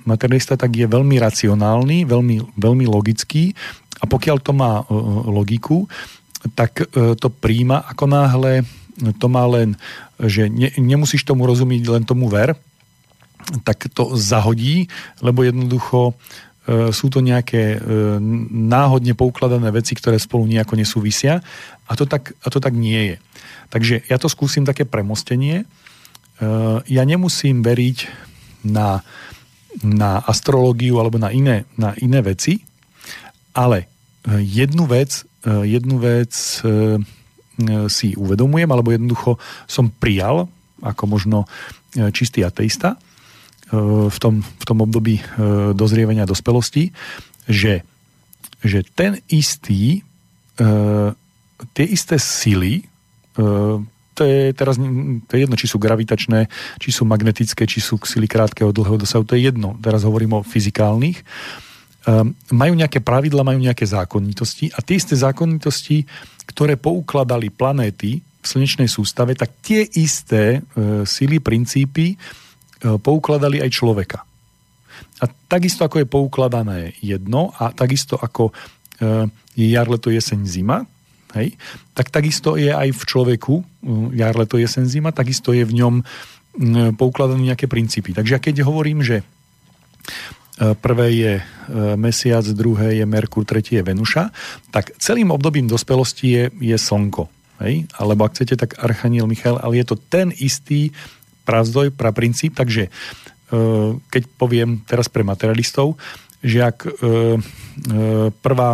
materialista, 0.06 0.54
tak 0.54 0.70
je 0.78 0.86
veľmi 0.86 1.16
racionálny, 1.18 2.06
veľmi, 2.06 2.54
veľmi 2.54 2.84
logický 2.86 3.56
a 3.98 4.04
pokiaľ 4.06 4.36
to 4.44 4.52
má 4.54 4.84
logiku, 5.26 5.88
tak 6.54 6.86
e, 6.86 7.14
to 7.18 7.28
príjma 7.30 7.82
ako 7.88 8.04
náhle 8.06 8.62
to 9.18 9.26
má 9.26 9.48
len, 9.48 9.74
že 10.20 10.52
ne, 10.52 10.68
nemusíš 10.76 11.24
tomu 11.24 11.48
rozumieť, 11.48 11.82
len 11.88 12.04
tomu 12.04 12.28
ver, 12.28 12.54
tak 13.66 13.90
to 13.90 14.14
zahodí, 14.14 14.86
lebo 15.18 15.42
jednoducho 15.42 16.12
e, 16.12 16.14
sú 16.68 17.10
to 17.10 17.18
nejaké 17.18 17.74
e, 17.74 17.78
náhodne 18.54 19.18
poukladané 19.18 19.74
veci, 19.74 19.98
ktoré 19.98 20.22
spolu 20.22 20.46
nejako 20.46 20.78
nesúvisia 20.78 21.42
a 21.86 21.92
to 21.98 22.06
tak, 22.06 22.38
a 22.38 22.46
to 22.54 22.62
tak 22.62 22.74
nie 22.76 23.14
je. 23.14 23.16
Takže 23.74 24.06
ja 24.06 24.16
to 24.20 24.30
skúsim 24.30 24.62
také 24.68 24.84
premostenie. 24.84 25.64
Ja 26.86 27.02
nemusím 27.08 27.64
veriť 27.64 27.98
na, 28.68 29.00
na 29.80 30.20
astrológiu 30.20 31.00
alebo 31.00 31.16
na 31.16 31.32
iné, 31.32 31.64
na 31.80 31.96
iné 31.96 32.20
veci, 32.20 32.60
ale 33.56 33.88
jednu 34.28 34.84
vec 34.84 35.24
jednu 35.46 35.98
vec 35.98 36.32
si 37.90 38.08
uvedomujem, 38.16 38.68
alebo 38.70 38.94
jednoducho 38.94 39.38
som 39.66 39.90
prijal, 39.90 40.48
ako 40.82 41.02
možno 41.06 41.38
čistý 42.14 42.46
ateista, 42.46 42.96
v 43.72 44.18
tom, 44.20 44.44
v 44.44 44.64
tom 44.68 44.78
období 44.84 45.16
dozrievania 45.72 46.28
dospelosti, 46.28 46.92
že, 47.48 47.80
že 48.60 48.84
ten 48.84 49.16
istý, 49.32 50.04
tie 51.72 51.86
isté 51.88 52.20
sily, 52.20 52.84
to 54.12 54.22
je 54.28 54.52
teraz 54.52 54.76
to 55.24 55.32
je 55.32 55.40
jedno, 55.48 55.56
či 55.56 55.64
sú 55.64 55.80
gravitačné, 55.80 56.52
či 56.76 56.92
sú 56.92 57.08
magnetické, 57.08 57.64
či 57.64 57.80
sú 57.80 57.96
sily 58.04 58.28
krátkeho, 58.28 58.76
dlhého 58.76 59.00
dosahu, 59.00 59.24
to 59.24 59.40
je 59.40 59.48
jedno. 59.48 59.72
Teraz 59.80 60.04
hovorím 60.04 60.36
o 60.36 60.44
fyzikálnych 60.44 61.24
Ehm, 62.02 62.34
majú 62.50 62.74
nejaké 62.74 62.98
pravidla, 62.98 63.46
majú 63.46 63.62
nejaké 63.62 63.86
zákonitosti 63.86 64.74
a 64.74 64.82
tie 64.82 64.98
isté 64.98 65.14
zákonitosti, 65.14 66.02
ktoré 66.50 66.74
poukladali 66.74 67.54
planéty 67.54 68.18
v 68.18 68.46
slnečnej 68.46 68.90
sústave, 68.90 69.38
tak 69.38 69.54
tie 69.62 69.86
isté 69.94 70.58
e, 70.58 71.06
sily, 71.06 71.38
princípy 71.38 72.18
poukladali 72.82 73.62
aj 73.62 73.70
človeka. 73.70 74.26
A 75.22 75.24
takisto 75.46 75.86
ako 75.86 76.02
je 76.02 76.10
poukladané 76.10 76.80
jedno 76.98 77.54
a 77.54 77.70
takisto 77.70 78.18
ako 78.18 78.50
je 79.54 79.66
jar, 79.70 79.88
leto, 79.90 80.10
jeseň, 80.10 80.46
zima, 80.46 80.86
hej, 81.34 81.58
tak 81.96 82.10
takisto 82.14 82.54
je 82.54 82.70
aj 82.70 82.92
v 82.92 83.02
človeku 83.02 83.54
e, 83.58 83.64
jar, 84.14 84.36
leto, 84.36 84.60
jeseň, 84.60 84.84
zima, 84.86 85.10
takisto 85.10 85.50
je 85.50 85.66
v 85.66 85.74
ňom 85.74 85.94
e, 86.00 86.04
poukladané 86.94 87.52
nejaké 87.52 87.66
princípy. 87.66 88.14
Takže 88.14 88.38
keď 88.38 88.62
hovorím, 88.62 89.02
že 89.02 89.26
prvé 90.84 91.08
je 91.16 91.32
mesiac, 91.96 92.44
druhé 92.52 93.00
je 93.00 93.04
Merkur, 93.08 93.42
tretie 93.42 93.80
je 93.80 93.86
Venuša, 93.86 94.30
tak 94.68 94.94
celým 95.00 95.32
obdobím 95.32 95.66
dospelosti 95.66 96.26
je, 96.28 96.44
je 96.60 96.76
Slnko. 96.76 97.26
Hej? 97.64 97.88
Alebo 97.96 98.28
ak 98.28 98.36
chcete, 98.36 98.60
tak 98.60 98.76
Archaniel 98.78 99.26
Michal, 99.26 99.56
ale 99.58 99.80
je 99.80 99.86
to 99.88 99.96
ten 99.96 100.30
istý 100.38 100.92
prazdoj, 101.42 101.94
princíp, 101.94 102.54
takže 102.56 102.88
e, 102.88 102.90
keď 104.10 104.22
poviem 104.38 104.82
teraz 104.86 105.06
pre 105.10 105.26
materialistov, 105.26 105.98
že 106.42 106.58
ak 106.58 106.90
prvá, 108.42 108.70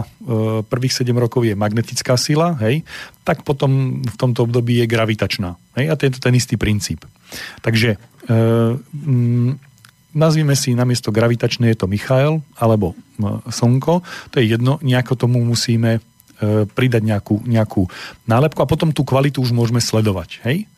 prvých 0.72 0.94
7 1.04 1.12
rokov 1.12 1.44
je 1.44 1.52
magnetická 1.52 2.16
sila, 2.16 2.56
hej, 2.64 2.80
tak 3.28 3.44
potom 3.44 4.00
v 4.00 4.16
tomto 4.16 4.48
období 4.48 4.80
je 4.80 4.88
gravitačná. 4.88 5.52
Hej, 5.76 5.92
a 5.92 5.94
to 6.00 6.08
je 6.08 6.16
to 6.16 6.20
ten 6.24 6.32
istý 6.32 6.56
princíp. 6.56 7.04
Takže 7.60 8.00
nazvime 10.16 10.56
si 10.56 10.72
namiesto 10.72 11.12
gravitačné 11.12 11.76
je 11.76 11.78
to 11.84 11.92
Michael 11.92 12.40
alebo 12.56 12.96
Slnko, 13.52 14.00
to 14.32 14.40
je 14.40 14.56
jedno, 14.56 14.80
nejako 14.80 15.28
tomu 15.28 15.44
musíme 15.44 16.00
pridať 16.72 17.02
nejakú, 17.02 17.42
nejakú 17.44 17.90
nálepku 18.24 18.62
a 18.62 18.70
potom 18.70 18.94
tú 18.94 19.02
kvalitu 19.02 19.42
už 19.42 19.50
môžeme 19.50 19.82
sledovať. 19.82 20.40
Hej? 20.46 20.70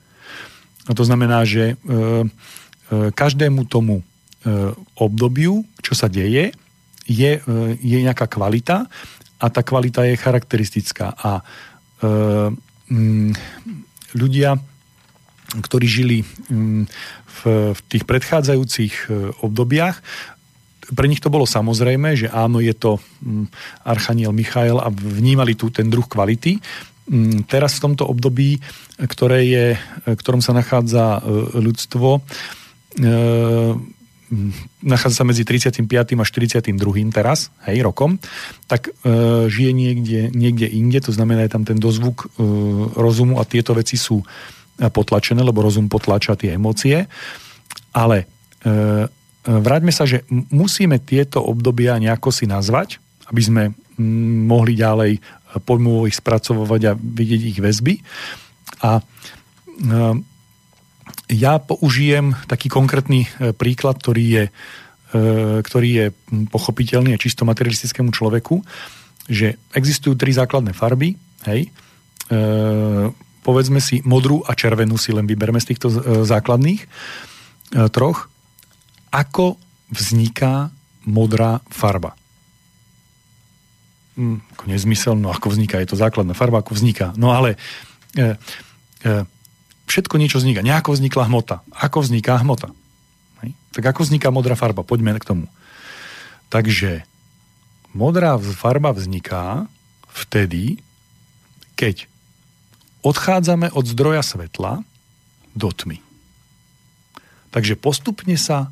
A 0.89 0.93
to 0.97 1.05
znamená, 1.05 1.45
že 1.45 1.77
každému 2.91 3.69
tomu 3.69 4.01
obdobiu, 4.97 5.63
čo 5.85 5.93
sa 5.93 6.09
deje, 6.09 6.57
je, 7.11 7.33
je 7.83 7.99
nejaká 8.01 8.31
kvalita 8.31 8.87
a 9.41 9.47
tá 9.49 9.65
kvalita 9.65 10.05
je 10.05 10.21
charakteristická. 10.21 11.17
A 11.17 11.41
e, 11.41 11.43
m, 12.93 13.33
ľudia, 14.13 14.61
ktorí 15.59 15.87
žili 15.89 16.19
m, 16.53 16.85
v, 17.25 17.41
v 17.73 17.81
tých 17.89 18.05
predchádzajúcich 18.05 18.95
e, 19.09 19.33
obdobiach, 19.41 20.05
pre 20.91 21.07
nich 21.07 21.23
to 21.23 21.31
bolo 21.31 21.47
samozrejme, 21.47 22.19
že 22.19 22.29
áno, 22.29 22.61
je 22.61 22.77
to 22.77 23.01
m, 23.25 23.49
Archaniel 23.83 24.37
Michael 24.37 24.79
a 24.79 24.93
vnímali 24.93 25.57
tu 25.57 25.73
ten 25.73 25.89
druh 25.89 26.05
kvality. 26.05 26.61
M, 27.11 27.43
teraz 27.45 27.77
v 27.77 27.91
tomto 27.91 28.07
období, 28.07 28.63
ktoré 29.03 29.43
je, 29.45 29.67
ktorom 30.07 30.39
sa 30.39 30.55
nachádza 30.55 31.19
e, 31.19 31.59
ľudstvo, 31.59 32.23
e, 33.03 33.11
nachádza 34.87 35.17
sa 35.23 35.27
medzi 35.27 35.43
35. 35.43 35.83
a 35.91 36.25
42. 36.25 36.71
teraz, 37.11 37.51
hej, 37.67 37.83
rokom, 37.83 38.23
tak 38.71 38.95
e, 39.03 39.11
žije 39.51 39.73
niekde, 39.75 40.21
niekde 40.31 40.71
inde, 40.71 41.03
to 41.03 41.11
znamená, 41.11 41.43
je 41.47 41.53
tam 41.53 41.67
ten 41.67 41.83
dozvuk 41.83 42.31
e, 42.31 42.47
rozumu 42.95 43.43
a 43.43 43.45
tieto 43.45 43.75
veci 43.75 43.99
sú 43.99 44.23
potlačené, 44.81 45.45
lebo 45.45 45.61
rozum 45.61 45.93
potlača 45.93 46.41
tie 46.41 46.57
emócie. 46.57 47.05
Ale 47.93 48.25
e, 48.65 49.05
vráťme 49.45 49.93
sa, 49.93 50.09
že 50.09 50.25
musíme 50.31 51.03
tieto 51.03 51.45
obdobia 51.45 52.01
nejako 52.01 52.33
si 52.33 52.49
nazvať, 52.49 52.97
aby 53.29 53.43
sme 53.45 53.63
mohli 54.49 54.81
ďalej 54.81 55.21
pojmovo 55.59 56.07
ich 56.07 56.15
spracovať 56.15 56.81
a 56.87 56.93
vidieť 56.95 57.43
ich 57.51 57.59
väzby. 57.59 57.99
A 58.87 59.01
e, 59.01 59.03
ja 61.31 61.63
použijem 61.63 62.35
taký 62.51 62.67
konkrétny 62.67 63.27
e, 63.27 63.55
príklad, 63.55 64.03
ktorý 64.03 64.25
je, 64.27 64.45
e, 65.15 65.21
ktorý 65.63 65.91
je 65.91 66.07
pochopiteľný 66.51 67.15
a 67.15 67.23
čisto 67.23 67.47
materialistickému 67.47 68.11
človeku, 68.11 68.59
že 69.31 69.63
existujú 69.71 70.19
tri 70.19 70.35
základné 70.35 70.75
farby, 70.75 71.15
hej, 71.47 71.71
e, 71.71 72.41
povedzme 73.41 73.79
si 73.79 74.03
modrú 74.03 74.43
a 74.43 74.59
červenú 74.59 74.99
si 74.99 75.15
len 75.15 75.25
vyberme 75.25 75.63
z 75.63 75.73
týchto 75.73 75.89
základných 76.29 76.85
troch. 77.89 78.29
Ako 79.09 79.57
vzniká 79.89 80.69
modrá 81.09 81.65
farba? 81.73 82.20
Hm, 84.21 84.45
ako 84.53 84.65
nezmysel, 84.69 85.17
no 85.17 85.33
ako 85.33 85.57
vzniká, 85.57 85.81
je 85.81 85.89
to 85.89 85.97
základná 85.97 86.37
farba, 86.37 86.61
ako 86.61 86.77
vzniká. 86.77 87.17
No 87.17 87.33
ale 87.33 87.57
e, 88.13 88.37
e, 89.01 89.25
všetko 89.89 90.21
niečo 90.21 90.37
vzniká. 90.37 90.61
Nejako 90.61 90.93
vznikla 90.93 91.25
hmota. 91.25 91.65
Ako 91.73 92.05
vzniká 92.05 92.37
hmota? 92.37 92.69
Hej. 93.41 93.57
Tak 93.73 93.97
ako 93.97 94.05
vzniká 94.05 94.29
modrá 94.29 94.61
farba? 94.61 94.85
Poďme 94.85 95.17
k 95.17 95.25
tomu. 95.25 95.49
Takže 96.53 97.09
modrá 97.97 98.37
farba 98.37 98.93
vzniká 98.93 99.65
vtedy, 100.13 100.85
keď 101.81 102.05
odchádzame 103.01 103.73
od 103.73 103.89
zdroja 103.89 104.21
svetla 104.21 104.85
do 105.57 105.73
tmy. 105.73 105.97
Takže 107.57 107.73
postupne 107.81 108.37
sa 108.37 108.69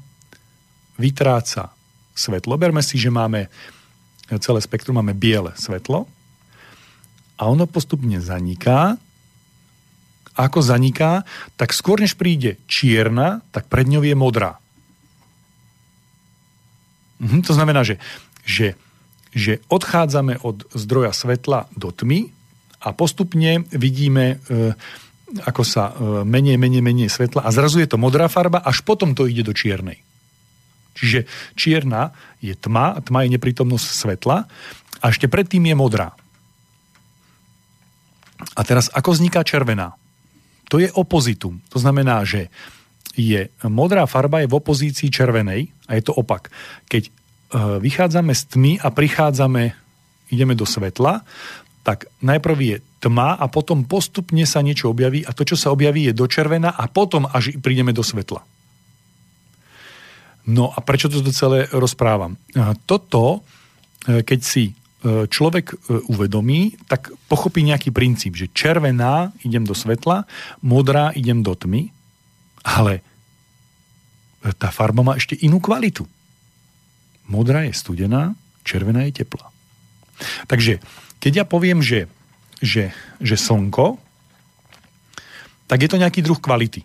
vytráca 1.01 1.72
svetlo. 2.12 2.61
Berme 2.61 2.84
si, 2.84 3.01
že 3.01 3.09
máme 3.09 3.49
celé 4.36 4.60
spektrum, 4.60 5.00
máme 5.00 5.16
biele 5.16 5.56
svetlo 5.56 6.04
a 7.40 7.42
ono 7.48 7.64
postupne 7.64 8.20
zaniká 8.20 9.00
ako 10.38 10.62
zaniká, 10.62 11.26
tak 11.58 11.74
skôr 11.74 11.98
než 11.98 12.14
príde 12.14 12.62
čierna, 12.70 13.42
tak 13.50 13.66
pred 13.66 13.90
ňou 13.90 14.06
je 14.06 14.14
modrá. 14.14 14.62
Mhm, 17.18 17.42
to 17.42 17.50
znamená, 17.50 17.82
že, 17.82 17.98
že, 18.46 18.78
že 19.34 19.58
odchádzame 19.66 20.38
od 20.46 20.70
zdroja 20.70 21.10
svetla 21.10 21.66
do 21.74 21.90
tmy 21.90 22.30
a 22.78 22.94
postupne 22.94 23.66
vidíme, 23.74 24.38
e, 24.46 24.78
ako 25.42 25.62
sa 25.66 25.90
e, 25.90 26.22
menej, 26.22 26.54
menej, 26.54 26.86
menej 26.86 27.10
svetla 27.10 27.42
a 27.42 27.50
zrazu 27.50 27.82
je 27.82 27.90
to 27.90 27.98
modrá 27.98 28.30
farba, 28.30 28.62
až 28.62 28.86
potom 28.86 29.18
to 29.18 29.26
ide 29.26 29.42
do 29.42 29.50
čiernej. 29.50 29.98
Čiže 30.99 31.20
čierna 31.55 32.11
je 32.42 32.59
tma, 32.59 32.99
tma 33.01 33.22
je 33.24 33.38
neprítomnosť 33.38 33.86
svetla 33.86 34.51
a 34.99 35.05
ešte 35.07 35.30
predtým 35.30 35.62
je 35.62 35.76
modrá. 35.78 36.14
A 38.55 38.61
teraz 38.66 38.90
ako 38.90 39.14
vzniká 39.14 39.46
červená? 39.46 39.94
To 40.68 40.82
je 40.82 40.90
opozitum. 40.92 41.62
To 41.70 41.78
znamená, 41.78 42.22
že 42.26 42.51
je 43.18 43.51
modrá 43.66 44.07
farba 44.07 44.42
je 44.42 44.51
v 44.51 44.59
opozícii 44.59 45.11
červenej 45.11 45.74
a 45.90 45.99
je 45.99 46.03
to 46.07 46.14
opak. 46.14 46.55
Keď 46.86 47.03
e, 47.09 47.12
vychádzame 47.82 48.30
z 48.30 48.42
tmy 48.55 48.72
a 48.78 48.94
prichádzame, 48.94 49.74
ideme 50.30 50.55
do 50.55 50.62
svetla, 50.62 51.26
tak 51.82 52.07
najprv 52.22 52.59
je 52.61 52.76
tma 53.01 53.34
a 53.34 53.49
potom 53.51 53.82
postupne 53.82 54.44
sa 54.46 54.62
niečo 54.62 54.92
objaví 54.92 55.24
a 55.26 55.34
to, 55.34 55.42
čo 55.42 55.57
sa 55.59 55.74
objaví, 55.74 56.07
je 56.07 56.14
do 56.14 56.30
červená 56.30 56.70
a 56.70 56.86
potom 56.86 57.26
až 57.26 57.59
prídeme 57.59 57.90
do 57.90 58.07
svetla. 58.07 58.44
No 60.49 60.72
a 60.72 60.80
prečo 60.80 61.12
toto 61.12 61.28
celé 61.28 61.68
rozprávam? 61.68 62.40
Toto, 62.88 63.44
e, 64.09 64.24
keď 64.24 64.40
si 64.40 64.72
E, 64.99 65.30
človek 65.30 65.66
e, 65.70 65.74
uvedomí, 66.11 66.74
tak 66.90 67.14
pochopí 67.30 67.62
nejaký 67.62 67.94
princíp, 67.94 68.34
že 68.34 68.51
červená 68.51 69.30
idem 69.46 69.62
do 69.62 69.70
svetla, 69.70 70.26
modrá 70.59 71.14
idem 71.14 71.38
do 71.38 71.55
tmy, 71.55 71.94
ale 72.66 73.07
tá 74.59 74.74
farba 74.74 75.07
má 75.07 75.14
ešte 75.14 75.38
inú 75.38 75.62
kvalitu. 75.62 76.03
Modrá 77.30 77.62
je 77.62 77.78
studená, 77.78 78.34
červená 78.66 79.07
je 79.07 79.22
teplá. 79.22 79.55
Takže 80.51 80.82
keď 81.22 81.32
ja 81.32 81.44
poviem, 81.46 81.78
že, 81.78 82.11
že, 82.59 82.90
že 83.22 83.38
slnko, 83.38 84.03
tak 85.70 85.78
je 85.78 85.94
to 85.94 86.03
nejaký 86.03 86.26
druh 86.26 86.42
kvality. 86.42 86.82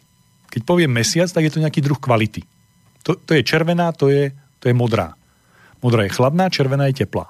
Keď 0.54 0.62
poviem 0.70 0.94
mesiac, 0.94 1.34
tak 1.34 1.50
je 1.50 1.54
to 1.58 1.64
nejaký 1.66 1.82
druh 1.82 1.98
kvality. 1.98 2.46
To, 3.04 3.16
to 3.20 3.32
je 3.36 3.44
červená, 3.44 3.92
to 3.92 4.08
je, 4.10 4.32
to 4.60 4.72
je 4.72 4.76
modrá. 4.76 5.16
Modrá 5.84 6.08
je 6.08 6.16
chladná, 6.16 6.48
červená 6.48 6.88
je 6.92 7.04
teplá. 7.04 7.28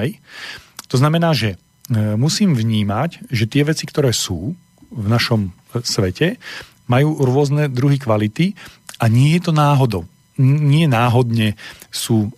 Hej? 0.00 0.16
To 0.88 0.96
znamená, 0.96 1.36
že 1.36 1.54
e, 1.54 1.56
musím 2.16 2.56
vnímať, 2.56 3.28
že 3.28 3.44
tie 3.44 3.62
veci, 3.68 3.84
ktoré 3.84 4.16
sú 4.16 4.56
v 4.88 5.06
našom 5.06 5.52
e, 5.52 5.84
svete, 5.84 6.40
majú 6.88 7.20
rôzne 7.20 7.68
druhy 7.68 8.00
kvality 8.00 8.56
a 8.96 9.12
nie 9.12 9.36
je 9.36 9.48
to 9.48 9.52
náhodou. 9.52 10.08
Nie 10.40 10.88
náhodne 10.88 11.60
sú 11.92 12.28
e, 12.28 12.30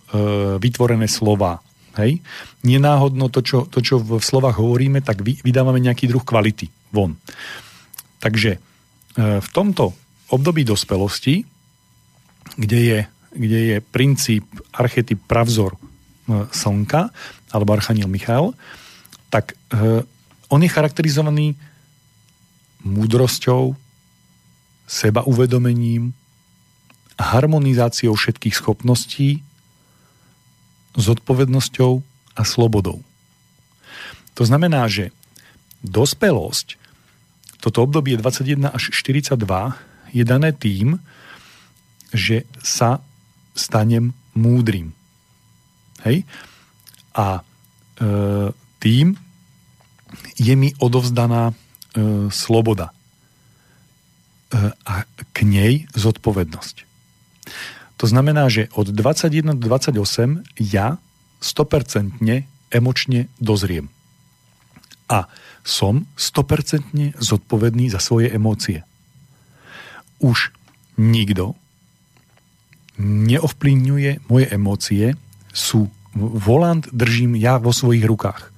vytvorené 0.59 1.07
slova. 1.07 1.63
Hej? 1.95 2.19
Nie 2.67 2.79
náhodno 2.83 3.31
to 3.31 3.39
čo, 3.39 3.67
to, 3.71 3.79
čo 3.79 4.03
v 4.03 4.19
slovách 4.19 4.59
hovoríme, 4.59 4.99
tak 4.99 5.23
vy, 5.23 5.39
vydávame 5.39 5.79
nejaký 5.79 6.11
druh 6.11 6.23
kvality 6.23 6.67
von. 6.91 7.15
Takže 8.19 8.51
e, 8.55 8.59
v 9.39 9.47
tomto 9.55 9.95
období 10.31 10.63
dospelosti, 10.67 11.43
kde 12.55 12.79
je, 12.79 12.99
kde 13.31 13.59
je 13.59 13.77
princíp, 13.81 14.45
archetyp, 14.73 15.19
pravzor 15.27 15.77
E, 16.31 16.47
slnka, 16.53 17.09
alebo 17.51 17.73
Archaniel 17.73 18.07
Michal, 18.07 18.53
tak 19.27 19.57
e, 19.73 20.05
on 20.47 20.61
je 20.63 20.69
charakterizovaný 20.69 21.57
múdrosťou, 22.85 23.75
seba 24.87 25.25
uvedomením, 25.27 26.13
harmonizáciou 27.19 28.15
všetkých 28.15 28.55
schopností, 28.55 29.43
zodpovednosťou 30.95 31.91
a 32.37 32.41
slobodou. 32.43 33.03
To 34.35 34.43
znamená, 34.43 34.87
že 34.87 35.11
dospelosť, 35.83 36.79
toto 37.61 37.85
obdobie 37.85 38.17
21 38.17 38.71
až 38.71 38.93
42, 38.93 39.35
je 40.11 40.23
dané 40.27 40.49
tým, 40.51 41.01
že 42.11 42.43
sa 42.59 42.99
stanem 43.55 44.15
múdrym. 44.35 44.95
Hej? 46.07 46.23
A 47.15 47.39
e, 47.39 47.41
tým 48.79 49.19
je 50.39 50.53
mi 50.55 50.71
odovzdaná 50.79 51.51
e, 51.51 51.53
sloboda 52.31 52.91
e, 52.91 52.93
a 54.87 54.93
k 55.31 55.37
nej 55.43 55.73
zodpovednosť. 55.95 56.75
To 58.01 58.05
znamená, 58.09 58.49
že 58.49 58.71
od 58.73 58.89
21 58.89 59.61
do 59.61 59.69
28 59.69 59.93
ja 60.57 60.97
100% 61.37 62.17
emočne 62.73 63.29
dozriem. 63.37 63.93
A 65.05 65.29
som 65.61 66.09
100% 66.17 67.19
zodpovedný 67.19 67.93
za 67.93 68.01
svoje 68.01 68.33
emócie. 68.33 68.81
Už 70.17 70.49
nikto 70.97 71.60
neovplyvňuje 73.01 74.29
moje 74.29 74.45
emócie, 74.53 75.17
sú 75.51 75.89
volant 76.15 76.85
držím 76.91 77.35
ja 77.39 77.57
vo 77.57 77.73
svojich 77.73 78.05
rukách. 78.05 78.51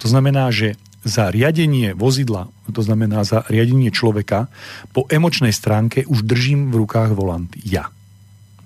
To 0.00 0.06
znamená, 0.08 0.48
že 0.50 0.78
za 1.00 1.32
riadenie 1.32 1.96
vozidla, 1.96 2.52
to 2.70 2.84
znamená 2.84 3.24
za 3.24 3.44
riadenie 3.48 3.88
človeka, 3.88 4.52
po 4.92 5.08
emočnej 5.08 5.52
stránke 5.52 6.04
už 6.04 6.28
držím 6.28 6.68
v 6.68 6.84
rukách 6.84 7.16
volant 7.16 7.48
ja. 7.64 7.88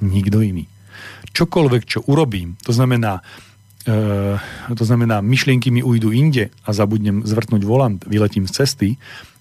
Nikto 0.03 0.43
iný. 0.43 0.67
Čokoľvek, 1.35 1.83
čo 1.87 2.03
urobím, 2.11 2.59
to 2.63 2.75
znamená, 2.75 3.23
e, 3.87 4.39
to 4.75 4.85
znamená, 4.85 5.23
myšlienky 5.23 5.71
mi 5.71 5.83
ujdu 5.83 6.11
inde 6.11 6.51
a 6.67 6.71
zabudnem 6.75 7.23
zvrtnúť 7.23 7.63
volant, 7.63 8.03
vyletím 8.07 8.51
z 8.51 8.63
cesty, 8.63 8.89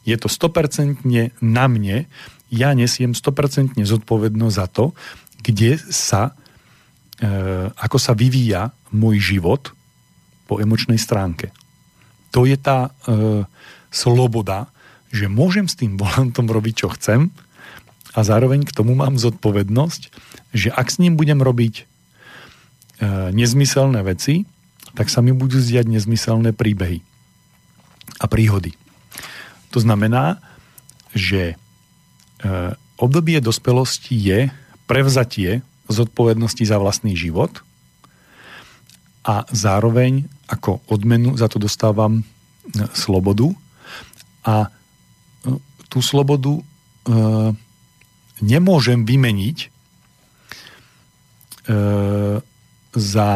je 0.06 0.16
to 0.18 0.30
100% 0.30 1.06
na 1.42 1.66
mne, 1.66 2.06
ja 2.54 2.70
nesiem 2.78 3.18
100% 3.18 3.82
zodpovednosť 3.82 4.56
za 4.56 4.68
to, 4.70 4.94
kde 5.44 5.76
sa, 5.92 6.32
e, 7.20 7.32
ako 7.76 8.00
sa 8.00 8.16
vyvíja 8.16 8.72
môj 8.96 9.20
život 9.20 9.76
po 10.48 10.64
emočnej 10.64 10.98
stránke 10.98 11.52
to 12.34 12.50
je 12.50 12.58
tá 12.58 12.90
e, 12.90 13.46
sloboda, 13.94 14.74
že 15.14 15.30
môžem 15.30 15.70
s 15.70 15.78
tým 15.78 15.96
volantom 16.02 16.50
robiť, 16.50 16.74
čo 16.74 16.90
chcem 16.98 17.30
a 18.18 18.20
zároveň 18.26 18.66
k 18.66 18.74
tomu 18.74 18.98
mám 18.98 19.22
zodpovednosť, 19.22 20.02
že 20.58 20.74
ak 20.74 20.90
s 20.90 20.98
ním 20.98 21.14
budem 21.14 21.38
robiť 21.38 21.74
e, 21.78 21.84
nezmyselné 23.38 24.02
veci, 24.02 24.50
tak 24.98 25.14
sa 25.14 25.22
mi 25.22 25.30
budú 25.30 25.62
zdiať 25.62 25.86
nezmyselné 25.86 26.58
príbehy 26.58 27.06
a 28.18 28.26
príhody. 28.26 28.74
To 29.70 29.78
znamená, 29.78 30.42
že 31.14 31.54
e, 31.54 31.56
obdobie 32.98 33.38
dospelosti 33.46 34.18
je 34.18 34.40
prevzatie 34.90 35.64
zodpovednosti 35.88 36.64
za 36.64 36.78
vlastný 36.80 37.16
život– 37.16 37.60
a 39.24 39.48
zároveň 39.50 40.28
ako 40.52 40.84
odmenu 40.92 41.40
za 41.40 41.48
to 41.48 41.56
dostávam 41.56 42.20
e, 42.20 42.24
slobodu 42.92 43.56
a 44.44 44.68
e, 44.68 44.70
tú 45.88 46.04
slobodu 46.04 46.60
e, 46.60 46.62
nemôžem 48.44 49.08
vymeniť 49.08 49.58
e, 49.64 49.68
za 52.94 53.28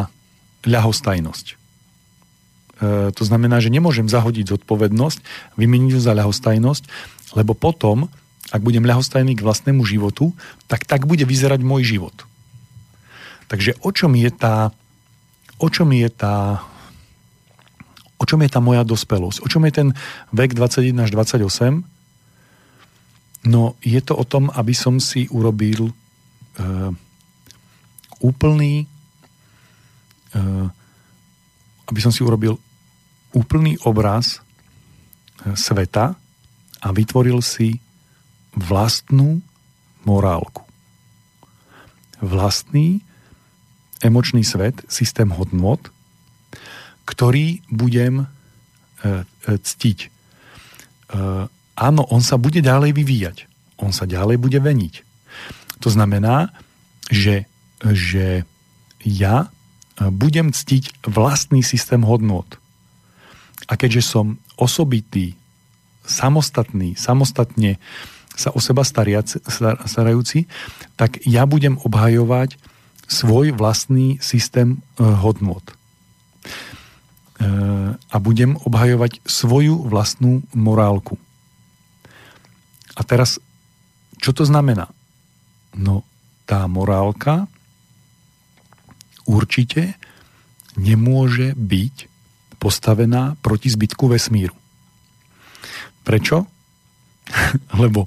ľahostajnosť. 0.68 1.46
E, 1.48 1.56
to 3.16 3.24
znamená, 3.24 3.64
že 3.64 3.72
nemôžem 3.72 4.12
zahodiť 4.12 4.60
zodpovednosť, 4.60 5.20
vymeniť 5.56 5.90
ju 5.96 6.00
za 6.04 6.12
ľahostajnosť, 6.12 6.84
lebo 7.40 7.56
potom, 7.56 8.12
ak 8.48 8.64
budem 8.64 8.84
ľahostajný 8.88 9.36
k 9.36 9.44
vlastnému 9.44 9.84
životu, 9.84 10.32
tak 10.72 10.88
tak 10.88 11.04
bude 11.04 11.28
vyzerať 11.28 11.60
môj 11.64 11.84
život. 11.84 12.16
Takže 13.48 13.80
o 13.84 13.92
čom 13.92 14.16
je 14.16 14.32
tá 14.32 14.72
o 15.58 15.68
čom 15.68 15.90
je 15.92 16.08
tá 16.12 16.64
o 18.18 18.26
čom 18.26 18.42
je 18.42 18.50
tá 18.50 18.60
moja 18.64 18.82
dospelosť? 18.82 19.46
O 19.46 19.48
čom 19.48 19.62
je 19.68 19.74
ten 19.84 19.88
vek 20.34 20.58
21 20.58 21.06
až 21.06 21.10
28? 21.14 21.86
No 23.48 23.78
je 23.80 24.02
to 24.02 24.18
o 24.18 24.26
tom, 24.26 24.50
aby 24.52 24.74
som 24.74 24.98
si 24.98 25.30
urobil 25.30 25.92
uh, 25.92 26.92
úplný 28.20 28.90
uh, 30.36 30.68
aby 31.88 32.00
som 32.04 32.12
si 32.12 32.26
urobil 32.26 32.60
úplný 33.32 33.80
obraz 33.88 34.40
uh, 35.46 35.56
sveta 35.56 36.18
a 36.82 36.88
vytvoril 36.92 37.40
si 37.40 37.80
vlastnú 38.58 39.46
morálku. 40.02 40.66
Vlastný 42.18 43.06
emočný 44.02 44.42
svet, 44.42 44.82
systém 44.90 45.30
hodnot, 45.30 45.94
ktorý 47.06 47.62
budem 47.70 48.26
e, 48.26 48.26
e, 48.26 49.58
ctiť. 49.58 50.00
E, 50.04 50.10
áno, 51.78 52.02
on 52.10 52.22
sa 52.26 52.42
bude 52.42 52.60
ďalej 52.60 52.92
vyvíjať. 52.98 53.38
On 53.78 53.94
sa 53.94 54.10
ďalej 54.10 54.42
bude 54.42 54.58
veniť. 54.58 55.06
To 55.86 55.90
znamená, 55.94 56.50
že, 57.14 57.46
že 57.86 58.44
ja 59.06 59.54
budem 59.98 60.50
ctiť 60.50 61.06
vlastný 61.06 61.62
systém 61.62 62.02
hodnot. 62.02 62.58
A 63.70 63.78
keďže 63.78 64.02
som 64.02 64.42
osobitý, 64.58 65.38
samostatný, 66.06 66.98
samostatne 66.98 67.78
sa 68.38 68.54
o 68.54 68.62
seba 68.62 68.86
starajúci, 68.86 70.46
tak 70.94 71.18
ja 71.26 71.50
budem 71.50 71.82
obhajovať 71.82 72.62
svoj 73.10 73.56
vlastný 73.58 74.22
systém 74.22 74.78
e, 74.78 75.02
hodnot. 75.02 75.66
E, 75.66 75.74
a 77.98 78.16
budem 78.22 78.54
obhajovať 78.62 79.26
svoju 79.26 79.90
vlastnú 79.90 80.46
morálku. 80.54 81.18
A 82.94 83.02
teraz, 83.02 83.42
čo 84.22 84.32
to 84.38 84.46
znamená? 84.46 84.92
No, 85.74 86.06
tá 86.46 86.66
morálka 86.70 87.50
určite 89.26 89.98
nemôže 90.78 91.58
byť 91.58 91.96
postavená 92.58 93.38
proti 93.42 93.70
zbytku 93.70 94.10
vesmíru. 94.10 94.56
Prečo? 96.02 96.57
Lebo 97.82 98.06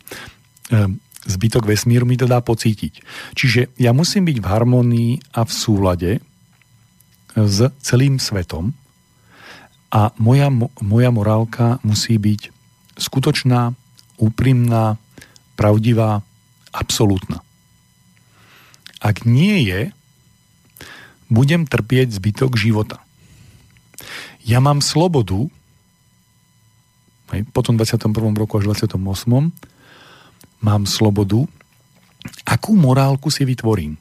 zbytok 1.27 1.67
vesmíru 1.67 2.07
mi 2.07 2.17
to 2.17 2.31
dá 2.31 2.41
pocítiť. 2.41 3.03
Čiže 3.37 3.77
ja 3.77 3.93
musím 3.93 4.25
byť 4.27 4.39
v 4.41 4.47
harmonii 4.47 5.13
a 5.37 5.45
v 5.45 5.53
súlade 5.53 6.11
s 7.35 7.59
celým 7.85 8.19
svetom 8.19 8.73
a 9.91 10.15
moja, 10.19 10.49
moja 10.81 11.11
morálka 11.11 11.83
musí 11.83 12.19
byť 12.19 12.51
skutočná, 12.99 13.75
úprimná, 14.19 14.99
pravdivá, 15.59 16.23
absolútna. 16.71 17.43
Ak 19.01 19.25
nie 19.25 19.65
je, 19.67 19.81
budem 21.33 21.65
trpieť 21.65 22.13
zbytok 22.21 22.59
života. 22.59 23.01
Ja 24.45 24.61
mám 24.61 24.85
slobodu, 24.85 25.49
po 27.31 27.61
tom 27.63 27.79
21. 27.79 28.11
roku 28.35 28.59
až 28.59 28.67
28 28.75 28.99
mám 30.61 30.83
slobodu, 30.85 31.47
akú 32.45 32.75
morálku 32.77 33.31
si 33.31 33.47
vytvorím. 33.47 33.97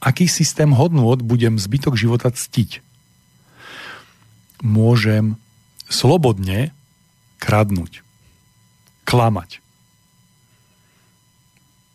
Aký 0.00 0.28
systém 0.28 0.68
hodnôt 0.72 1.16
budem 1.20 1.56
zbytok 1.56 1.96
života 1.96 2.28
ctiť. 2.28 2.84
Môžem 4.64 5.36
slobodne 5.88 6.72
kradnúť, 7.40 8.00
klamať, 9.04 9.60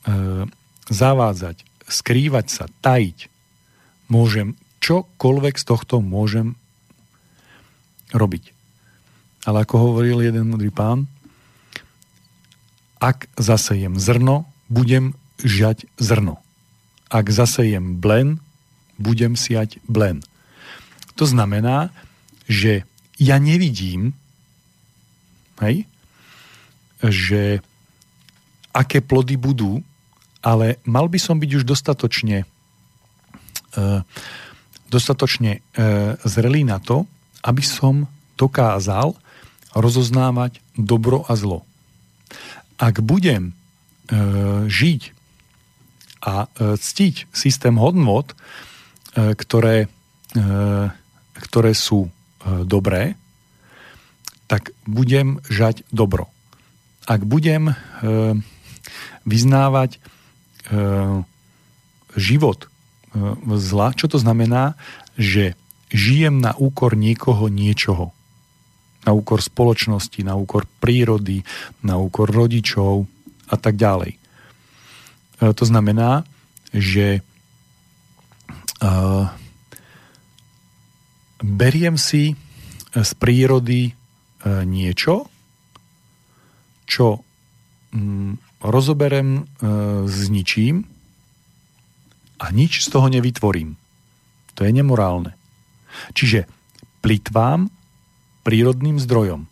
e, 0.05 0.45
zavádzať, 0.89 1.65
skrývať 1.89 2.45
sa, 2.49 2.65
tajiť. 2.85 3.29
Môžem 4.09 4.53
čokoľvek 4.81 5.55
z 5.57 5.65
tohto 5.65 6.01
môžem 6.01 6.53
robiť. 8.13 8.58
Ale 9.49 9.65
ako 9.65 9.81
hovoril 9.81 10.21
jeden 10.21 10.53
mudrý 10.53 10.69
pán, 10.69 11.09
ak 13.01 13.25
zasejem 13.33 13.97
zrno, 13.97 14.45
budem 14.69 15.17
žať 15.41 15.89
zrno. 15.97 16.37
Ak 17.09 17.33
zasejem 17.33 17.97
blen, 17.97 18.37
budem 19.01 19.33
siať 19.33 19.81
blen. 19.89 20.21
To 21.17 21.25
znamená, 21.25 21.89
že 22.45 22.85
ja 23.17 23.41
nevidím, 23.41 24.13
hej, 25.65 25.89
že 27.01 27.65
aké 28.69 29.01
plody 29.01 29.33
budú, 29.33 29.81
ale 30.45 30.77
mal 30.85 31.09
by 31.09 31.17
som 31.17 31.41
byť 31.41 31.51
už 31.57 31.63
dostatočne 31.65 32.45
uh, 33.81 34.05
dostatočne 34.93 35.57
uh, 35.57 36.13
zrelý 36.21 36.61
na 36.61 36.77
to, 36.77 37.09
aby 37.41 37.65
som 37.65 38.05
dokázal 38.37 39.17
rozoznávať 39.75 40.61
dobro 40.77 41.25
a 41.27 41.33
zlo 41.37 41.69
ak 42.79 43.03
budem 43.03 43.51
e, 43.51 43.53
žiť 44.71 45.01
a 46.23 46.47
e, 46.47 46.79
ctiť 46.79 47.27
systém 47.35 47.75
hodnot, 47.75 48.31
e, 48.31 48.35
ktoré, 49.35 49.91
e, 50.33 50.39
ktoré 51.35 51.71
sú 51.75 52.07
e, 52.07 52.09
dobré, 52.63 53.19
tak 54.47 54.71
budem 54.87 55.43
žať 55.51 55.83
dobro. 55.91 56.31
Ak 57.05 57.27
budem 57.27 57.69
e, 57.69 57.73
vyznávať 59.27 59.99
e, 59.99 59.99
život 62.15 62.59
e, 62.63 62.67
zla, 63.59 63.91
čo 63.91 64.07
to 64.07 64.15
znamená, 64.15 64.79
že 65.19 65.59
žijem 65.91 66.39
na 66.39 66.55
úkor 66.55 66.95
niekoho 66.95 67.51
niečoho 67.51 68.15
na 69.07 69.11
úkor 69.15 69.39
spoločnosti, 69.39 70.19
na 70.23 70.35
úkor 70.35 70.67
prírody, 70.79 71.43
na 71.85 71.95
úkor 71.95 72.27
rodičov 72.27 73.07
a 73.49 73.55
tak 73.55 73.79
ďalej. 73.79 74.15
E, 74.15 74.19
to 75.55 75.63
znamená, 75.63 76.27
že 76.69 77.25
uh, 78.85 79.25
beriem 81.41 81.97
si 81.97 82.37
z 82.93 83.11
prírody 83.17 83.89
uh, 83.89 84.61
niečo, 84.61 85.25
čo 86.85 87.21
um, 87.89 88.37
rozoberem 88.61 89.45
uh, 89.45 90.05
s 90.05 90.29
ničím 90.29 90.85
a 92.37 92.53
nič 92.53 92.85
z 92.85 92.87
toho 92.93 93.09
nevytvorím. 93.09 93.73
To 94.57 94.61
je 94.61 94.71
nemorálne. 94.73 95.33
Čiže 96.13 96.45
plitvám 97.01 97.71
prírodným 98.49 98.97
zdrojom. 98.97 99.45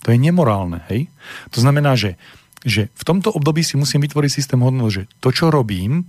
To 0.00 0.08
je 0.08 0.16
nemorálne, 0.16 0.80
hej? 0.88 1.12
To 1.52 1.60
znamená, 1.60 1.92
že, 1.92 2.16
že 2.64 2.88
v 2.96 3.02
tomto 3.04 3.28
období 3.28 3.60
si 3.60 3.76
musím 3.76 4.00
vytvoriť 4.00 4.32
systém 4.32 4.56
hodnot, 4.64 4.88
že 4.88 5.04
to, 5.20 5.28
čo 5.28 5.52
robím, 5.52 6.08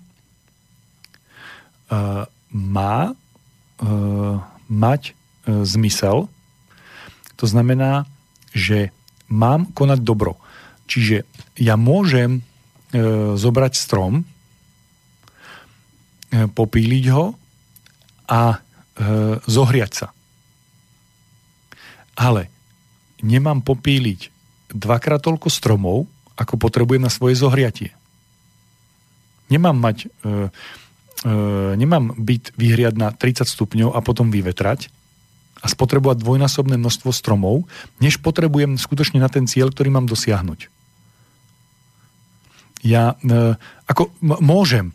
uh, 1.92 2.24
má 2.56 3.12
uh, 3.12 4.40
mať 4.72 5.12
uh, 5.12 5.68
zmysel. 5.68 6.32
To 7.36 7.46
znamená, 7.46 8.08
že 8.56 8.96
mám 9.28 9.68
konať 9.76 10.00
dobro. 10.08 10.40
Čiže 10.88 11.28
ja 11.60 11.76
môžem 11.76 12.40
uh, 12.40 13.36
zobrať 13.36 13.76
strom, 13.76 14.24
popíliť 16.28 17.06
ho 17.16 17.40
a 18.28 18.60
zohriať 19.48 19.92
sa. 19.96 20.08
Ale 22.18 22.50
nemám 23.22 23.62
popíliť 23.62 24.34
dvakrát 24.74 25.22
toľko 25.24 25.48
stromov, 25.54 26.10
ako 26.38 26.58
potrebujem 26.58 27.02
na 27.02 27.14
svoje 27.14 27.38
zohriatie. 27.38 27.94
Nemám 29.48 29.78
mať, 29.78 29.98
e, 30.06 30.08
e, 31.24 31.32
nemám 31.80 32.14
byť 32.18 32.58
vyhriať 32.58 32.94
na 33.00 33.14
30 33.16 33.48
stupňov 33.48 33.96
a 33.96 34.00
potom 34.04 34.28
vyvetrať 34.28 34.92
a 35.58 35.66
spotrebovať 35.66 36.22
dvojnásobné 36.22 36.78
množstvo 36.78 37.10
stromov, 37.10 37.66
než 37.98 38.22
potrebujem 38.22 38.78
skutočne 38.78 39.18
na 39.18 39.30
ten 39.32 39.50
cieľ, 39.50 39.74
ktorý 39.74 39.90
mám 39.90 40.06
dosiahnuť. 40.06 40.70
Ja 42.86 43.18
e, 43.18 43.58
ako 43.90 44.14
m- 44.22 44.42
môžem, 44.44 44.94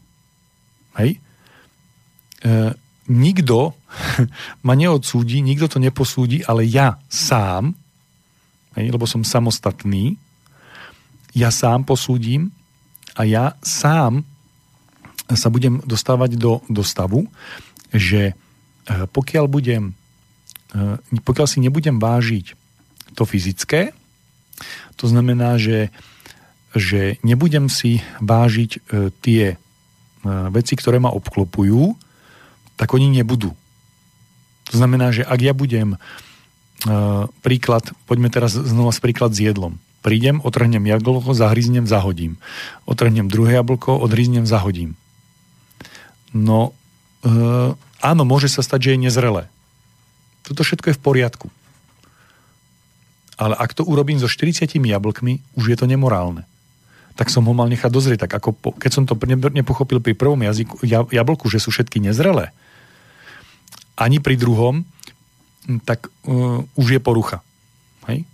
hej, 1.01 1.19
e, 2.47 2.79
nikto 3.11 3.75
ma 4.67 4.75
neodsúdi, 4.75 5.43
nikto 5.43 5.67
to 5.67 5.79
neposúdi, 5.83 6.45
ale 6.47 6.67
ja 6.67 6.99
sám 7.11 7.75
hej, 8.77 8.93
lebo 8.93 9.05
som 9.05 9.25
samostatný, 9.25 10.17
ja 11.33 11.49
sám 11.49 11.85
posúdim 11.85 12.53
a 13.17 13.25
ja 13.25 13.45
sám 13.65 14.25
sa 15.33 15.49
budem 15.49 15.81
dostávať 15.85 16.37
do, 16.37 16.61
do 16.69 16.85
stavu, 16.85 17.25
že 17.89 18.33
e, 18.33 18.35
pokiaľ 19.09 19.45
budem, 19.49 19.97
e, 20.77 21.21
pokiaľ 21.25 21.47
si 21.49 21.59
nebudem 21.65 21.97
vážiť 21.97 22.53
to 23.17 23.25
fyzické, 23.25 23.97
to 25.01 25.09
znamená, 25.09 25.57
že, 25.57 25.89
že 26.77 27.17
nebudem 27.25 27.73
si 27.73 28.05
vážiť 28.21 28.71
e, 28.77 28.81
tie 29.25 29.57
veci, 30.55 30.79
ktoré 30.79 31.03
ma 31.03 31.11
obklopujú, 31.11 31.99
tak 32.83 32.91
oni 32.99 33.07
nebudú. 33.07 33.55
To 34.71 34.75
znamená, 34.75 35.15
že 35.15 35.23
ak 35.23 35.39
ja 35.39 35.55
budem 35.55 35.95
Uh, 36.83 37.31
príklad, 37.47 37.95
poďme 38.11 38.27
teraz 38.27 38.59
znova 38.59 38.91
z 38.91 38.99
príklad 38.99 39.31
s 39.31 39.39
jedlom. 39.39 39.79
Prídem, 40.03 40.43
otrhnem 40.43 40.83
jablko, 40.83 41.31
zahryznem, 41.31 41.87
zahodím. 41.87 42.43
Otrhnem 42.91 43.31
druhé 43.31 43.63
jablko, 43.63 44.03
odhryznem, 44.03 44.43
zahodím. 44.51 44.99
No, 46.35 46.75
uh, 47.23 47.79
áno, 48.03 48.27
môže 48.27 48.51
sa 48.51 48.67
stať, 48.67 48.83
že 48.83 48.91
je 48.99 49.05
nezrelé. 49.07 49.47
Toto 50.43 50.67
všetko 50.67 50.91
je 50.91 50.99
v 50.99 51.05
poriadku. 51.07 51.47
Ale 53.39 53.55
ak 53.55 53.79
to 53.79 53.87
urobím 53.87 54.19
so 54.19 54.27
40 54.27 54.75
jablkmi, 54.75 55.39
už 55.55 55.65
je 55.71 55.77
to 55.79 55.87
nemorálne. 55.87 56.43
Tak 57.15 57.31
som 57.31 57.47
ho 57.47 57.55
mal 57.55 57.71
nechať 57.71 57.95
dozrieť. 57.95 58.27
Tak 58.27 58.43
ako 58.43 58.51
po, 58.59 58.69
keď 58.75 58.91
som 58.91 59.05
to 59.07 59.15
nepochopil 59.55 60.03
pri 60.03 60.19
prvom 60.19 60.43
jazyku, 60.43 60.83
jablku, 61.15 61.47
že 61.47 61.63
sú 61.63 61.71
všetky 61.71 62.03
nezrelé, 62.03 62.51
ani 64.03 64.19
pri 64.19 64.35
druhom, 64.35 64.83
tak 65.87 66.11
uh, 66.27 66.67
už 66.75 66.99
je 66.99 67.01
porucha. 67.01 67.41
Hej? 68.11 68.27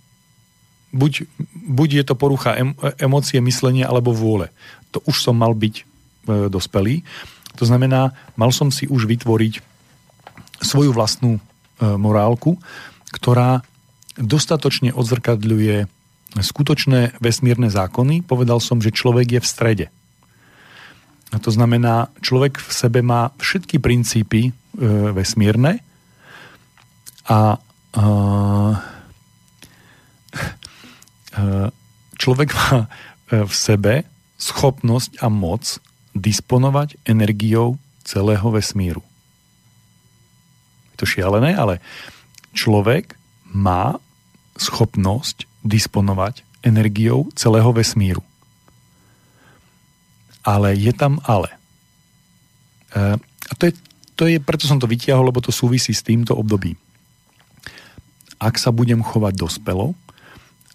Buď, 0.89 1.29
buď 1.69 1.89
je 2.01 2.03
to 2.03 2.15
porucha 2.17 2.57
em, 2.57 2.73
emócie, 2.97 3.37
myslenia 3.37 3.85
alebo 3.85 4.09
vôle. 4.09 4.49
To 4.89 5.05
už 5.05 5.21
som 5.21 5.37
mal 5.37 5.53
byť 5.53 5.75
e, 5.77 5.83
dospelý. 6.49 7.05
To 7.61 7.63
znamená, 7.69 8.17
mal 8.33 8.49
som 8.49 8.73
si 8.73 8.89
už 8.89 9.05
vytvoriť 9.05 9.61
svoju 10.65 10.89
vlastnú 10.89 11.37
e, 11.37 11.41
morálku, 11.85 12.57
ktorá 13.13 13.61
dostatočne 14.17 14.89
odzrkadľuje 14.97 15.85
skutočné 16.41 17.21
vesmírne 17.21 17.69
zákony. 17.69 18.25
Povedal 18.25 18.57
som, 18.57 18.81
že 18.81 18.93
človek 18.93 19.37
je 19.37 19.41
v 19.41 19.47
strede. 19.47 19.85
A 21.29 21.37
to 21.37 21.53
znamená, 21.53 22.09
človek 22.25 22.57
v 22.57 22.71
sebe 22.73 22.99
má 23.05 23.29
všetky 23.37 23.77
princípy 23.77 24.49
e, 24.49 24.51
vesmírne, 25.13 25.85
a 27.29 27.61
uh, 27.93 28.73
človek 32.17 32.49
má 32.57 32.89
e, 33.29 33.45
v 33.45 33.53
sebe 33.53 33.93
schopnosť 34.41 35.21
a 35.21 35.29
moc 35.29 35.77
disponovať 36.17 36.97
energiou 37.05 37.77
celého 38.01 38.49
vesmíru. 38.49 39.05
Je 40.89 40.95
to 40.97 41.05
šialené, 41.05 41.53
ale 41.53 41.77
človek 42.57 43.13
má 43.45 44.01
schopnosť 44.57 45.45
disponovať 45.61 46.41
energiou 46.65 47.29
celého 47.37 47.69
vesmíru. 47.69 48.25
Ale 50.49 50.73
je 50.73 50.89
tam 50.97 51.21
ale. 51.29 51.53
E, 52.97 53.21
a 53.21 53.53
to 53.53 53.69
je, 53.69 53.73
to 54.17 54.25
je, 54.25 54.41
preto 54.41 54.65
som 54.65 54.81
to 54.81 54.89
vytiahol, 54.89 55.29
lebo 55.29 55.45
to 55.45 55.53
súvisí 55.53 55.93
s 55.93 56.01
týmto 56.01 56.33
obdobím 56.33 56.73
ak 58.39 58.55
sa 58.55 58.71
budem 58.71 59.03
chovať 59.03 59.35
dospelo, 59.35 59.93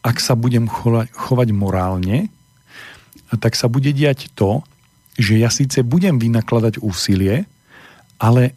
ak 0.05 0.21
sa 0.21 0.37
budem 0.37 0.69
chovať, 0.69 1.09
chovať 1.17 1.49
morálne, 1.57 2.29
tak 3.41 3.57
sa 3.57 3.73
bude 3.73 3.89
diať 3.91 4.29
to, 4.37 4.61
že 5.17 5.41
ja 5.41 5.49
síce 5.49 5.81
budem 5.81 6.21
vynakladať 6.21 6.85
úsilie, 6.85 7.49
ale 8.21 8.53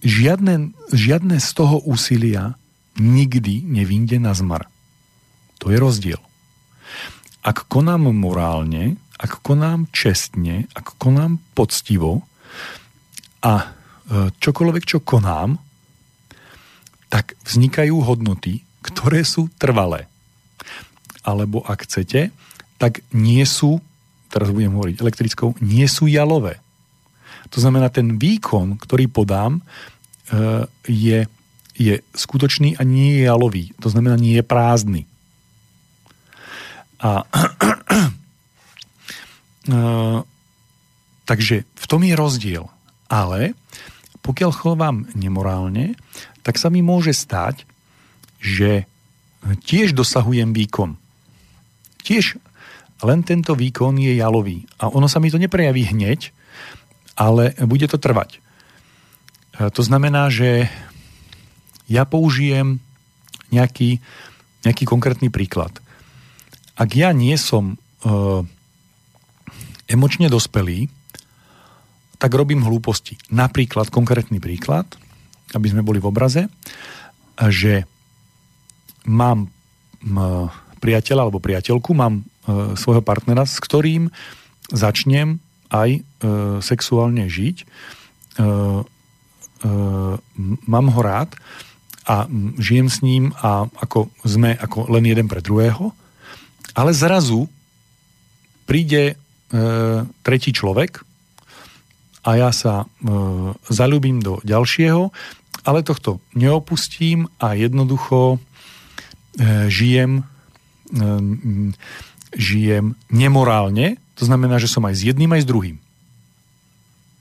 žiadne, 0.00 0.72
žiadne 0.90 1.36
z 1.36 1.48
toho 1.52 1.84
úsilia 1.84 2.56
nikdy 2.96 3.62
nevinde 3.68 4.16
na 4.16 4.32
zmar. 4.32 4.66
To 5.60 5.68
je 5.68 5.78
rozdiel. 5.78 6.18
Ak 7.44 7.68
konám 7.68 8.08
morálne, 8.10 8.96
ak 9.18 9.42
konám 9.42 9.90
čestne, 9.90 10.70
ak 10.78 10.94
konám 10.94 11.42
poctivo 11.58 12.22
a 13.42 13.54
e, 13.58 13.66
čokoľvek, 14.30 14.84
čo 14.86 15.02
konám, 15.02 15.58
tak 17.10 17.34
vznikajú 17.42 17.98
hodnoty, 17.98 18.62
ktoré 18.84 19.26
sú 19.26 19.50
trvalé. 19.58 20.06
Alebo 21.26 21.66
ak 21.66 21.82
chcete, 21.84 22.30
tak 22.78 23.02
nie 23.10 23.42
sú, 23.42 23.82
teraz 24.30 24.54
budem 24.54 24.78
hovoriť 24.78 25.02
elektrickou, 25.02 25.58
nie 25.58 25.84
sú 25.90 26.06
jalové. 26.06 26.62
To 27.50 27.58
znamená, 27.58 27.90
ten 27.90 28.20
výkon, 28.20 28.78
ktorý 28.78 29.10
podám, 29.10 29.58
e, 29.58 29.62
je, 30.86 31.26
je 31.74 31.94
skutočný 32.14 32.78
a 32.78 32.86
nie 32.86 33.18
je 33.18 33.26
jalový. 33.26 33.74
To 33.82 33.90
znamená, 33.90 34.14
nie 34.14 34.38
je 34.38 34.46
prázdny. 34.46 35.02
A 37.02 37.26
takže 41.28 41.68
v 41.68 41.86
tom 41.86 42.00
je 42.02 42.14
rozdiel. 42.16 42.64
Ale 43.08 43.52
pokiaľ 44.24 44.50
chovám 44.52 45.08
nemorálne, 45.16 45.96
tak 46.44 46.56
sa 46.56 46.72
mi 46.72 46.80
môže 46.84 47.12
stať, 47.12 47.64
že 48.40 48.88
tiež 49.64 49.92
dosahujem 49.92 50.52
výkon. 50.52 50.96
Tiež 52.04 52.40
len 53.04 53.20
tento 53.22 53.54
výkon 53.54 53.94
je 54.00 54.18
jalový. 54.18 54.66
A 54.82 54.90
ono 54.90 55.06
sa 55.06 55.22
mi 55.22 55.30
to 55.30 55.38
neprejaví 55.38 55.86
hneď, 55.94 56.34
ale 57.14 57.54
bude 57.66 57.86
to 57.86 57.98
trvať. 57.98 58.38
E, 58.38 58.40
to 59.70 59.82
znamená, 59.86 60.30
že 60.30 60.66
ja 61.86 62.02
použijem 62.02 62.82
nejaký, 63.54 64.02
nejaký 64.66 64.84
konkrétny 64.84 65.30
príklad. 65.30 65.72
Ak 66.74 66.94
ja 66.94 67.14
nie 67.14 67.34
som 67.38 67.74
e, 67.74 67.76
emočne 69.88 70.28
dospelý, 70.30 70.86
tak 72.18 72.34
robím 72.34 72.62
hlúposti. 72.62 73.16
Napríklad, 73.32 73.88
konkrétny 73.88 74.38
príklad, 74.42 74.86
aby 75.54 75.66
sme 75.70 75.86
boli 75.86 76.02
v 76.02 76.08
obraze, 76.10 76.46
že 77.48 77.86
mám 79.08 79.48
priateľa 80.78 81.20
alebo 81.26 81.42
priateľku, 81.42 81.90
mám 81.96 82.22
e, 82.22 82.22
svojho 82.78 83.02
partnera, 83.02 83.42
s 83.42 83.58
ktorým 83.58 84.10
začnem 84.70 85.42
aj 85.74 85.90
e, 85.90 86.00
sexuálne 86.62 87.26
žiť 87.26 87.66
mám 90.66 90.86
ho 90.94 91.00
rád 91.02 91.34
a 92.06 92.24
žijem 92.58 92.88
s 92.88 93.02
ním 93.02 93.34
a 93.42 93.66
ako 93.68 94.08
sme 94.24 94.56
ako 94.56 94.88
len 94.88 95.04
jeden 95.04 95.26
pre 95.28 95.44
druhého, 95.44 95.92
ale 96.72 96.94
zrazu 96.94 97.50
príde 98.64 99.12
e, 99.12 99.16
tretí 100.22 100.52
človek 100.52 101.00
a 102.28 102.30
ja 102.36 102.50
sa 102.52 102.84
e, 102.84 102.86
zalúbim 103.72 104.20
do 104.20 104.36
ďalšieho, 104.44 105.08
ale 105.64 105.80
tohto 105.80 106.20
neopustím 106.36 107.32
a 107.40 107.56
jednoducho 107.56 108.36
e, 108.36 108.38
žijem 109.72 110.28
e, 110.92 111.72
žijem 112.36 112.92
nemorálne, 113.08 113.96
to 114.18 114.28
znamená, 114.28 114.60
že 114.60 114.68
som 114.68 114.84
aj 114.84 115.00
s 115.00 115.02
jedným, 115.08 115.32
aj 115.32 115.46
s 115.46 115.48
druhým. 115.48 115.76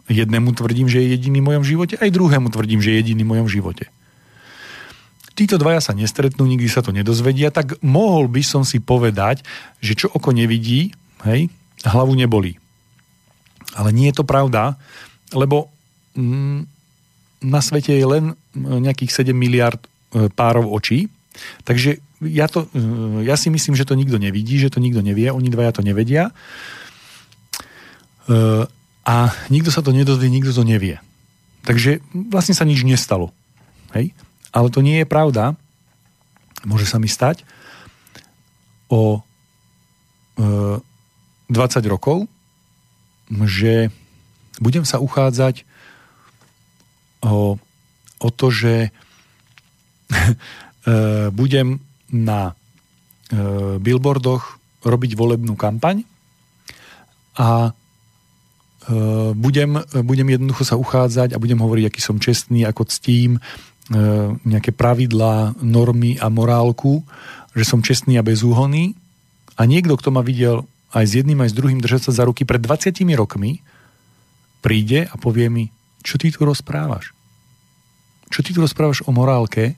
Jednému 0.08 0.56
tvrdím, 0.56 0.88
že 0.92 1.04
je 1.04 1.16
jediný 1.16 1.40
v 1.44 1.48
mojom 1.54 1.64
živote, 1.64 1.96
aj 2.00 2.12
druhému 2.12 2.52
tvrdím, 2.52 2.84
že 2.84 2.92
je 2.92 3.00
jediný 3.04 3.24
v 3.24 3.32
mojom 3.38 3.48
živote. 3.48 3.88
Títo 5.38 5.62
dvaja 5.62 5.80
sa 5.80 5.94
nestretnú, 5.94 6.50
nikdy 6.50 6.66
sa 6.66 6.82
to 6.82 6.90
nedozvedia, 6.90 7.54
tak 7.54 7.78
mohol 7.86 8.26
by 8.26 8.42
som 8.42 8.66
si 8.66 8.82
povedať, 8.82 9.46
že 9.80 9.94
čo 9.94 10.10
oko 10.10 10.34
nevidí, 10.34 10.98
hej, 11.24 11.54
hlavu 11.86 12.18
nebolí. 12.18 12.58
Ale 13.78 13.94
nie 13.94 14.10
je 14.10 14.18
to 14.18 14.26
pravda, 14.26 14.80
lebo 15.36 15.70
mm, 16.18 16.66
na 17.46 17.60
svete 17.62 17.94
je 17.94 18.06
len 18.08 18.34
nejakých 18.58 19.22
7 19.22 19.38
miliard 19.38 19.78
e, 19.78 20.32
párov 20.34 20.72
očí, 20.74 21.12
takže 21.62 22.02
ja, 22.26 22.50
to, 22.50 22.66
e, 22.74 23.30
ja 23.30 23.38
si 23.38 23.54
myslím, 23.54 23.78
že 23.78 23.86
to 23.86 23.94
nikto 23.94 24.18
nevidí, 24.18 24.58
že 24.58 24.74
to 24.74 24.82
nikto 24.82 25.06
nevie, 25.06 25.30
oni 25.30 25.54
dvaja 25.54 25.78
to 25.78 25.86
nevedia. 25.86 26.32
E, 26.32 26.34
a 29.08 29.16
nikto 29.54 29.70
sa 29.70 29.86
to 29.86 29.94
nedozvie, 29.94 30.34
nikto 30.34 30.50
to 30.50 30.66
nevie. 30.66 30.98
Takže 31.62 32.02
vlastne 32.32 32.58
sa 32.58 32.66
nič 32.66 32.82
nestalo. 32.82 33.30
Hej? 33.94 34.16
Ale 34.50 34.68
to 34.74 34.82
nie 34.82 35.04
je 35.04 35.08
pravda. 35.08 35.54
Môže 36.66 36.90
sa 36.90 36.98
mi 36.98 37.12
stať 37.12 37.46
o 38.88 39.22
20 41.48 41.84
rokov, 41.88 42.28
že 43.48 43.92
budem 44.60 44.84
sa 44.84 45.00
uchádzať 45.00 45.64
o, 47.24 47.56
o 48.20 48.30
to, 48.32 48.48
že 48.52 48.90
e, 50.12 50.30
budem 51.32 51.80
na 52.12 52.52
e, 53.32 53.78
billboardoch 53.80 54.60
robiť 54.84 55.12
volebnú 55.20 55.60
kampaň 55.60 56.08
a 57.36 57.70
e, 57.70 57.72
budem, 59.36 59.84
budem 60.04 60.28
jednoducho 60.40 60.64
sa 60.64 60.80
uchádzať 60.80 61.36
a 61.36 61.42
budem 61.42 61.60
hovoriť, 61.60 61.86
aký 61.88 62.02
som 62.04 62.18
čestný, 62.20 62.64
ako 62.64 62.88
ctím 62.88 63.40
nejaké 64.44 64.76
pravidlá, 64.76 65.64
normy 65.64 66.20
a 66.20 66.28
morálku, 66.28 67.08
že 67.56 67.64
som 67.64 67.80
čestný 67.80 68.20
a 68.20 68.26
bezúhonný. 68.26 69.00
A 69.56 69.64
niekto, 69.64 69.96
kto 69.96 70.12
ma 70.12 70.20
videl 70.20 70.68
aj 70.98 71.06
s 71.06 71.14
jedným, 71.22 71.38
aj 71.46 71.54
s 71.54 71.58
druhým 71.58 71.78
držať 71.78 72.10
sa 72.10 72.12
za 72.18 72.24
ruky 72.26 72.42
pred 72.42 72.58
20 72.58 72.90
rokmi, 73.14 73.62
príde 74.66 75.06
a 75.06 75.16
povie 75.22 75.46
mi, 75.54 75.66
čo 76.02 76.18
ty 76.18 76.34
tu 76.34 76.42
rozprávaš? 76.42 77.14
Čo 78.34 78.42
ty 78.42 78.52
tu 78.52 78.60
rozprávaš 78.66 79.06
o 79.06 79.14
morálke, 79.14 79.78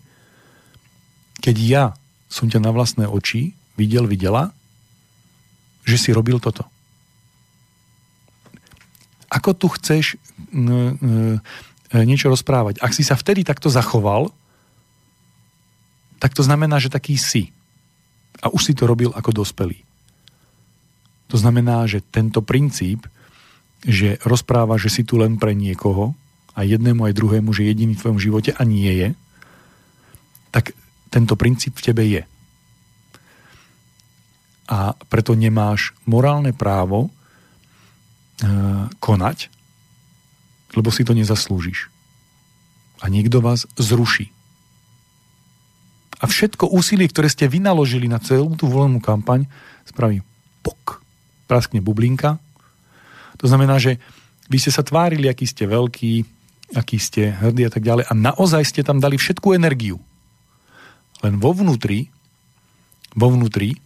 keď 1.44 1.56
ja 1.60 1.86
som 2.32 2.48
ťa 2.48 2.64
na 2.64 2.72
vlastné 2.72 3.06
oči 3.06 3.52
videl, 3.76 4.08
videla, 4.08 4.56
že 5.84 6.00
si 6.00 6.10
robil 6.16 6.40
toto. 6.40 6.64
Ako 9.30 9.54
tu 9.54 9.70
chceš 9.76 10.18
niečo 11.94 12.28
rozprávať? 12.30 12.82
Ak 12.82 12.94
si 12.94 13.04
sa 13.04 13.18
vtedy 13.18 13.44
takto 13.46 13.70
zachoval, 13.70 14.32
tak 16.20 16.36
to 16.36 16.44
znamená, 16.44 16.78
že 16.78 16.94
taký 16.94 17.16
si. 17.16 17.54
A 18.40 18.52
už 18.52 18.72
si 18.72 18.74
to 18.78 18.88
robil 18.88 19.12
ako 19.16 19.32
dospelý. 19.44 19.82
To 21.30 21.38
znamená, 21.38 21.86
že 21.86 22.02
tento 22.02 22.42
princíp, 22.42 23.06
že 23.86 24.18
rozpráva, 24.26 24.82
že 24.82 24.90
si 24.90 25.06
tu 25.06 25.22
len 25.22 25.38
pre 25.38 25.54
niekoho 25.54 26.18
a 26.58 26.66
jednému 26.66 27.06
aj 27.06 27.14
druhému, 27.16 27.54
že 27.54 27.70
jediný 27.70 27.96
v 27.96 28.02
tvojom 28.02 28.20
živote 28.20 28.52
a 28.58 28.62
nie 28.66 28.92
je, 28.92 29.10
tak 30.50 30.74
tento 31.14 31.38
princíp 31.38 31.78
v 31.78 31.86
tebe 31.86 32.04
je. 32.04 32.24
A 34.70 34.94
preto 35.10 35.34
nemáš 35.34 35.98
morálne 36.06 36.54
právo 36.54 37.08
e, 37.08 37.10
konať, 39.02 39.50
lebo 40.78 40.90
si 40.94 41.02
to 41.06 41.18
nezaslúžiš. 41.18 41.90
A 43.02 43.10
niekto 43.10 43.42
vás 43.42 43.66
zruší. 43.80 44.30
A 46.20 46.28
všetko 46.28 46.70
úsilie, 46.70 47.08
ktoré 47.08 47.32
ste 47.32 47.48
vynaložili 47.48 48.12
na 48.12 48.20
celú 48.20 48.54
tú 48.60 48.68
volenú 48.68 49.00
kampaň, 49.00 49.48
spraví 49.88 50.22
pok 50.62 51.00
praskne 51.50 51.82
bublinka. 51.82 52.38
To 53.42 53.50
znamená, 53.50 53.82
že 53.82 53.98
vy 54.46 54.62
ste 54.62 54.70
sa 54.70 54.86
tvárili, 54.86 55.26
aký 55.26 55.50
ste 55.50 55.66
veľký, 55.66 56.14
aký 56.78 57.02
ste 57.02 57.34
hrdí 57.34 57.66
a 57.66 57.74
tak 57.74 57.82
ďalej 57.82 58.06
a 58.06 58.14
naozaj 58.14 58.62
ste 58.70 58.86
tam 58.86 59.02
dali 59.02 59.18
všetku 59.18 59.58
energiu. 59.58 59.98
Len 61.26 61.42
vo 61.42 61.52
vnútri, 61.58 62.14
vo 63.18 63.34
vnútri 63.34 63.74
e, 63.74 63.78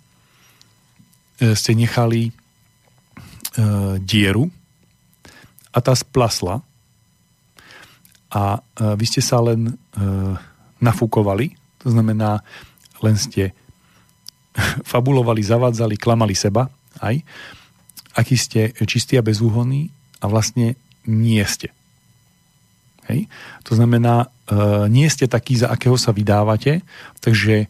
ste 1.55 1.71
nechali 1.71 2.27
e, 2.27 2.31
dieru 4.03 4.51
a 5.71 5.79
tá 5.79 5.95
splasla 5.95 6.59
a 8.27 8.59
e, 8.59 8.61
vy 8.99 9.05
ste 9.07 9.23
sa 9.23 9.39
len 9.39 9.71
e, 9.71 9.73
nafúkovali, 10.83 11.55
to 11.79 11.87
znamená, 11.91 12.43
len 12.99 13.15
ste 13.15 13.55
fabulovali, 14.91 15.39
zavádzali, 15.39 15.95
klamali 15.95 16.35
seba 16.35 16.67
aj, 17.01 17.25
aký 18.13 18.35
ste 18.37 18.61
čistí 18.85 19.17
a 19.17 19.25
bezúhonní 19.25 19.89
a 20.21 20.29
vlastne 20.29 20.77
nie 21.09 21.41
ste. 21.43 21.73
Hej? 23.09 23.27
To 23.67 23.75
znamená, 23.75 24.27
e, 24.47 24.87
nie 24.87 25.07
ste 25.09 25.27
taký, 25.27 25.59
za 25.59 25.67
akého 25.67 25.99
sa 25.99 26.15
vydávate, 26.15 26.85
takže 27.19 27.65
e, 27.65 27.67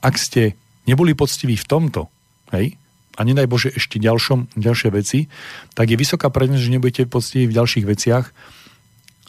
ak 0.00 0.14
ste 0.16 0.56
neboli 0.88 1.12
poctiví 1.12 1.56
v 1.56 1.68
tomto, 1.68 2.08
hej, 2.52 2.76
a 3.14 3.20
nedaj 3.22 3.46
Bože 3.46 3.70
ešte 3.70 4.02
ďalšom, 4.02 4.58
ďalšie 4.58 4.90
veci, 4.90 5.30
tak 5.78 5.86
je 5.86 6.00
vysoká 6.00 6.34
prednosť, 6.34 6.62
že 6.66 6.74
nebudete 6.74 7.02
poctiví 7.06 7.46
v 7.46 7.56
ďalších 7.56 7.86
veciach 7.86 8.26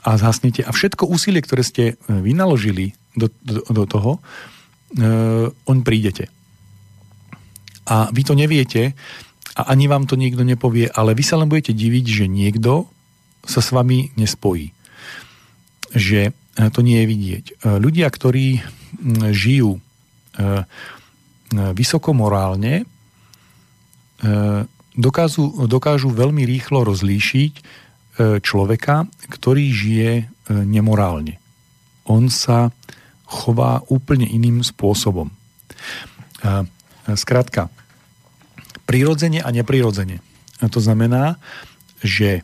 a 0.05 0.09
zhasnete. 0.17 0.65
A 0.65 0.73
všetko 0.73 1.05
úsilie, 1.05 1.41
ktoré 1.41 1.61
ste 1.61 1.84
e, 1.93 1.95
vynaložili 2.09 2.97
do, 3.13 3.30
do, 3.45 3.61
do 3.65 3.84
toho, 3.85 4.11
e, 4.17 4.19
on 5.53 5.77
prídete 5.85 6.34
a 7.85 8.09
vy 8.09 8.21
to 8.25 8.33
neviete 8.33 8.97
a 9.55 9.61
ani 9.71 9.87
vám 9.87 10.03
to 10.03 10.19
niekto 10.19 10.43
nepovie, 10.43 10.91
ale 10.91 11.15
vy 11.15 11.23
sa 11.23 11.39
len 11.39 11.47
budete 11.47 11.71
diviť, 11.71 12.05
že 12.05 12.25
niekto 12.27 12.91
sa 13.47 13.63
s 13.63 13.71
vami 13.71 14.11
nespojí. 14.19 14.75
Že 15.95 16.21
e, 16.29 16.31
to 16.73 16.79
nie 16.83 16.99
je 16.99 17.07
vidieť. 17.07 17.45
E, 17.45 17.53
ľudia, 17.79 18.11
ktorí 18.11 18.59
žijú 19.31 19.77
e, 19.77 19.81
vysoko 21.55 22.11
morálne, 22.11 22.83
dokážu, 24.97 25.67
dokážu 25.69 26.09
veľmi 26.09 26.41
rýchlo 26.43 26.83
rozlíšiť 26.83 27.53
človeka, 28.41 29.05
ktorý 29.29 29.65
žije 29.69 30.11
nemorálne. 30.49 31.37
On 32.09 32.27
sa 32.33 32.73
chová 33.29 33.85
úplne 33.87 34.25
iným 34.25 34.65
spôsobom. 34.65 35.29
Skrátka, 37.14 37.69
prirodzene 38.90 39.45
a 39.45 39.49
neprirodzene. 39.53 40.22
A 40.61 40.65
to 40.72 40.82
znamená, 40.82 41.38
že 42.02 42.41
e, 42.41 42.44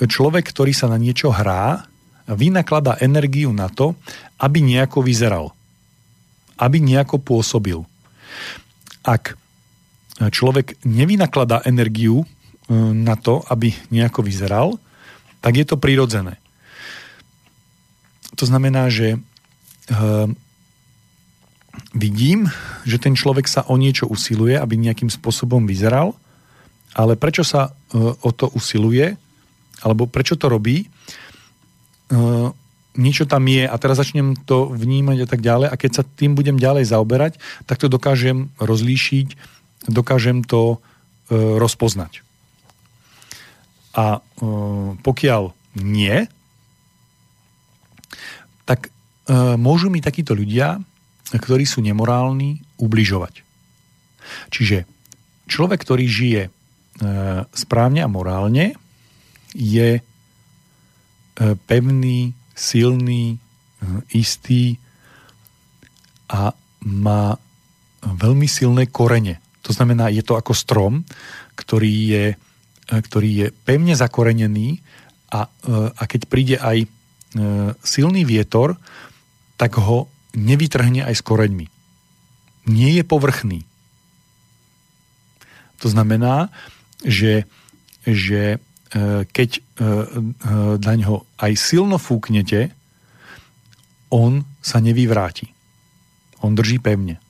človek, 0.00 0.44
ktorý 0.48 0.72
sa 0.72 0.88
na 0.88 0.96
niečo 0.96 1.28
hrá, 1.28 1.84
vynakladá 2.28 2.96
energiu 3.00 3.52
na 3.52 3.68
to, 3.72 3.96
aby 4.40 4.64
nejako 4.64 5.04
vyzeral. 5.04 5.46
Aby 6.60 6.80
nejako 6.80 7.20
pôsobil. 7.20 7.84
Ak 9.04 9.36
človek 10.18 10.76
nevynakladá 10.84 11.64
energiu 11.64 12.24
e, 12.24 12.26
na 12.96 13.16
to, 13.16 13.44
aby 13.48 13.72
nejako 13.92 14.20
vyzeral, 14.24 14.68
tak 15.40 15.56
je 15.56 15.64
to 15.68 15.80
prirodzené. 15.80 16.36
To 18.36 18.44
znamená, 18.44 18.92
že 18.92 19.16
e, 19.16 19.18
vidím, 21.94 22.48
že 22.84 23.00
ten 23.00 23.16
človek 23.16 23.48
sa 23.48 23.64
o 23.66 23.74
niečo 23.76 24.06
usiluje, 24.08 24.58
aby 24.58 24.76
nejakým 24.76 25.08
spôsobom 25.08 25.64
vyzeral, 25.64 26.14
ale 26.96 27.14
prečo 27.14 27.44
sa 27.44 27.70
e, 27.70 28.00
o 28.00 28.30
to 28.32 28.50
usiluje, 28.52 29.16
alebo 29.84 30.10
prečo 30.10 30.34
to 30.34 30.50
robí, 30.50 30.84
e, 30.84 30.86
niečo 32.98 33.24
tam 33.30 33.46
je. 33.46 33.64
A 33.68 33.76
teraz 33.78 34.02
začnem 34.02 34.34
to 34.48 34.66
vnímať 34.74 35.18
a 35.22 35.28
tak 35.28 35.40
ďalej. 35.44 35.68
A 35.70 35.78
keď 35.78 35.90
sa 36.00 36.02
tým 36.02 36.34
budem 36.34 36.58
ďalej 36.58 36.90
zaoberať, 36.90 37.38
tak 37.68 37.78
to 37.78 37.86
dokážem 37.86 38.50
rozlíšiť, 38.58 39.38
dokážem 39.86 40.42
to 40.42 40.82
e, 41.30 41.36
rozpoznať. 41.36 42.26
A 43.98 44.22
pokiaľ 45.02 45.50
nie, 45.82 46.30
tak 48.62 48.94
môžu 49.58 49.90
mi 49.90 49.98
takíto 49.98 50.38
ľudia, 50.38 50.78
ktorí 51.34 51.68
sú 51.68 51.84
nemorálni, 51.84 52.64
ubližovať. 52.80 53.44
Čiže 54.48 54.88
človek, 55.48 55.80
ktorý 55.84 56.04
žije 56.08 56.42
správne 57.52 58.00
a 58.04 58.08
morálne, 58.10 58.74
je 59.52 60.00
pevný, 61.68 62.34
silný, 62.56 63.38
istý 64.10 64.76
a 66.28 66.50
má 66.82 67.38
veľmi 68.02 68.46
silné 68.50 68.90
korene. 68.90 69.38
To 69.62 69.70
znamená, 69.70 70.10
je 70.10 70.22
to 70.26 70.34
ako 70.34 70.52
strom, 70.54 71.06
ktorý 71.54 71.94
je, 72.08 72.24
ktorý 72.88 73.30
je 73.30 73.46
pevne 73.62 73.94
zakorenený 73.94 74.82
a, 75.30 75.46
a 75.92 76.02
keď 76.08 76.20
príde 76.30 76.56
aj 76.56 76.84
e, 76.84 76.88
silný 77.84 78.24
vietor, 78.24 78.78
tak 79.60 79.76
ho 79.76 80.08
nevytrhne 80.36 81.04
aj 81.04 81.14
s 81.14 81.22
koreňmi. 81.22 81.66
Nie 82.68 82.90
je 83.00 83.04
povrchný. 83.04 83.64
To 85.80 85.88
znamená, 85.88 86.52
že, 87.06 87.46
že 88.02 88.56
e, 88.56 88.58
keď 89.24 89.50
e, 89.56 89.60
na 90.76 90.94
ňo 90.98 91.24
aj 91.38 91.52
silno 91.54 91.96
fúknete, 91.96 92.74
on 94.08 94.44
sa 94.64 94.80
nevyvráti. 94.80 95.52
On 96.40 96.56
drží 96.56 96.80
pevne. 96.80 97.20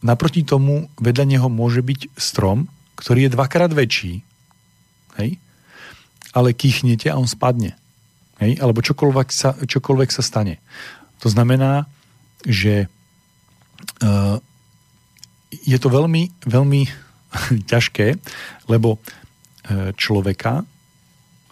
Naproti 0.00 0.46
tomu 0.46 0.88
vedľa 0.96 1.24
neho 1.26 1.48
môže 1.50 1.82
byť 1.82 2.14
strom, 2.14 2.70
ktorý 2.96 3.26
je 3.26 3.34
dvakrát 3.34 3.70
väčší, 3.74 4.22
hej? 5.18 5.30
ale 6.32 6.54
kýchnete 6.54 7.10
a 7.10 7.18
on 7.18 7.26
spadne. 7.26 7.74
Hej? 8.38 8.62
Alebo 8.62 8.78
čokoľvek 8.78 9.28
sa, 9.34 9.58
čokoľvek 9.58 10.10
sa 10.14 10.22
stane. 10.22 10.62
To 11.22 11.28
znamená, 11.28 11.86
že 12.46 12.86
uh, 14.02 14.38
je 15.50 15.78
to 15.78 15.88
veľmi, 15.90 16.30
veľmi 16.46 16.82
ťažké, 17.70 18.18
lebo 18.70 18.98
uh, 18.98 19.00
človeka 19.98 20.62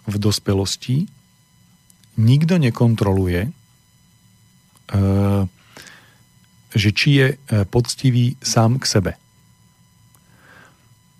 v 0.07 0.15
dospelosti 0.15 1.03
nikto 2.17 2.55
nekontroluje, 2.57 3.51
uh, 4.95 5.43
že 6.77 6.89
či 6.93 7.09
je 7.17 7.27
e, 7.33 7.37
poctivý 7.65 8.35
sám 8.43 8.77
k 8.77 8.85
sebe. 8.85 9.11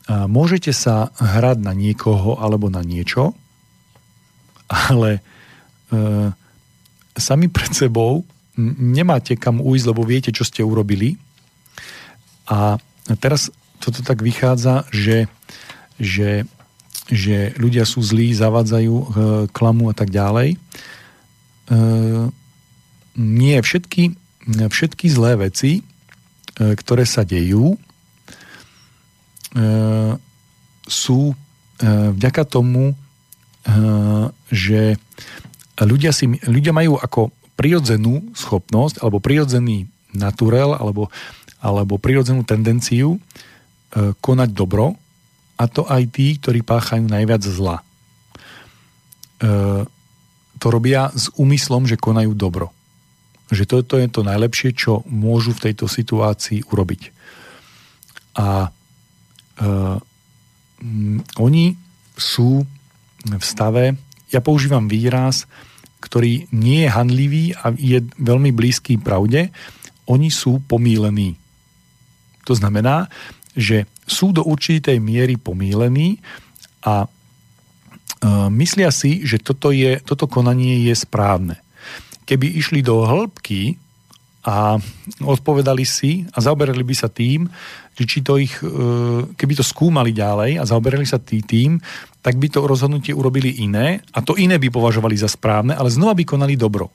Môžete 0.08 0.72
sa 0.72 1.12
hrať 1.20 1.60
na 1.60 1.76
niekoho 1.76 2.40
alebo 2.40 2.72
na 2.72 2.80
niečo, 2.80 3.36
ale 4.72 5.20
e, 5.20 5.22
sami 7.20 7.52
pred 7.52 7.72
sebou 7.76 8.24
nemáte 8.58 9.38
kam 9.38 9.62
ujsť, 9.62 9.86
lebo 9.88 10.02
viete, 10.04 10.34
čo 10.34 10.44
ste 10.44 10.66
urobili. 10.66 11.16
A 12.50 12.82
teraz 13.22 13.54
toto 13.78 14.02
tak 14.02 14.26
vychádza, 14.26 14.90
že, 14.90 15.30
že, 16.02 16.44
že 17.08 17.54
ľudia 17.62 17.86
sú 17.86 18.02
zlí, 18.02 18.34
zavádzajú 18.34 18.96
e, 18.98 19.06
klamu 19.54 19.94
a 19.94 19.96
tak 19.96 20.10
ďalej. 20.10 20.58
E, 20.58 20.60
nie 23.18 23.58
všetky 23.62 24.18
všetky 24.48 25.12
zlé 25.12 25.36
veci, 25.36 25.84
e, 26.56 26.74
ktoré 26.76 27.04
sa 27.04 27.28
dejú, 27.28 27.76
sú 30.86 31.34
vďaka 31.82 32.46
tomu, 32.46 32.94
že 34.54 35.02
ľudia, 35.82 36.14
si, 36.14 36.30
ľudia 36.46 36.78
majú 36.78 37.00
ako 37.02 37.34
prirodzenú 37.58 38.32
schopnosť 38.38 39.02
alebo 39.02 39.18
prirodzený 39.18 39.90
naturel 40.14 40.78
alebo, 40.78 41.10
alebo 41.60 41.98
prirodzenú 41.98 42.46
tendenciu 42.46 43.18
konať 44.22 44.50
dobro 44.54 44.96
a 45.58 45.66
to 45.66 45.84
aj 45.90 46.14
tí, 46.14 46.38
ktorí 46.38 46.62
páchajú 46.62 47.10
najviac 47.10 47.42
zla. 47.42 47.82
To 50.58 50.68
robia 50.70 51.10
s 51.18 51.34
úmyslom, 51.34 51.90
že 51.90 51.98
konajú 51.98 52.38
dobro 52.38 52.78
že 53.52 53.64
toto 53.64 53.96
je 53.96 54.12
to 54.12 54.28
najlepšie, 54.28 54.76
čo 54.76 55.08
môžu 55.08 55.56
v 55.56 55.72
tejto 55.72 55.88
situácii 55.88 56.68
urobiť. 56.68 57.02
A 58.38 58.68
uh, 58.68 59.98
oni 61.40 61.66
sú 62.18 62.68
v 63.24 63.44
stave, 63.44 63.96
ja 64.30 64.44
používam 64.44 64.92
výraz, 64.92 65.48
ktorý 66.00 66.50
nie 66.54 66.86
je 66.86 66.94
handlivý 66.94 67.46
a 67.58 67.74
je 67.74 68.00
veľmi 68.22 68.54
blízky 68.54 68.98
pravde, 69.02 69.50
oni 70.08 70.30
sú 70.32 70.64
pomílení. 70.64 71.36
To 72.48 72.54
znamená, 72.56 73.12
že 73.58 73.90
sú 74.08 74.32
do 74.32 74.46
určitej 74.46 75.04
miery 75.04 75.36
pomílení 75.36 76.22
a 76.86 77.04
uh, 77.04 78.48
myslia 78.54 78.94
si, 78.94 79.28
že 79.28 79.42
toto, 79.42 79.76
je, 79.76 80.00
toto 80.00 80.30
konanie 80.32 80.88
je 80.88 80.96
správne 80.96 81.60
keby 82.28 82.60
išli 82.60 82.84
do 82.84 83.08
hĺbky 83.08 83.80
a 84.44 84.76
odpovedali 85.24 85.88
si 85.88 86.28
a 86.36 86.44
zaoberali 86.44 86.84
by 86.84 86.96
sa 86.96 87.08
tým, 87.08 87.48
či 87.96 88.20
to 88.20 88.36
ich, 88.36 88.60
e, 88.60 88.68
keby 89.34 89.54
to 89.56 89.64
skúmali 89.64 90.12
ďalej 90.12 90.60
a 90.60 90.64
zaoberali 90.68 91.08
sa 91.08 91.18
tým, 91.24 91.80
tak 92.28 92.36
by 92.36 92.52
to 92.52 92.68
rozhodnutie 92.68 93.16
urobili 93.16 93.64
iné 93.64 94.04
a 94.12 94.20
to 94.20 94.36
iné 94.36 94.60
by 94.60 94.68
považovali 94.68 95.16
za 95.16 95.32
správne, 95.32 95.72
ale 95.72 95.88
znova 95.88 96.12
by 96.12 96.28
konali 96.28 96.60
dobro. 96.60 96.92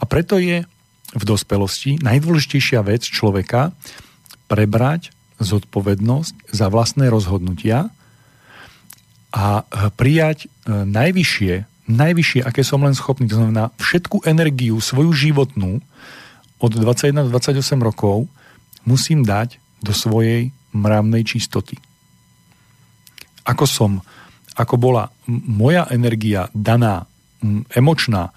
A 0.00 0.08
preto 0.08 0.40
je 0.40 0.64
v 1.12 1.24
dospelosti 1.28 2.00
najdôležitejšia 2.00 2.80
vec 2.80 3.04
človeka 3.04 3.76
prebrať 4.48 5.12
zodpovednosť 5.44 6.56
za 6.56 6.72
vlastné 6.72 7.12
rozhodnutia 7.12 7.92
a 9.36 9.68
prijať 9.92 10.48
e, 10.48 10.72
najvyššie 10.88 11.76
najvyššie, 11.86 12.42
aké 12.42 12.66
som 12.66 12.82
len 12.82 12.98
schopný. 12.98 13.30
To 13.30 13.38
znamená, 13.38 13.70
všetku 13.78 14.26
energiu, 14.26 14.82
svoju 14.82 15.14
životnú 15.14 15.78
od 16.58 16.72
21 16.74 17.30
do 17.30 17.38
28 17.38 17.78
rokov 17.78 18.26
musím 18.82 19.22
dať 19.22 19.62
do 19.82 19.94
svojej 19.94 20.50
mravnej 20.74 21.22
čistoty. 21.22 21.78
Ako 23.46 23.70
som, 23.70 24.02
ako 24.56 24.74
bola 24.80 25.12
moja 25.28 25.84
energia 25.92 26.48
daná, 26.56 27.04
emočná, 27.76 28.32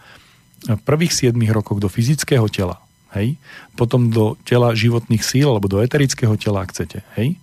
v 0.67 0.81
prvých 0.83 1.31
7 1.31 1.39
rokoch 1.55 1.79
do 1.79 1.87
fyzického 1.87 2.43
tela, 2.51 2.83
hej, 3.15 3.39
potom 3.79 4.11
do 4.11 4.35
tela 4.43 4.75
životných 4.75 5.23
síl, 5.23 5.47
alebo 5.47 5.71
do 5.71 5.79
eterického 5.79 6.35
tela, 6.35 6.67
ak 6.67 6.75
chcete, 6.75 6.99
hej, 7.15 7.39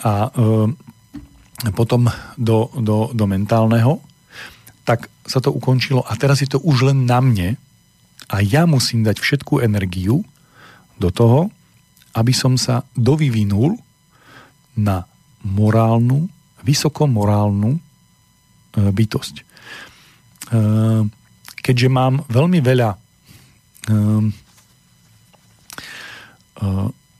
a 0.00 0.32
e, 0.32 0.72
potom 1.76 2.08
do, 2.40 2.72
do, 2.80 3.12
do 3.12 3.24
mentálneho, 3.28 4.00
tak 4.88 5.12
sa 5.28 5.38
to 5.38 5.52
ukončilo 5.52 6.02
a 6.02 6.16
teraz 6.18 6.42
je 6.42 6.50
to 6.50 6.58
už 6.58 6.90
len 6.90 7.06
na 7.06 7.22
mne 7.22 7.54
a 8.32 8.36
ja 8.42 8.64
musím 8.66 9.04
dať 9.04 9.20
všetku 9.20 9.60
energiu 9.60 10.24
do 10.96 11.12
toho, 11.12 11.52
aby 12.16 12.32
som 12.32 12.56
sa 12.56 12.82
dovyvinul 12.96 13.76
na 14.74 15.04
morálnu, 15.44 16.31
vysokomorálnu 16.62 17.76
e, 17.76 17.80
bytosť. 18.78 19.34
E, 19.38 19.44
keďže 21.62 21.88
mám 21.90 22.22
veľmi 22.30 22.58
veľa 22.62 22.90
e, 22.94 22.98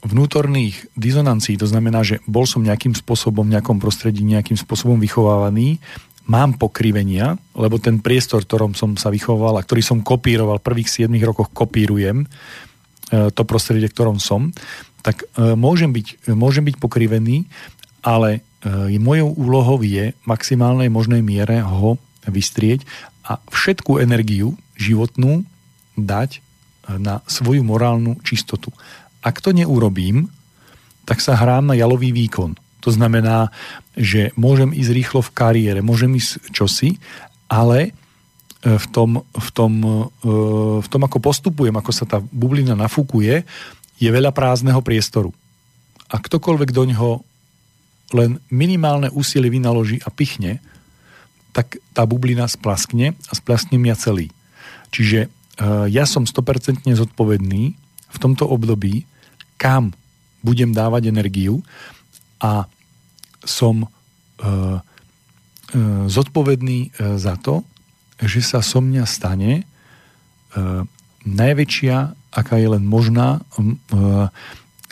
vnútorných 0.02 0.94
dizonancií, 0.94 1.58
to 1.58 1.66
znamená, 1.66 2.06
že 2.06 2.22
bol 2.30 2.46
som 2.46 2.62
nejakým 2.62 2.94
spôsobom, 2.94 3.46
v 3.46 3.58
nejakom 3.58 3.82
prostredí, 3.82 4.22
nejakým 4.22 4.54
spôsobom 4.54 4.98
vychovávaný 5.02 5.82
mám 6.30 6.54
pokrivenia, 6.54 7.34
lebo 7.58 7.82
ten 7.82 7.98
priestor, 7.98 8.46
ktorom 8.46 8.78
som 8.78 8.94
sa 8.94 9.10
vychoval 9.10 9.58
a 9.58 9.66
ktorý 9.66 9.82
som 9.82 9.98
kopíroval, 10.06 10.62
v 10.62 10.66
prvých 10.70 11.10
7 11.10 11.10
rokoch 11.26 11.50
kopírujem 11.50 12.30
to 13.10 13.42
prostredie, 13.42 13.90
ktorom 13.90 14.22
som, 14.22 14.54
tak 15.02 15.26
môžem 15.34 15.90
byť, 15.90 16.30
môžem 16.30 16.62
byť 16.62 16.76
pokrivený, 16.78 17.50
ale 18.06 18.46
mojou 19.02 19.34
úlohou 19.34 19.82
je 19.82 20.14
v 20.14 20.24
maximálnej 20.26 20.86
možnej 20.86 21.18
miere 21.18 21.62
ho 21.62 21.98
vystrieť 22.30 22.86
a 23.26 23.42
všetku 23.50 23.98
energiu 23.98 24.54
životnú 24.78 25.42
dať 25.98 26.38
na 26.98 27.22
svoju 27.26 27.62
morálnu 27.62 28.18
čistotu. 28.26 28.74
Ak 29.22 29.38
to 29.38 29.54
neurobím, 29.54 30.30
tak 31.06 31.22
sa 31.22 31.38
hrám 31.38 31.70
na 31.70 31.74
jalový 31.78 32.10
výkon. 32.10 32.58
To 32.82 32.90
znamená, 32.90 33.54
že 33.94 34.34
môžem 34.34 34.74
ísť 34.74 34.90
rýchlo 34.90 35.20
v 35.22 35.34
kariére, 35.34 35.80
môžem 35.86 36.10
ísť 36.18 36.50
čosi, 36.50 36.98
ale 37.46 37.78
e, 37.86 38.74
v 38.74 38.86
tom, 38.90 39.22
v 39.22 39.48
tom, 39.54 39.72
e, 40.18 40.32
v 40.82 40.88
tom 40.90 41.02
ako 41.06 41.18
postupujem, 41.22 41.74
ako 41.78 41.92
sa 41.94 42.04
tá 42.06 42.18
bublina 42.18 42.74
nafúkuje, 42.74 43.46
je 44.02 44.08
veľa 44.10 44.34
prázdneho 44.34 44.82
priestoru. 44.82 45.30
A 46.10 46.18
ktokoľvek 46.18 46.70
do 46.74 46.82
ňoho 46.90 47.10
len 48.12 48.40
minimálne 48.52 49.08
úsilie 49.12 49.48
vynaloží 49.48 50.00
a 50.04 50.12
pichne, 50.12 50.60
tak 51.52 51.76
tá 51.92 52.08
bublina 52.08 52.48
splaskne 52.48 53.12
a 53.28 53.32
splasknem 53.36 53.84
ja 53.88 53.96
celý. 53.96 54.32
Čiže 54.92 55.28
uh, 55.28 55.88
ja 55.88 56.08
som 56.08 56.24
100% 56.24 56.88
zodpovedný 56.88 57.62
v 58.12 58.18
tomto 58.20 58.48
období, 58.48 59.04
kam 59.60 59.92
budem 60.44 60.72
dávať 60.72 61.12
energiu 61.12 61.60
a 62.40 62.66
som 63.44 63.84
uh, 63.84 63.88
uh, 64.44 64.80
zodpovedný 66.08 66.94
za 66.98 67.36
to, 67.40 67.64
že 68.22 68.40
sa 68.44 68.62
so 68.62 68.78
mňa 68.78 69.02
stane 69.02 69.66
najväčšia, 71.26 71.96
aká 72.30 72.60
je 72.60 72.68
len 72.70 72.84
možná 72.84 73.42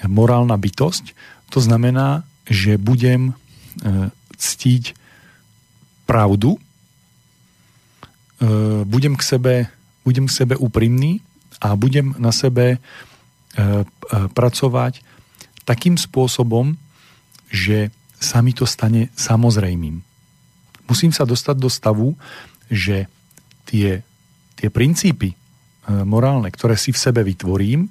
morálna 0.03 0.57
bytosť. 0.57 1.15
To 1.55 1.61
znamená, 1.61 2.25
že 2.49 2.79
budem 2.81 3.33
uh, 3.33 4.09
ctiť 4.37 4.95
pravdu, 6.07 6.57
uh, 6.57 6.61
budem 8.85 9.17
k 9.17 9.23
sebe, 9.23 9.55
budem 10.05 10.27
k 10.27 10.37
sebe 10.45 10.55
úprimný 10.57 11.21
a 11.61 11.77
budem 11.77 12.17
na 12.17 12.33
sebe 12.33 12.81
uh, 12.81 13.85
pracovať 14.33 15.05
takým 15.69 15.95
spôsobom, 15.95 16.75
že 17.51 17.95
sa 18.21 18.45
mi 18.45 18.53
to 18.53 18.69
stane 18.69 19.09
samozrejmým. 19.17 20.03
Musím 20.91 21.15
sa 21.15 21.23
dostať 21.23 21.57
do 21.57 21.71
stavu, 21.71 22.19
že 22.67 23.07
tie, 23.71 24.03
tie 24.59 24.69
princípy 24.69 25.33
e, 25.33 25.37
morálne, 26.05 26.51
ktoré 26.53 26.75
si 26.75 26.91
v 26.91 26.99
sebe 26.99 27.23
vytvorím, 27.23 27.89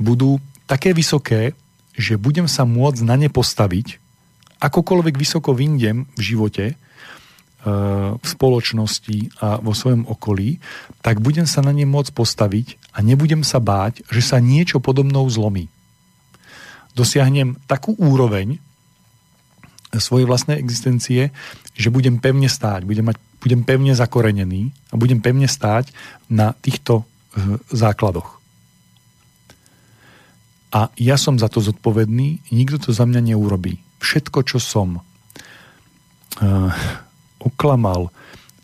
budú 0.00 0.42
také 0.64 0.96
vysoké, 0.96 1.52
že 1.98 2.14
budem 2.14 2.46
sa 2.46 2.62
môcť 2.62 3.02
na 3.02 3.18
ne 3.18 3.26
postaviť, 3.26 3.98
akokoľvek 4.62 5.14
vysoko 5.18 5.50
vyndem 5.52 6.06
v 6.14 6.20
živote, 6.22 6.64
e, 6.72 6.74
v 8.14 8.26
spoločnosti 8.26 9.42
a 9.42 9.58
vo 9.58 9.74
svojom 9.74 10.06
okolí, 10.06 10.62
tak 11.02 11.18
budem 11.18 11.44
sa 11.44 11.60
na 11.60 11.74
ne 11.74 11.84
môcť 11.84 12.14
postaviť 12.14 12.78
a 12.94 13.02
nebudem 13.02 13.42
sa 13.42 13.58
báť, 13.58 14.06
že 14.08 14.22
sa 14.22 14.38
niečo 14.38 14.78
podobnou 14.78 15.26
zlomí 15.26 15.66
dosiahnem 16.98 17.54
takú 17.70 17.94
úroveň 17.94 18.58
svojej 19.94 20.26
vlastnej 20.26 20.58
existencie, 20.58 21.30
že 21.78 21.88
budem 21.94 22.18
pevne 22.18 22.50
stáť, 22.50 22.82
budem, 22.82 23.06
mať, 23.06 23.16
budem 23.38 23.62
pevne 23.62 23.94
zakorenený 23.94 24.74
a 24.90 24.98
budem 24.98 25.22
pevne 25.22 25.46
stáť 25.46 25.94
na 26.26 26.52
týchto 26.58 27.06
e, 27.06 27.56
základoch. 27.70 28.37
A 30.68 30.92
ja 31.00 31.16
som 31.16 31.40
za 31.40 31.48
to 31.48 31.64
zodpovedný, 31.64 32.44
nikto 32.52 32.76
to 32.76 32.90
za 32.92 33.08
mňa 33.08 33.32
neurobí. 33.32 33.80
Všetko, 34.04 34.44
čo 34.44 34.60
som 34.60 35.00
oklamal, 37.40 38.12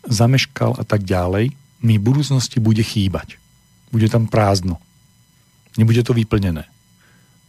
zameškal 0.05 0.77
a 0.77 0.83
tak 0.85 1.03
ďalej, 1.03 1.51
mi 1.81 1.93
v 1.97 2.05
budúcnosti 2.05 2.61
bude 2.61 2.81
chýbať. 2.85 3.41
Bude 3.89 4.07
tam 4.07 4.29
prázdno. 4.29 4.77
Nebude 5.75 6.05
to 6.05 6.15
vyplnené 6.15 6.69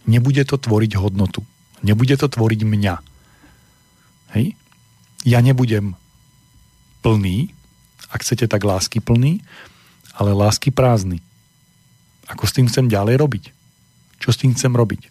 nebude 0.06 0.40
to 0.46 0.56
tvoriť 0.56 0.96
hodnotu. 0.96 1.42
Nebude 1.82 2.14
to 2.16 2.30
tvoriť 2.30 2.60
mňa. 2.62 2.94
Hej? 4.38 4.54
Ja 5.26 5.42
nebudem 5.42 5.98
plný, 7.02 7.52
ak 8.08 8.22
chcete 8.22 8.46
tak 8.46 8.62
lásky 8.62 9.02
plný, 9.02 9.42
ale 10.14 10.32
lásky 10.32 10.70
prázdny. 10.70 11.20
Ako 12.30 12.46
s 12.46 12.54
tým 12.54 12.70
chcem 12.70 12.86
ďalej 12.86 13.20
robiť? 13.20 13.44
Čo 14.20 14.28
s 14.32 14.40
tým 14.40 14.52
chcem 14.56 14.72
robiť? 14.72 15.02
E, 15.06 15.10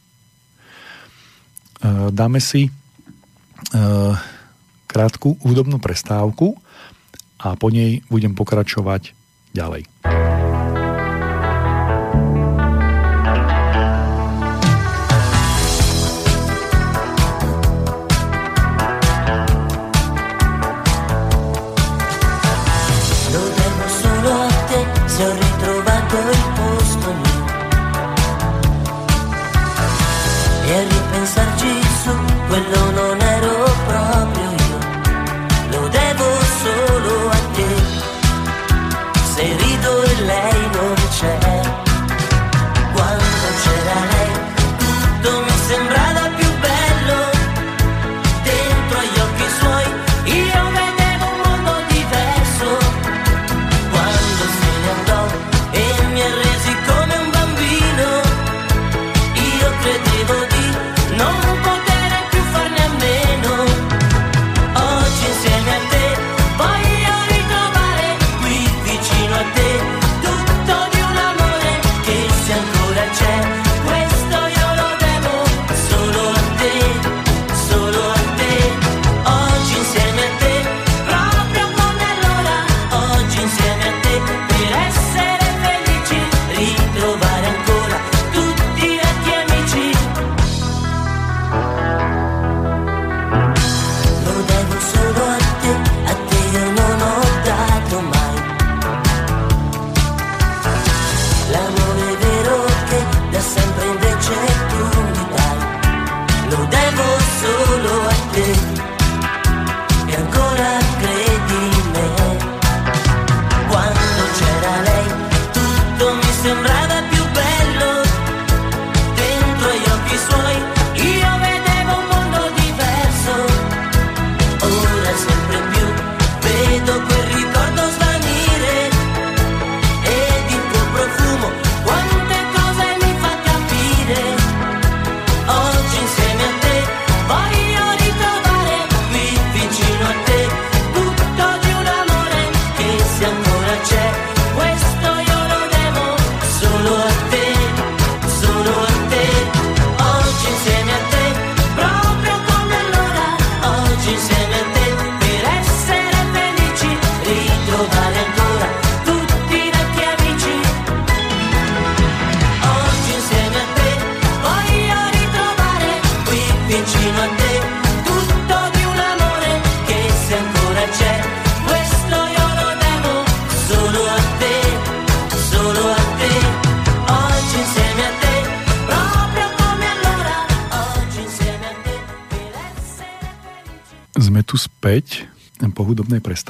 dáme 2.10 2.42
si 2.42 2.68
e, 2.68 2.72
krátku 4.90 5.38
údobnú 5.44 5.78
prestávku 5.78 6.58
a 7.40 7.54
po 7.60 7.68
nej 7.70 8.02
budem 8.10 8.34
pokračovať 8.34 9.14
ďalej. 9.54 9.88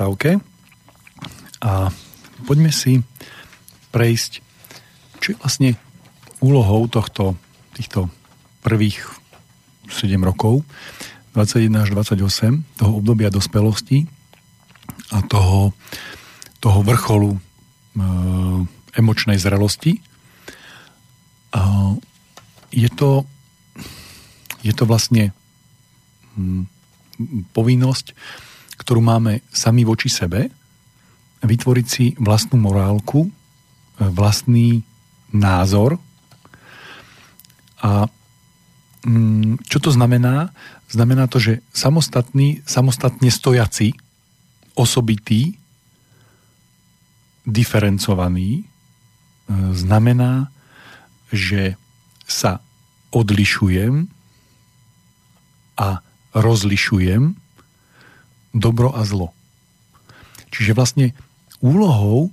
Prestávke 0.06 0.38
a 1.66 1.90
poďme 2.46 2.70
si 2.70 3.02
prejsť, 3.90 4.32
čo 5.18 5.34
je 5.34 5.40
vlastne 5.42 5.70
úlohou 6.46 6.86
tohto, 6.86 7.34
týchto 7.74 8.14
prvých 8.62 9.02
7 9.90 10.14
rokov, 10.22 10.62
21 11.34 11.82
až 11.82 11.90
28, 11.98 12.62
toho 12.78 12.92
obdobia 13.02 13.34
dospelosti 13.34 14.06
a 15.10 15.26
toho, 15.26 15.74
toho 16.62 16.80
vrcholu 16.86 17.34
e, 17.34 17.40
emočnej 18.94 19.42
zrelosti. 19.42 20.06
A 21.50 21.96
je 22.70 22.90
to, 22.94 23.26
je 24.62 24.74
to 24.76 24.86
vlastne 24.86 25.34
hm, 26.38 26.70
povinnosť, 27.58 28.14
ktorú 28.80 29.00
máme 29.00 29.44
sami 29.50 29.88
voči 29.88 30.12
sebe, 30.12 30.52
vytvoriť 31.46 31.86
si 31.88 32.06
vlastnú 32.18 32.58
morálku, 32.60 33.30
vlastný 34.00 34.84
názor. 35.32 36.02
A 37.80 38.10
hm, 39.06 39.62
čo 39.68 39.78
to 39.80 39.94
znamená? 39.94 40.52
Znamená 40.90 41.28
to, 41.28 41.40
že 41.40 41.54
samostatný, 41.72 42.62
samostatne 42.66 43.30
stojaci, 43.30 43.96
osobitý, 44.76 45.56
diferencovaný, 47.46 48.62
e, 48.62 48.64
znamená, 49.78 50.50
že 51.30 51.78
sa 52.26 52.60
odlišujem 53.14 54.10
a 55.78 56.02
rozlišujem 56.34 57.45
dobro 58.56 58.96
a 58.96 59.04
zlo. 59.04 59.36
Čiže 60.56 60.72
vlastne 60.72 61.12
úlohou 61.60 62.32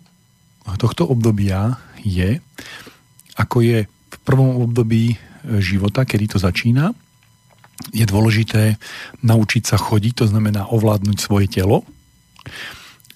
tohto 0.79 1.03
obdobia 1.11 1.83
je, 2.07 2.39
ako 3.35 3.57
je 3.67 3.79
v 3.91 4.17
prvom 4.23 4.63
období 4.63 5.19
života, 5.59 6.07
kedy 6.07 6.31
to 6.31 6.39
začína, 6.39 6.95
je 7.91 8.07
dôležité 8.07 8.79
naučiť 9.27 9.63
sa 9.67 9.75
chodiť, 9.75 10.23
to 10.23 10.27
znamená 10.31 10.71
ovládnuť 10.71 11.19
svoje 11.19 11.51
telo, 11.51 11.83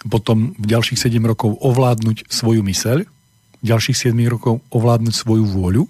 potom 0.07 0.55
v 0.59 0.67
ďalších 0.67 0.99
7 0.99 1.23
rokov 1.23 1.59
ovládnuť 1.63 2.31
svoju 2.31 2.63
myseľ, 2.67 3.07
v 3.63 3.65
ďalších 3.65 4.11
7 4.11 4.15
rokov 4.27 4.63
ovládnuť 4.75 5.15
svoju 5.15 5.45
vôľu, 5.47 5.85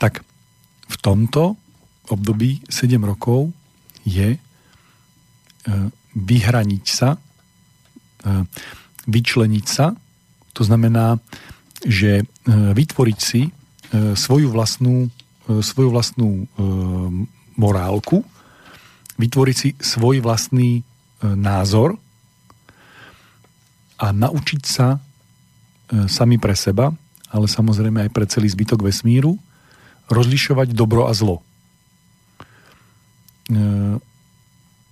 tak 0.00 0.24
v 0.88 0.96
tomto 1.00 1.56
období 2.08 2.64
7 2.68 2.96
rokov 3.04 3.52
je 4.04 4.36
e, 4.36 4.38
vyhraniť 6.16 6.84
sa, 6.86 7.16
e, 7.16 7.18
vyčleniť 9.08 9.66
sa, 9.66 9.96
to 10.52 10.62
znamená, 10.64 11.18
že 11.84 12.22
e, 12.22 12.24
vytvoriť 12.50 13.18
si 13.18 13.52
svoju 14.14 14.54
vlastnú, 14.54 15.10
svoju 15.50 15.90
vlastnú 15.90 16.46
morálku, 17.58 18.22
vytvoriť 19.18 19.56
si 19.58 19.74
svoj 19.82 20.22
vlastný 20.22 20.86
názor, 21.18 21.98
a 24.00 24.06
naučiť 24.16 24.62
sa 24.64 24.96
e, 24.96 24.98
sami 26.08 26.40
pre 26.40 26.56
seba, 26.56 26.88
ale 27.28 27.46
samozrejme 27.46 28.08
aj 28.08 28.10
pre 28.16 28.24
celý 28.24 28.48
zbytok 28.48 28.80
vesmíru, 28.80 29.36
rozlišovať 30.08 30.72
dobro 30.72 31.06
a 31.06 31.12
zlo. 31.12 31.44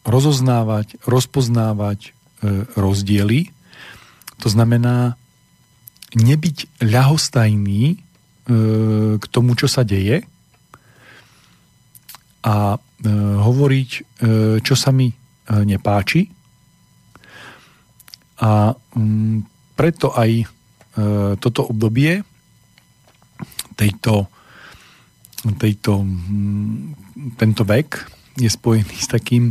E, 0.08 0.10
rozoznávať, 0.10 0.96
rozpoznávať 1.04 2.00
e, 2.08 2.10
rozdiely. 2.74 3.52
To 4.40 4.48
znamená 4.48 5.20
nebyť 6.16 6.80
ľahostajný 6.80 8.00
k 9.20 9.24
tomu, 9.28 9.52
čo 9.60 9.68
sa 9.68 9.84
deje 9.84 10.24
a 12.40 12.80
hovoriť, 13.44 13.90
čo 14.64 14.72
sa 14.72 14.88
mi 14.88 15.12
nepáči 15.52 16.32
a 18.38 18.70
um, 18.94 19.42
preto 19.74 20.14
aj 20.14 20.30
e, 20.30 20.46
toto 21.42 21.66
obdobie 21.66 22.22
tejto, 23.74 24.30
tejto 25.58 25.92
um, 26.06 26.94
tento 27.34 27.66
vek 27.66 28.06
je 28.38 28.46
spojený 28.46 28.96
s 29.02 29.10
takým, 29.10 29.50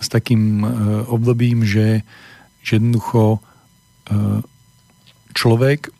s 0.00 0.08
takým 0.08 0.64
e, 0.64 0.66
obdobím, 1.12 1.62
že, 1.62 2.02
že 2.64 2.80
jednoducho 2.80 3.36
e, 3.36 3.40
človek 5.36 5.80
e, 5.88 5.90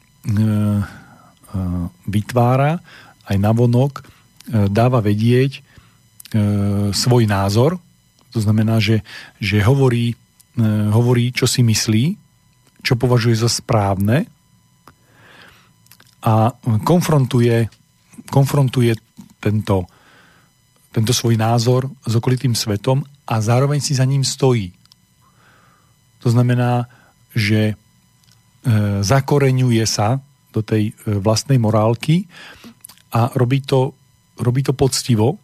vytvára 2.06 2.78
aj 3.26 3.36
navonok, 3.42 4.06
dáva 4.70 5.02
vedieť 5.02 5.66
svoj 6.94 7.26
názor, 7.26 7.82
to 8.30 8.38
znamená, 8.38 8.78
že, 8.78 9.02
že 9.42 9.58
hovorí 9.58 10.14
hovorí, 10.94 11.34
čo 11.34 11.50
si 11.50 11.66
myslí, 11.66 12.14
čo 12.86 12.94
považuje 12.94 13.34
za 13.34 13.50
správne 13.50 14.30
a 16.22 16.54
konfrontuje, 16.86 17.66
konfrontuje 18.30 18.94
tento, 19.42 19.90
tento 20.94 21.12
svoj 21.16 21.34
názor 21.34 21.90
s 22.06 22.12
okolitým 22.14 22.54
svetom 22.54 23.02
a 23.30 23.38
zároveň 23.38 23.78
si 23.78 23.94
za 23.94 24.02
ním 24.02 24.26
stojí. 24.26 24.74
To 26.26 26.28
znamená, 26.34 26.90
že 27.30 27.72
e, 27.72 27.74
zakoreňuje 29.06 29.84
sa 29.86 30.18
do 30.50 30.66
tej 30.66 30.90
e, 30.90 30.92
vlastnej 31.22 31.62
morálky 31.62 32.26
a 33.14 33.30
robí 33.38 33.62
to, 33.62 33.94
robí 34.34 34.66
to 34.66 34.74
poctivo. 34.74 35.38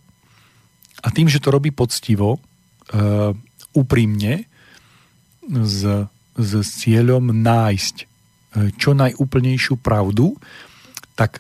A 1.06 1.14
tým, 1.14 1.30
že 1.30 1.38
to 1.38 1.54
robí 1.54 1.70
poctivo, 1.70 2.36
e, 2.36 2.38
úprimne, 3.78 4.50
s, 5.46 5.86
s 6.34 6.52
cieľom 6.82 7.30
nájsť 7.30 7.96
čo 8.80 8.96
najúplnejšiu 8.96 9.78
pravdu, 9.78 10.34
tak 11.14 11.38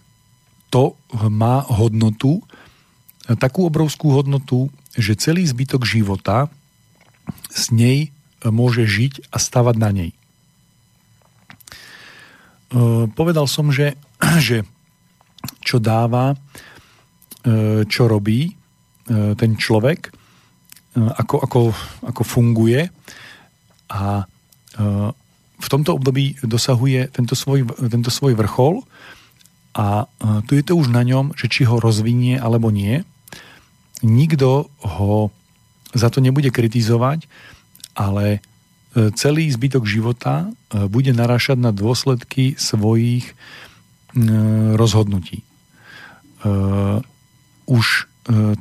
to 0.70 0.94
má 1.26 1.64
hodnotu, 1.66 2.44
takú 3.34 3.66
obrovskú 3.66 4.14
hodnotu, 4.14 4.70
že 4.94 5.18
celý 5.18 5.42
zbytok 5.42 5.82
života 5.82 6.46
s 7.50 7.74
nej 7.74 8.14
môže 8.46 8.86
žiť 8.86 9.34
a 9.34 9.42
stavať 9.42 9.74
na 9.74 9.90
nej. 9.90 10.10
E, 10.14 10.16
povedal 13.10 13.50
som, 13.50 13.74
že, 13.74 13.98
že 14.46 14.62
čo 15.62 15.78
dáva, 15.78 16.34
čo 17.86 18.10
robí 18.10 18.58
ten 19.38 19.54
človek, 19.54 20.10
ako, 20.98 21.36
ako, 21.46 21.60
ako 22.02 22.22
funguje, 22.26 22.90
a 23.90 24.22
e, 24.22 24.84
v 25.56 25.68
tomto 25.70 25.94
období 25.96 26.36
dosahuje 26.42 27.08
tento 27.14 27.38
svoj, 27.38 27.66
tento 27.88 28.10
svoj 28.10 28.34
vrchol 28.34 28.82
a 29.72 30.04
e, 30.04 30.42
tu 30.46 30.58
je 30.58 30.64
to 30.66 30.74
už 30.74 30.90
na 30.90 31.06
ňom, 31.06 31.32
že 31.38 31.46
či 31.46 31.62
ho 31.64 31.78
rozvinie 31.78 32.36
alebo 32.36 32.74
nie. 32.74 33.06
Nikto 34.04 34.68
ho 34.84 35.30
za 35.96 36.12
to 36.12 36.20
nebude 36.20 36.52
kritizovať, 36.52 37.24
ale 37.96 38.26
e, 38.36 38.38
celý 39.16 39.48
zbytok 39.48 39.88
života 39.88 40.52
bude 40.92 41.14
narášať 41.16 41.56
na 41.56 41.72
dôsledky 41.72 42.58
svojich 42.58 43.32
rozhodnutí. 44.80 45.44
Už 47.68 47.86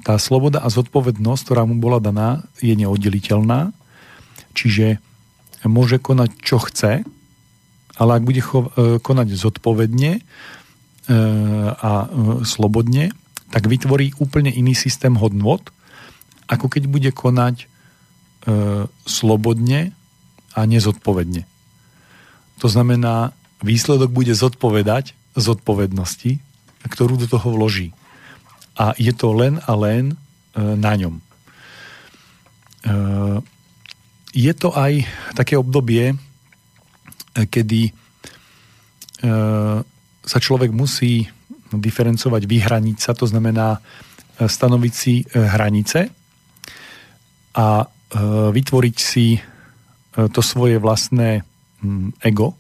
tá 0.04 0.16
sloboda 0.20 0.60
a 0.60 0.68
zodpovednosť, 0.68 1.42
ktorá 1.48 1.64
mu 1.64 1.80
bola 1.80 2.04
daná, 2.04 2.44
je 2.60 2.76
neoddeliteľná. 2.76 3.72
Čiže 4.52 5.00
môže 5.66 5.98
konať, 5.98 6.30
čo 6.44 6.62
chce, 6.62 7.08
ale 7.98 8.12
ak 8.20 8.24
bude 8.24 8.42
e, 8.44 8.48
konať 9.00 9.28
zodpovedne 9.34 10.12
e, 10.20 10.22
a 11.72 11.92
e, 12.04 12.08
slobodne, 12.46 13.16
tak 13.54 13.70
vytvorí 13.70 14.16
úplne 14.18 14.50
iný 14.50 14.74
systém 14.74 15.14
hodnot, 15.16 15.70
ako 16.50 16.70
keď 16.70 16.84
bude 16.90 17.12
konať 17.14 17.70
slobodne 19.10 19.98
a 20.54 20.62
nezodpovedne. 20.70 21.50
To 22.62 22.68
znamená, 22.70 23.34
výsledok 23.66 24.14
bude 24.14 24.38
zodpovedať 24.38 25.18
zodpovednosti, 25.34 26.38
ktorú 26.86 27.18
do 27.18 27.26
toho 27.26 27.58
vloží. 27.58 27.90
A 28.78 28.94
je 29.02 29.10
to 29.18 29.34
len 29.34 29.58
a 29.66 29.74
len 29.74 30.14
na 30.54 30.94
ňom 30.94 31.26
je 34.36 34.52
to 34.52 34.76
aj 34.76 35.08
také 35.32 35.56
obdobie, 35.56 36.12
e, 36.12 36.16
kedy 37.48 37.88
e, 37.88 37.92
sa 40.28 40.40
človek 40.44 40.76
musí 40.76 41.32
diferencovať, 41.80 42.44
vyhraniť 42.46 42.98
sa, 43.00 43.12
to 43.18 43.26
znamená 43.28 43.80
e, 44.40 44.50
stanoviť 44.50 44.94
si 44.94 45.24
hranice 45.32 46.10
a 47.56 47.88
vytvoriť 48.52 48.96
si 48.96 49.40
to 50.16 50.40
svoje 50.40 50.80
vlastné 50.80 51.44
mm, 51.84 52.24
ego. 52.24 52.56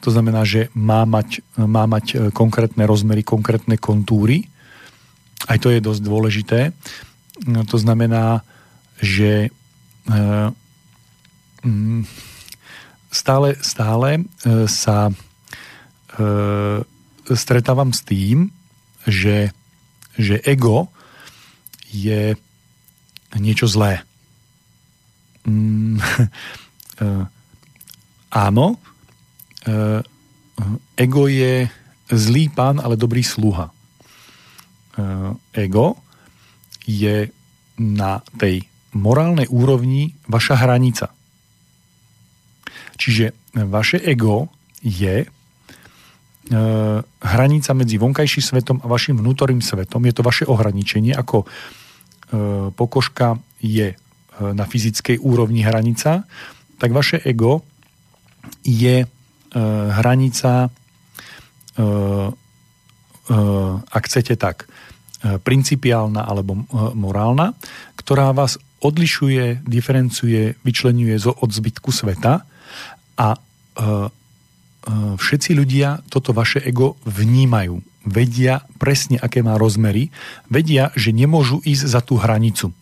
To 0.00 0.10
znamená, 0.10 0.46
že 0.46 0.70
má 0.76 1.02
mať, 1.02 1.42
má 1.58 1.84
mať 1.90 2.30
konkrétne 2.30 2.86
rozmery, 2.86 3.26
konkrétne 3.26 3.74
kontúry. 3.74 4.46
Aj 5.50 5.58
to 5.58 5.72
je 5.72 5.82
dosť 5.82 6.02
dôležité. 6.04 6.60
To 7.42 7.76
znamená, 7.80 8.46
že 9.02 9.50
mm, 11.64 12.06
stále, 13.10 13.58
stále 13.60 14.24
sa 14.70 15.10
stretávam 17.36 17.94
s 17.94 18.02
tým, 18.02 18.50
že, 19.06 19.54
že 20.18 20.40
ego 20.44 20.90
je 21.90 22.36
niečo 23.38 23.66
zlé. 23.70 24.02
Mm, 25.46 25.98
uh, 25.98 27.24
áno, 28.46 28.66
uh, 29.66 30.00
ego 30.98 31.24
je 31.30 31.70
zlý 32.10 32.50
pán, 32.50 32.82
ale 32.82 32.98
dobrý 32.98 33.22
sluha. 33.22 33.70
Uh, 34.98 35.38
ego 35.54 36.02
je 36.84 37.30
na 37.80 38.20
tej 38.36 38.66
morálnej 38.92 39.46
úrovni 39.48 40.18
vaša 40.26 40.58
hranica. 40.58 41.14
Čiže 43.00 43.54
vaše 43.70 44.02
ego 44.02 44.50
je 44.82 45.24
hranica 47.22 47.70
medzi 47.78 47.94
vonkajším 47.94 48.42
svetom 48.42 48.76
a 48.82 48.90
vašim 48.90 49.14
vnútorným 49.14 49.62
svetom. 49.62 50.02
Je 50.02 50.14
to 50.14 50.26
vaše 50.26 50.44
ohraničenie, 50.50 51.14
ako 51.14 51.44
e, 51.44 51.46
pokožka 52.74 53.38
je 53.62 53.94
e, 53.94 53.96
na 54.38 54.66
fyzickej 54.66 55.22
úrovni 55.22 55.62
hranica, 55.62 56.26
tak 56.80 56.90
vaše 56.90 57.22
ego 57.22 57.62
je 58.64 59.04
hranica, 59.90 60.70
ak 63.90 64.02
chcete 64.06 64.38
tak, 64.38 64.70
principiálna 65.20 66.22
alebo 66.22 66.64
morálna, 66.94 67.58
ktorá 67.98 68.30
vás 68.30 68.62
odlišuje, 68.80 69.66
diferencuje, 69.66 70.56
vyčlenuje 70.64 71.18
od 71.26 71.50
zbytku 71.50 71.90
sveta 71.92 72.46
a 73.18 73.28
všetci 74.88 75.52
ľudia 75.52 76.00
toto 76.08 76.32
vaše 76.32 76.64
ego 76.64 76.96
vnímajú. 77.04 77.84
Vedia 78.08 78.64
presne, 78.80 79.20
aké 79.20 79.44
má 79.44 79.60
rozmery. 79.60 80.08
Vedia, 80.48 80.88
že 80.96 81.12
nemôžu 81.12 81.60
ísť 81.60 81.84
za 81.84 82.00
tú 82.00 82.16
hranicu. 82.16 82.72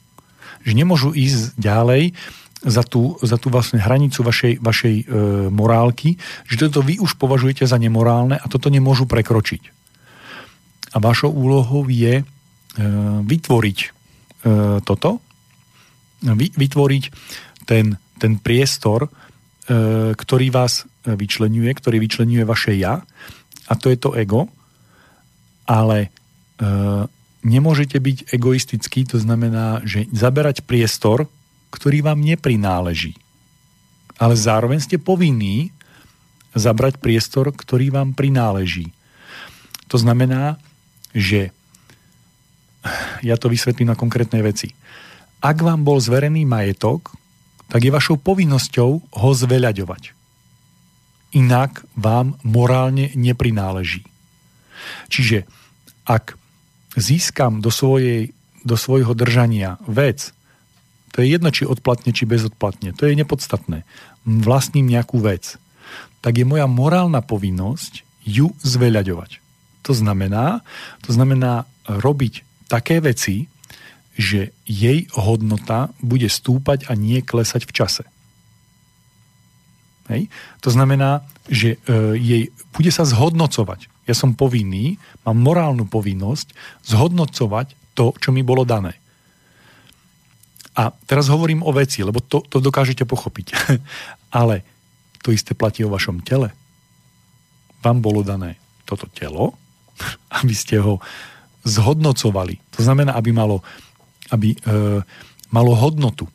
Že 0.62 0.72
nemôžu 0.78 1.10
ísť 1.10 1.58
ďalej 1.58 2.14
za 2.62 2.82
tú, 2.82 3.18
za 3.22 3.38
tú 3.38 3.50
vlastne 3.50 3.78
hranicu 3.78 4.22
vašej, 4.22 4.58
vašej 4.58 4.94
e, 4.98 5.04
morálky, 5.50 6.18
že 6.46 6.66
toto 6.66 6.82
vy 6.82 6.98
už 6.98 7.14
považujete 7.14 7.66
za 7.66 7.78
nemorálne 7.78 8.34
a 8.34 8.46
toto 8.50 8.66
nemôžu 8.66 9.06
prekročiť. 9.06 9.62
A 10.94 10.98
vašou 10.98 11.30
úlohou 11.30 11.86
je 11.86 12.22
e, 12.22 12.24
vytvoriť 13.22 13.78
e, 13.78 13.88
toto, 14.82 15.22
vy, 16.22 16.50
vytvoriť 16.50 17.04
ten, 17.62 17.94
ten 18.18 18.32
priestor, 18.42 19.06
e, 19.06 19.10
ktorý 20.18 20.50
vás 20.50 20.82
vyčlenuje, 21.14 21.70
ktorý 21.72 22.02
vyčlenuje 22.02 22.42
vaše 22.44 22.76
ja 22.76 23.06
a 23.68 23.72
to 23.76 23.92
je 23.92 23.98
to 24.00 24.16
ego, 24.16 24.48
ale 25.68 26.08
e, 26.08 26.08
nemôžete 27.44 28.00
byť 28.00 28.32
egoistický, 28.32 29.04
to 29.04 29.20
znamená, 29.20 29.84
že 29.84 30.08
zaberať 30.10 30.64
priestor, 30.64 31.28
ktorý 31.68 32.00
vám 32.00 32.24
neprináleží. 32.24 33.14
Ale 34.16 34.34
zároveň 34.34 34.80
ste 34.80 34.96
povinní 34.96 35.70
zabrať 36.56 36.98
priestor, 36.98 37.52
ktorý 37.52 37.92
vám 37.92 38.16
prináleží. 38.16 38.90
To 39.92 40.00
znamená, 40.00 40.56
že 41.12 41.52
ja 43.20 43.36
to 43.36 43.52
vysvetlím 43.52 43.92
na 43.92 44.00
konkrétnej 44.00 44.40
veci. 44.40 44.72
Ak 45.44 45.60
vám 45.60 45.86
bol 45.86 46.00
zverený 46.00 46.48
majetok, 46.48 47.14
tak 47.68 47.84
je 47.84 47.92
vašou 47.92 48.16
povinnosťou 48.16 48.90
ho 49.12 49.30
zveľaďovať 49.36 50.17
inak 51.32 51.84
vám 51.98 52.40
morálne 52.44 53.12
neprináleží. 53.12 54.04
Čiže 55.12 55.44
ak 56.08 56.38
získam 56.96 57.60
do, 57.60 57.68
svojej, 57.68 58.32
do 58.64 58.76
svojho 58.78 59.12
držania 59.12 59.76
vec, 59.84 60.32
to 61.12 61.24
je 61.24 61.34
jedno, 61.34 61.50
či 61.52 61.68
odplatne, 61.68 62.14
či 62.14 62.28
bezodplatne, 62.28 62.94
to 62.94 63.08
je 63.08 63.18
nepodstatné, 63.18 63.84
vlastním 64.24 64.88
nejakú 64.88 65.20
vec, 65.20 65.56
tak 66.20 66.38
je 66.38 66.46
moja 66.48 66.66
morálna 66.68 67.24
povinnosť 67.24 68.04
ju 68.24 68.52
zveľaďovať. 68.60 69.40
To 69.88 69.92
znamená, 69.96 70.60
to 71.04 71.16
znamená 71.16 71.64
robiť 71.88 72.44
také 72.68 73.00
veci, 73.00 73.48
že 74.18 74.52
jej 74.66 75.08
hodnota 75.14 75.94
bude 76.02 76.26
stúpať 76.28 76.90
a 76.90 76.98
nie 76.98 77.22
klesať 77.24 77.64
v 77.64 77.72
čase. 77.72 78.04
Hej? 80.08 80.32
To 80.64 80.70
znamená, 80.72 81.24
že 81.48 81.76
e, 81.76 82.16
jej 82.16 82.42
bude 82.72 82.90
sa 82.92 83.04
zhodnocovať. 83.04 83.88
Ja 84.08 84.14
som 84.16 84.32
povinný, 84.32 84.96
mám 85.24 85.36
morálnu 85.40 85.84
povinnosť 85.84 86.52
zhodnocovať 86.88 87.76
to, 87.92 88.16
čo 88.16 88.30
mi 88.32 88.40
bolo 88.40 88.64
dané. 88.64 88.96
A 90.78 90.94
teraz 91.10 91.26
hovorím 91.26 91.66
o 91.66 91.74
veci, 91.74 92.06
lebo 92.06 92.22
to, 92.22 92.40
to 92.46 92.62
dokážete 92.62 93.02
pochopiť. 93.02 93.52
Ale 94.40 94.62
to 95.20 95.34
isté 95.34 95.52
platí 95.52 95.82
o 95.82 95.90
vašom 95.90 96.22
tele. 96.22 96.54
Vám 97.82 97.98
bolo 97.98 98.22
dané 98.22 98.56
toto 98.86 99.10
telo, 99.10 99.58
aby 100.40 100.54
ste 100.54 100.78
ho 100.78 101.02
zhodnocovali. 101.66 102.56
To 102.78 102.80
znamená, 102.86 103.12
aby 103.18 103.34
malo, 103.34 103.60
aby, 104.30 104.54
e, 104.54 104.58
malo 105.50 105.72
hodnotu. 105.74 106.30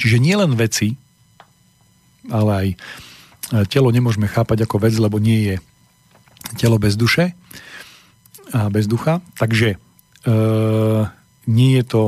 Čiže 0.00 0.18
nie 0.18 0.34
len 0.34 0.56
veci, 0.56 0.96
ale 2.30 2.50
aj 2.52 2.68
e, 2.72 2.76
telo 3.70 3.90
nemôžeme 3.90 4.26
chápať 4.30 4.66
ako 4.66 4.82
vec, 4.82 4.94
lebo 4.96 5.18
nie 5.18 5.54
je 5.54 5.56
telo 6.58 6.78
bez 6.78 6.94
duše 6.94 7.34
a 8.54 8.70
bez 8.70 8.86
ducha. 8.86 9.20
Takže 9.38 9.76
e, 9.76 9.78
nie 11.46 11.70
je 11.78 11.84
to 11.86 12.02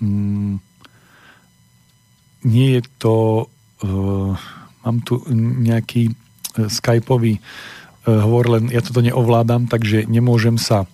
mm, 0.00 0.56
nie 2.44 2.68
je 2.76 2.82
to 3.00 3.16
e, 3.80 4.54
mám 4.84 5.00
tu 5.00 5.24
nejaký 5.32 6.12
e, 6.12 6.14
skypový 6.68 7.40
e, 7.40 7.40
hovor, 8.04 8.60
len 8.60 8.68
ja 8.68 8.84
toto 8.84 9.00
neovládam, 9.00 9.66
takže 9.66 10.04
nemôžem 10.04 10.60
sa 10.60 10.84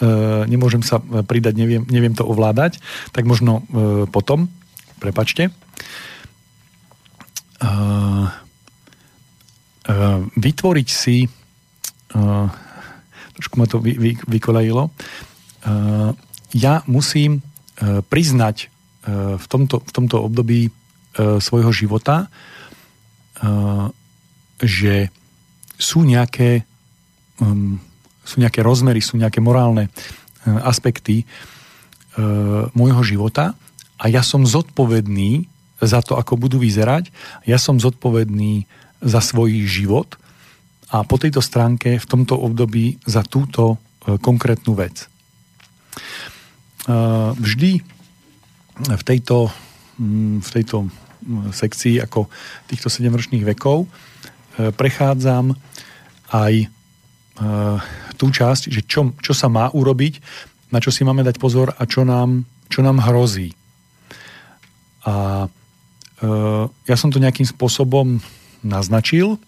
e, 0.00 0.08
nemôžem 0.48 0.80
sa 0.80 0.98
pridať, 1.00 1.54
neviem, 1.54 1.84
neviem 1.92 2.16
to 2.16 2.24
ovládať, 2.24 2.80
tak 3.12 3.28
možno 3.28 3.62
potom, 4.10 4.48
prepačte. 4.98 5.52
Uh, 7.60 8.32
vytvoriť 10.32 10.88
si 10.88 11.26
uh, 11.26 12.48
trošku 13.36 13.54
ma 13.60 13.66
to 13.68 13.80
vy, 13.80 13.96
vy, 14.00 14.10
vykolajilo 14.16 14.88
uh, 14.88 16.10
ja 16.56 16.80
musím 16.88 17.40
uh, 17.40 18.00
priznať 18.00 18.68
uh, 18.68 19.36
v, 19.36 19.44
tomto, 19.44 19.82
v 19.82 19.90
tomto 19.92 20.16
období 20.24 20.60
uh, 20.70 21.36
svojho 21.42 21.68
života 21.74 22.32
uh, 23.42 23.92
že 24.60 25.08
sú 25.80 26.04
nejaké 26.04 26.64
um, 27.40 27.80
sú 28.24 28.38
nejaké 28.38 28.62
rozmery, 28.62 29.02
sú 29.02 29.18
nejaké 29.18 29.42
morálne 29.42 29.90
aspekty 30.46 31.26
uh, 31.26 32.70
môjho 32.78 33.02
života 33.02 33.58
a 33.98 34.04
ja 34.06 34.22
som 34.22 34.46
zodpovedný 34.46 35.49
za 35.80 36.00
to, 36.04 36.16
ako 36.20 36.36
budú 36.36 36.60
vyzerať. 36.60 37.08
Ja 37.48 37.56
som 37.56 37.80
zodpovedný 37.80 38.68
za 39.00 39.24
svoj 39.24 39.64
život 39.64 40.20
a 40.92 41.06
po 41.06 41.16
tejto 41.16 41.40
stránke 41.40 41.96
v 41.96 42.06
tomto 42.06 42.36
období 42.36 43.00
za 43.06 43.24
túto 43.24 43.76
e, 44.04 44.18
konkrétnu 44.18 44.76
vec. 44.76 45.06
E, 45.06 45.08
vždy 47.38 47.80
v 48.80 49.02
tejto, 49.06 49.48
mm, 49.96 50.44
v 50.44 50.50
tejto 50.50 50.76
mm, 50.84 51.54
sekcii 51.54 52.02
ako 52.02 52.26
týchto 52.68 52.90
7-ročných 52.90 53.46
vekov 53.56 53.86
e, 53.86 53.88
prechádzam 54.74 55.56
aj 56.30 56.68
tú 58.20 58.28
časť, 58.28 58.68
že 58.68 58.84
čo, 58.84 59.16
čo 59.16 59.32
sa 59.32 59.48
má 59.48 59.72
urobiť, 59.72 60.20
na 60.68 60.76
čo 60.76 60.92
si 60.92 61.08
máme 61.08 61.24
dať 61.24 61.40
pozor 61.40 61.72
a 61.72 61.88
čo 61.88 62.04
nám, 62.04 62.44
čo 62.68 62.84
nám 62.84 63.00
hrozí. 63.00 63.56
A 65.08 65.48
ja 66.84 66.96
som 67.00 67.08
to 67.08 67.16
nejakým 67.16 67.48
spôsobom 67.48 68.20
naznačil 68.60 69.40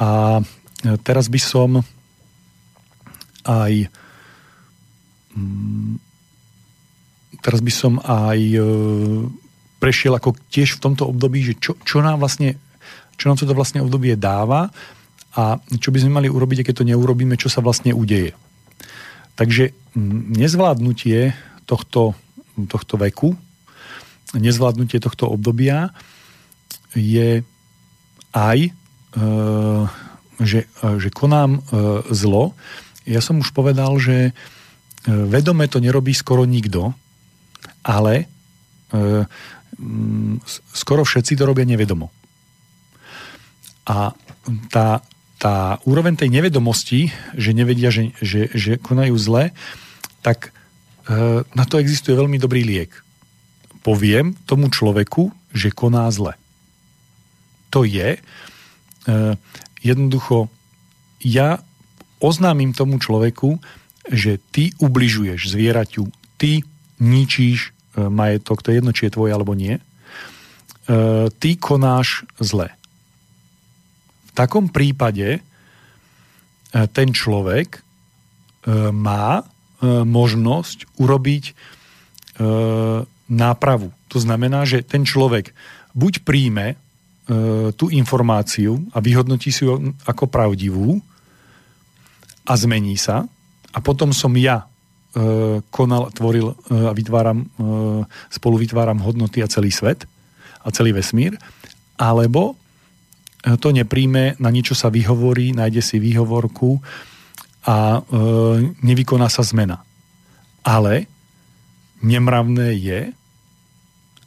a 0.00 0.40
eh, 0.40 0.96
teraz 1.04 1.28
by 1.28 1.40
som 1.40 1.70
aj 3.44 3.88
mm, 5.36 6.00
teraz 7.40 7.60
by 7.64 7.72
som 7.72 7.96
aj 8.04 8.40
e, 8.52 8.60
prešiel 9.80 10.12
ako 10.12 10.36
tiež 10.52 10.76
v 10.76 10.82
tomto 10.84 11.08
období, 11.08 11.40
že 11.40 11.56
čo, 11.56 11.72
čo 11.82 12.04
nám 12.04 12.20
vlastne 12.20 12.60
čo 13.16 13.28
nám 13.28 13.36
toto 13.36 13.56
vlastne 13.56 13.84
obdobie 13.84 14.16
dáva 14.16 14.72
a 15.36 15.60
čo 15.76 15.92
by 15.92 16.00
sme 16.00 16.16
mali 16.20 16.28
urobiť, 16.32 16.64
keď 16.64 16.74
to 16.80 16.88
neurobíme, 16.88 17.36
čo 17.36 17.52
sa 17.52 17.60
vlastne 17.60 17.92
udeje. 17.92 18.32
Takže 19.36 19.76
nezvládnutie 20.36 21.36
tohto, 21.68 22.16
tohto 22.66 22.94
veku, 22.96 23.36
nezvládnutie 24.36 25.02
tohto 25.02 25.26
obdobia 25.30 25.90
je 26.94 27.42
aj, 28.30 28.58
e, 28.66 28.70
že, 30.40 30.60
že 30.72 31.08
konám 31.10 31.58
e, 31.58 31.60
zlo. 32.14 32.54
Ja 33.06 33.18
som 33.18 33.42
už 33.42 33.50
povedal, 33.50 33.98
že 33.98 34.36
vedome 35.08 35.64
to 35.64 35.80
nerobí 35.80 36.12
skoro 36.12 36.44
nikto, 36.44 36.92
ale 37.80 38.28
skoro 40.76 41.02
všetci 41.08 41.40
to 41.40 41.48
robia 41.48 41.64
nevedomo. 41.64 42.12
A 43.88 44.12
tá, 44.68 45.00
tá 45.40 45.80
úroveň 45.88 46.20
tej 46.20 46.28
nevedomosti, 46.28 47.08
že 47.34 47.56
nevedia, 47.56 47.88
že, 47.88 48.12
že, 48.20 48.52
že 48.52 48.72
konajú 48.76 49.16
zle, 49.16 49.56
tak 50.20 50.52
e, 51.08 51.42
na 51.42 51.64
to 51.64 51.80
existuje 51.80 52.12
veľmi 52.12 52.36
dobrý 52.36 52.60
liek. 52.60 52.92
Poviem 53.80 54.36
tomu 54.44 54.68
človeku, 54.68 55.32
že 55.56 55.74
koná 55.74 56.06
zle. 56.12 56.36
To 57.70 57.86
je 57.86 58.16
e, 58.16 58.20
jednoducho, 59.80 60.50
ja 61.22 61.62
oznámim 62.20 62.76
tomu 62.76 63.00
človeku, 63.00 63.62
že 64.10 64.42
ty 64.52 64.74
ubližuješ 64.82 65.54
zvieraťu, 65.54 66.08
ty 66.36 66.66
ničíš 67.00 67.70
e, 67.70 68.04
majetok, 68.10 68.60
to 68.60 68.74
je 68.74 68.78
jedno, 68.82 68.92
či 68.92 69.08
je 69.08 69.14
tvoj 69.16 69.30
alebo 69.32 69.56
nie, 69.56 69.78
e, 69.78 69.82
ty 71.30 71.56
konáš 71.56 72.28
zle 72.36 72.74
v 74.30 74.32
takom 74.38 74.70
prípade 74.70 75.28
e, 75.34 75.40
ten 76.94 77.10
človek 77.10 77.68
e, 77.74 77.80
má 78.94 79.42
e, 79.42 79.44
možnosť 80.06 80.86
urobiť 81.02 81.44
nápravu. 83.30 83.94
To 84.10 84.18
znamená, 84.18 84.66
že 84.66 84.82
ten 84.82 85.06
človek 85.06 85.54
buď 85.94 86.26
príjme 86.26 86.74
tú 87.78 87.86
informáciu 87.94 88.90
a 88.90 88.98
vyhodnotí 88.98 89.54
si 89.54 89.62
ju 89.62 89.94
ako 90.02 90.26
pravdivú 90.26 90.98
a 92.42 92.52
zmení 92.58 92.98
sa 92.98 93.22
a 93.70 93.78
potom 93.78 94.10
som 94.10 94.34
ja 94.34 94.66
konal, 95.70 96.10
tvoril 96.10 96.58
a 96.70 96.90
vytváram, 96.90 97.46
spolu 98.34 98.58
vytváram 98.58 98.98
hodnoty 98.98 99.46
a 99.46 99.50
celý 99.50 99.70
svet 99.70 100.10
a 100.66 100.74
celý 100.74 100.90
vesmír, 100.90 101.38
alebo 101.94 102.58
to 103.40 103.72
nepríjme, 103.72 104.36
na 104.36 104.50
niečo 104.52 104.76
sa 104.76 104.92
vyhovorí, 104.92 105.56
nájde 105.56 105.80
si 105.80 105.96
výhovorku 105.96 106.76
a 107.64 107.96
e, 107.96 108.00
nevykoná 108.84 109.32
sa 109.32 109.40
zmena. 109.40 109.80
Ale 110.60 111.08
nemravné 112.04 112.76
je 112.76 113.00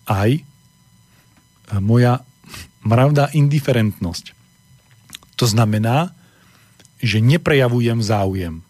aj 0.10 0.44
moja 1.80 2.22
mravná 2.84 3.32
indiferentnosť. 3.32 4.36
To 5.40 5.46
znamená, 5.48 6.12
že 7.04 7.24
neprejavujem 7.24 8.00
záujem. 8.04 8.64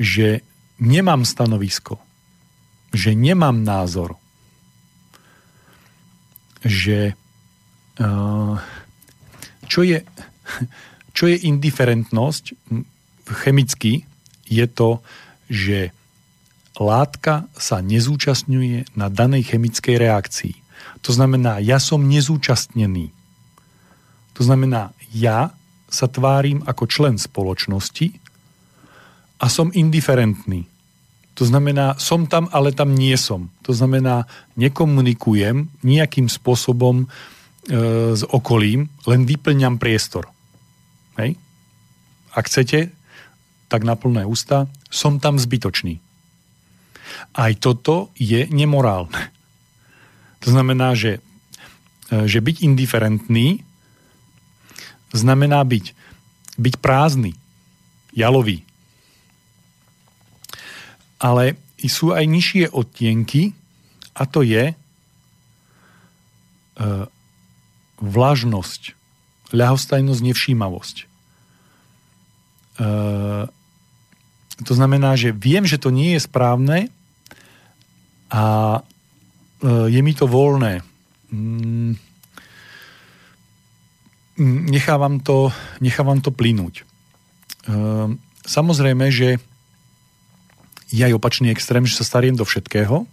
Že 0.00 0.40
nemám 0.80 1.24
stanovisko. 1.28 2.00
Že 2.92 3.12
nemám 3.14 3.64
názor. 3.64 4.16
Že 6.64 7.14
čo 9.68 9.80
je, 9.84 9.98
čo 11.12 11.24
je 11.28 11.36
indiferentnosť? 11.36 12.44
Chemicky 13.44 14.08
je 14.48 14.64
to, 14.64 15.04
že 15.52 15.92
látka 16.78 17.50
sa 17.58 17.82
nezúčastňuje 17.82 18.94
na 18.94 19.10
danej 19.10 19.54
chemickej 19.54 19.96
reakcii. 19.98 20.54
To 21.02 21.10
znamená, 21.10 21.58
ja 21.58 21.82
som 21.82 22.06
nezúčastnený. 22.06 23.10
To 24.38 24.42
znamená, 24.46 24.94
ja 25.10 25.54
sa 25.90 26.06
tvárim 26.06 26.62
ako 26.62 26.84
člen 26.86 27.18
spoločnosti 27.18 28.14
a 29.42 29.46
som 29.50 29.74
indiferentný. 29.74 30.66
To 31.38 31.46
znamená, 31.46 31.94
som 32.02 32.26
tam, 32.26 32.50
ale 32.50 32.74
tam 32.74 32.94
nie 32.94 33.14
som. 33.14 33.50
To 33.62 33.70
znamená, 33.70 34.26
nekomunikujem 34.58 35.70
nejakým 35.86 36.26
spôsobom 36.26 37.06
E, 37.68 38.16
s 38.16 38.24
okolím, 38.24 38.88
len 39.04 39.28
vyplňam 39.28 39.76
priestor. 39.76 40.24
Hej? 41.20 41.36
Ak 42.32 42.48
chcete, 42.48 42.88
tak 43.68 43.84
na 43.84 43.92
plné 43.92 44.24
ústa, 44.24 44.72
som 44.88 45.20
tam 45.20 45.36
zbytočný. 45.36 46.00
Aj 47.34 47.52
toto 47.58 48.10
je 48.18 48.46
nemorálne. 48.50 49.30
To 50.42 50.48
znamená, 50.54 50.94
že, 50.94 51.18
e, 52.10 52.26
že 52.30 52.38
byť 52.38 52.62
indiferentný 52.62 53.62
znamená 55.12 55.64
byť, 55.64 55.94
byť 56.58 56.74
prázdny, 56.78 57.32
jalový. 58.12 58.62
Ale 61.18 61.58
sú 61.86 62.14
aj 62.14 62.24
nižšie 62.26 62.64
odtienky 62.70 63.54
a 64.14 64.26
to 64.26 64.42
je 64.42 64.74
e, 64.74 64.74
vlažnosť, 67.98 68.82
ľahostajnosť, 69.54 70.20
nevšímavosť. 70.22 70.96
E, 71.02 71.06
to 74.58 74.72
znamená, 74.74 75.14
že 75.14 75.30
viem, 75.30 75.62
že 75.62 75.78
to 75.78 75.94
nie 75.94 76.18
je 76.18 76.26
správne 76.26 76.90
a 78.28 78.44
e, 78.76 78.80
je 79.88 80.00
mi 80.04 80.12
to 80.12 80.28
voľné. 80.28 80.84
Mm, 81.32 81.96
nechávam 84.68 85.20
to, 85.20 85.50
nechávam 85.80 86.20
to 86.20 86.30
plynúť. 86.30 86.84
E, 86.84 86.84
samozrejme, 88.44 89.08
že 89.08 89.40
je 90.88 91.02
aj 91.04 91.16
opačný 91.16 91.52
extrém, 91.52 91.84
že 91.84 92.00
sa 92.00 92.04
stariem 92.04 92.36
do 92.36 92.44
všetkého. 92.44 93.04
E, 93.04 93.06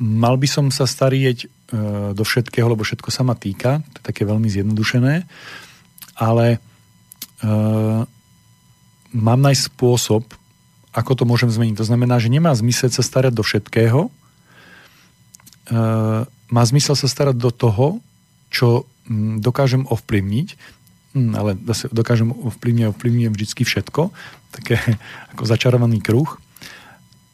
mal 0.00 0.34
by 0.38 0.48
som 0.48 0.70
sa 0.70 0.86
starieť 0.86 1.60
do 2.18 2.26
všetkého, 2.26 2.66
lebo 2.66 2.82
všetko 2.82 3.14
sa 3.14 3.22
ma 3.22 3.38
týka, 3.38 3.78
to 3.94 4.02
je 4.02 4.08
také 4.10 4.26
veľmi 4.26 4.50
zjednodušené, 4.50 5.22
ale 6.18 6.58
mám 9.14 9.38
nájsť 9.38 9.70
spôsob, 9.70 10.26
ako 10.90 11.12
to 11.14 11.24
môžem 11.26 11.50
zmeniť. 11.50 11.78
To 11.78 11.86
znamená, 11.86 12.18
že 12.18 12.32
nemá 12.32 12.50
zmysel 12.54 12.90
sa 12.90 13.02
starať 13.02 13.32
do 13.34 13.46
všetkého, 13.46 14.08
e, 14.08 14.10
má 16.26 16.62
zmysel 16.66 16.98
sa 16.98 17.06
starať 17.06 17.36
do 17.38 17.50
toho, 17.54 18.02
čo 18.50 18.88
m, 19.06 19.38
dokážem 19.38 19.86
ovplyvniť, 19.86 20.48
hm, 21.14 21.32
ale 21.38 21.54
zase 21.70 21.86
dokážem 21.94 22.34
ovplyvniť 22.34 22.82
a 22.86 22.92
ovplyvňujem 22.92 23.32
vždy 23.34 23.62
všetko, 23.62 24.10
také 24.50 24.82
ako 25.36 25.42
začarovaný 25.46 26.02
kruh, 26.02 26.28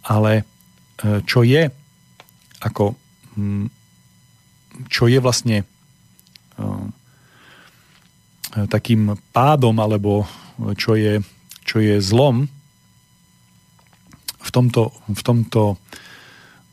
ale 0.05 0.45
e, 1.01 1.25
čo 1.25 1.41
je 1.41 1.73
ako 2.61 2.93
hm, 3.37 3.73
čo 4.93 5.09
je 5.09 5.19
vlastne 5.25 5.65
uh, 6.61 6.85
takým 8.69 9.17
pádom 9.33 9.77
alebo 9.81 10.25
čo 10.77 10.97
je, 10.97 11.21
čo 11.65 11.81
je 11.81 12.01
zlom 12.01 12.49
v 14.47 14.51
tomto, 14.55 14.95
v, 15.11 15.23
tomto, 15.27 15.75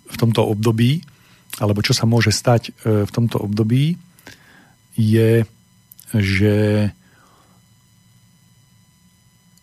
v 0.06 0.16
tomto 0.16 0.42
období 0.46 1.02
alebo 1.58 1.82
čo 1.86 1.94
sa 1.94 2.06
môže 2.06 2.30
stať 2.30 2.74
uh, 2.86 3.06
v 3.06 3.12
tomto 3.14 3.42
období 3.42 3.98
je, 4.94 5.42
že 6.14 6.56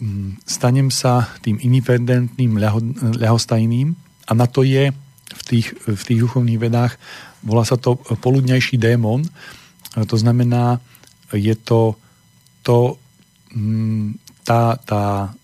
hm, 0.02 0.42
stanem 0.42 0.90
sa 0.90 1.30
tým 1.42 1.62
independentným, 1.62 2.58
ľahostajným 3.18 3.94
a 4.26 4.32
na 4.34 4.50
to 4.50 4.66
je 4.66 4.90
v 5.30 5.42
tých, 5.46 5.70
v 5.86 6.02
tých 6.02 6.18
duchovných 6.18 6.58
vedách 6.58 6.98
volá 7.46 7.62
sa 7.62 7.78
to 7.78 7.96
poludňajší 7.96 8.76
démon. 8.76 9.24
To 9.94 10.16
znamená, 10.18 10.82
je 11.32 11.54
to, 11.56 11.96
to 12.62 12.98
mm, 13.54 14.18
tá, 14.44 14.76
tá 14.82 15.34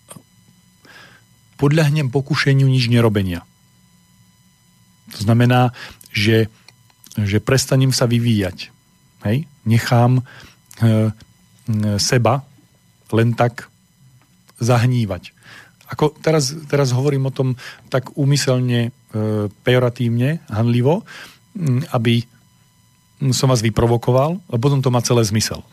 podľahnem 1.57 2.13
pokušeniu 2.13 2.69
nič 2.69 2.87
nerobenia. 2.87 3.43
To 5.17 5.19
znamená, 5.25 5.73
že, 6.13 6.51
že 7.17 7.41
prestanem 7.41 7.91
sa 7.91 8.05
vyvíjať. 8.05 8.69
Hej? 9.25 9.49
Nechám 9.65 10.21
e, 10.21 10.23
seba 11.97 12.45
len 13.11 13.33
tak 13.33 13.71
zahnívať. 14.61 15.33
Ako 15.87 16.11
teraz, 16.19 16.51
teraz 16.67 16.91
hovorím 16.91 17.31
o 17.31 17.35
tom 17.35 17.55
tak 17.87 18.11
úmyselne, 18.19 18.91
e, 18.91 19.17
pejoratívne, 19.63 20.43
hanlivo, 20.51 21.07
aby 21.95 22.27
som 23.33 23.49
vás 23.49 23.65
vyprovokoval, 23.65 24.37
a 24.37 24.55
potom 24.61 24.83
to 24.83 24.93
má 24.93 25.01
celé 25.01 25.25
zmysel. 25.25 25.63
E, 25.63 25.65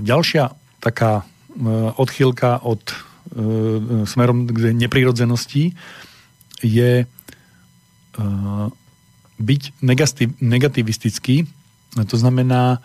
ďalšia 0.00 0.54
taká 0.80 1.20
e, 1.20 1.24
odchýlka 1.98 2.62
od 2.64 2.80
e, 2.86 2.94
smerom 4.06 4.46
k 4.46 4.70
neprirodzenosti 4.72 5.74
je 6.62 6.92
e, 7.02 7.06
byť 9.36 9.62
negativ, 9.84 10.28
negativistický, 10.40 11.44
to 12.04 12.16
znamená, 12.16 12.80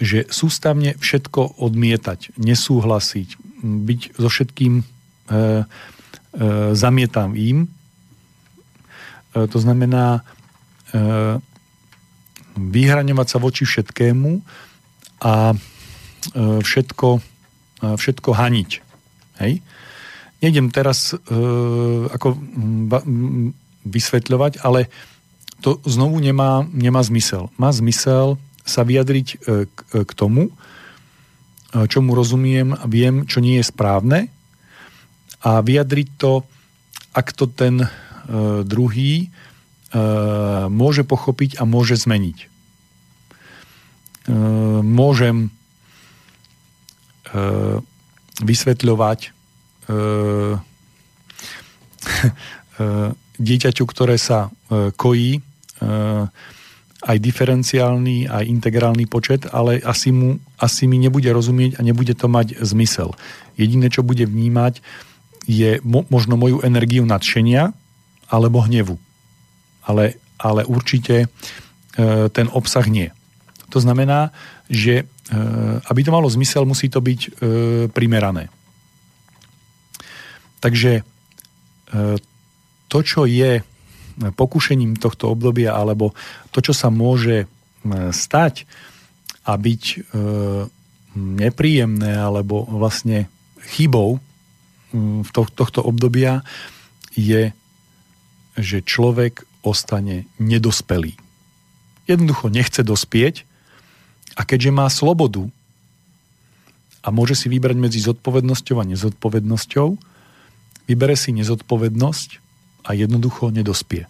že 0.00 0.24
sústavne 0.32 0.96
všetko 0.96 1.60
odmietať, 1.60 2.38
nesúhlasiť, 2.40 3.28
byť 3.60 4.00
so 4.16 4.28
všetkým 4.32 4.80
e, 4.80 4.82
e, 4.82 4.84
zamietavým. 6.72 7.58
E, 7.64 7.68
to 9.34 9.58
znamená 9.60 10.24
e, 10.94 11.00
vyhraňovať 12.56 13.26
sa 13.28 13.38
voči 13.38 13.68
všetkému 13.68 14.30
a 15.20 15.52
e, 15.52 15.56
všetko, 16.64 17.08
e, 17.18 17.20
všetko 18.00 18.30
haniť. 18.32 18.70
Hej? 19.40 19.64
Nejdem 20.40 20.72
teraz 20.72 21.12
e, 21.12 21.16
ako 22.12 22.36
ba, 22.88 23.04
vysvetľovať, 23.84 24.60
ale 24.64 24.88
to 25.60 25.80
znovu 25.84 26.20
nemá, 26.20 26.64
nemá 26.72 27.04
zmysel. 27.04 27.52
Má 27.60 27.68
zmysel 27.72 28.40
sa 28.64 28.84
vyjadriť 28.84 29.26
e, 29.28 29.36
k, 29.68 29.78
e, 29.92 30.00
k 30.04 30.12
tomu, 30.16 30.48
e, 30.48 30.52
čomu 31.88 32.16
rozumiem 32.16 32.72
a 32.76 32.84
viem, 32.88 33.28
čo 33.28 33.44
nie 33.44 33.60
je 33.60 33.68
správne 33.68 34.32
a 35.40 35.60
vyjadriť 35.64 36.08
to, 36.20 36.44
ak 37.16 37.32
to 37.32 37.48
ten 37.48 37.88
druhý 38.62 39.32
môže 40.70 41.02
pochopiť 41.02 41.58
a 41.58 41.66
môže 41.66 41.98
zmeniť. 41.98 42.46
Môžem 44.86 45.50
vysvetľovať 48.40 49.20
dieťaťu, 53.40 53.84
ktoré 53.84 54.16
sa 54.16 54.48
kojí, 54.96 55.42
aj 57.00 57.16
diferenciálny, 57.16 58.28
aj 58.28 58.44
integrálny 58.44 59.08
počet, 59.08 59.48
ale 59.48 59.80
asi, 59.80 60.12
mu, 60.12 60.36
asi 60.60 60.84
mi 60.84 61.00
nebude 61.00 61.32
rozumieť 61.32 61.80
a 61.80 61.84
nebude 61.84 62.12
to 62.12 62.28
mať 62.28 62.60
zmysel. 62.60 63.16
Jediné, 63.56 63.88
čo 63.88 64.04
bude 64.04 64.28
vnímať, 64.28 64.84
je 65.48 65.80
mo, 65.80 66.04
možno 66.12 66.36
moju 66.36 66.60
energiu 66.60 67.08
nadšenia 67.08 67.72
alebo 68.28 68.60
hnevu. 68.60 69.00
Ale, 69.88 70.20
ale 70.36 70.68
určite 70.68 71.24
e, 71.24 71.28
ten 72.28 72.46
obsah 72.52 72.84
nie. 72.84 73.08
To 73.72 73.80
znamená, 73.80 74.36
že 74.68 75.02
e, 75.02 75.04
aby 75.86 76.00
to 76.02 76.10
malo 76.10 76.26
zmysel, 76.26 76.66
musí 76.66 76.90
to 76.90 76.98
byť 76.98 77.20
e, 77.22 77.30
primerané. 77.94 78.50
Takže 80.60 80.92
e, 81.00 81.02
to, 82.90 82.98
čo 83.00 83.24
je 83.24 83.62
pokušením 84.20 85.00
tohto 85.00 85.32
obdobia 85.32 85.72
alebo 85.72 86.12
to, 86.52 86.60
čo 86.60 86.76
sa 86.76 86.92
môže 86.92 87.44
e, 87.44 87.46
stať 88.12 88.68
a 89.48 89.56
byť 89.56 89.82
e, 89.88 89.96
nepríjemné 91.16 92.12
alebo 92.20 92.68
vlastne 92.68 93.32
chybou 93.64 94.20
v 94.92 95.30
to, 95.30 95.46
tohto 95.46 95.80
obdobia 95.80 96.42
je, 97.14 97.54
že 98.58 98.82
človek 98.82 99.46
ostane 99.62 100.26
nedospelý. 100.42 101.14
Jednoducho 102.10 102.50
nechce 102.50 102.82
dospieť 102.82 103.46
a 104.40 104.48
keďže 104.48 104.72
má 104.72 104.88
slobodu 104.88 105.44
a 107.04 107.12
môže 107.12 107.36
si 107.36 107.52
vybrať 107.52 107.76
medzi 107.76 108.00
zodpovednosťou 108.00 108.80
a 108.80 108.88
nezodpovednosťou, 108.88 109.88
vybere 110.88 111.12
si 111.12 111.36
nezodpovednosť 111.36 112.40
a 112.88 112.96
jednoducho 112.96 113.52
nedospie. 113.52 114.08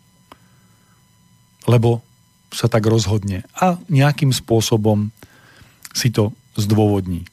Lebo 1.66 2.06
sa 2.54 2.70
tak 2.70 2.86
rozhodne 2.86 3.42
a 3.58 3.78
nejakým 3.90 4.30
spôsobom 4.30 5.10
si 5.90 6.14
to 6.14 6.30
zdôvodní. 6.54 7.26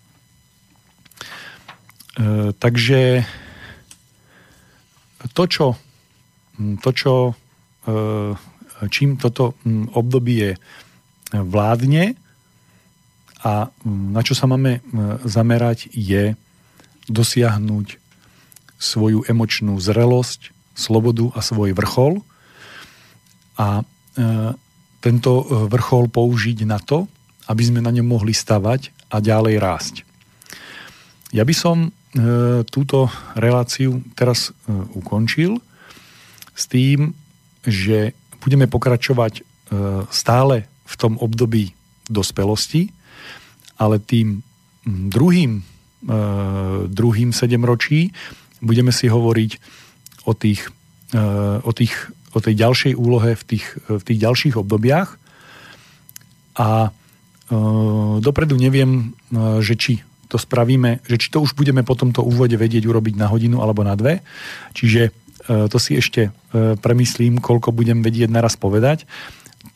E, 2.17 2.53
takže 2.57 3.25
to, 5.37 5.43
čo, 5.45 5.77
to, 6.81 6.89
čo 6.93 7.13
e, 7.85 7.93
čím 8.89 9.17
toto 9.17 9.57
obdobie 9.93 10.57
vládne 11.33 12.26
a 13.47 13.71
na 13.87 14.21
čo 14.27 14.35
sa 14.35 14.43
máme 14.43 14.83
zamerať 15.23 15.87
je 15.95 16.35
dosiahnuť 17.07 17.95
svoju 18.75 19.23
emočnú 19.23 19.79
zrelosť, 19.79 20.51
slobodu 20.77 21.33
a 21.33 21.39
svoj 21.41 21.73
vrchol 21.73 22.21
a 23.57 23.81
e, 23.81 23.83
tento 25.01 25.31
e, 25.41 25.45
vrchol 25.65 26.13
použiť 26.13 26.61
na 26.69 26.77
to, 26.77 27.09
aby 27.49 27.63
sme 27.65 27.81
na 27.81 27.89
ňom 27.89 28.05
mohli 28.05 28.35
stavať 28.35 28.93
a 29.09 29.17
ďalej 29.17 29.55
rásť. 29.57 29.95
Ja 31.33 31.41
by 31.41 31.55
som 31.57 31.77
e, 31.81 31.89
túto 32.69 33.09
reláciu 33.33 34.05
teraz 34.13 34.53
ukončil 34.93 35.57
s 36.53 36.69
tým, 36.69 37.17
že 37.65 38.13
budeme 38.43 38.69
pokračovať 38.69 39.43
stále 40.07 40.63
v 40.87 40.95
tom 40.95 41.19
období 41.19 41.75
dospelosti, 42.07 42.95
ale 43.77 44.01
tým 44.01 44.41
druhým, 44.85 45.61
druhým 46.87 47.29
sedemročí 47.33 48.13
budeme 48.61 48.89
si 48.89 49.09
hovoriť 49.09 49.51
o, 50.25 50.33
tých, 50.33 50.69
e, 51.13 51.21
o, 51.61 51.71
tých, 51.71 51.93
o 52.33 52.39
tej 52.43 52.53
ďalšej 52.57 52.93
úlohe 52.97 53.31
v 53.37 53.43
tých, 53.43 53.65
v 53.87 54.03
tých 54.03 54.19
ďalších 54.19 54.55
obdobiach. 54.59 55.15
A 56.57 56.89
e, 56.89 57.57
dopredu 58.19 58.59
neviem, 58.59 59.15
e, 59.31 59.63
že 59.63 59.79
či 59.79 59.93
to 60.27 60.35
spravíme, 60.35 60.99
že 61.07 61.15
či 61.15 61.31
to 61.31 61.39
už 61.39 61.55
budeme 61.55 61.87
po 61.87 61.95
tomto 61.95 62.19
úvode 62.19 62.59
vedieť 62.59 62.83
urobiť 62.83 63.15
na 63.15 63.31
hodinu 63.31 63.63
alebo 63.63 63.87
na 63.87 63.95
dve. 63.95 64.19
Čiže 64.75 65.15
to 65.47 65.79
si 65.79 65.95
ešte 65.95 66.35
premyslím, 66.83 67.39
koľko 67.39 67.71
budem 67.71 68.03
vedieť 68.03 68.27
naraz 68.27 68.59
povedať. 68.59 69.07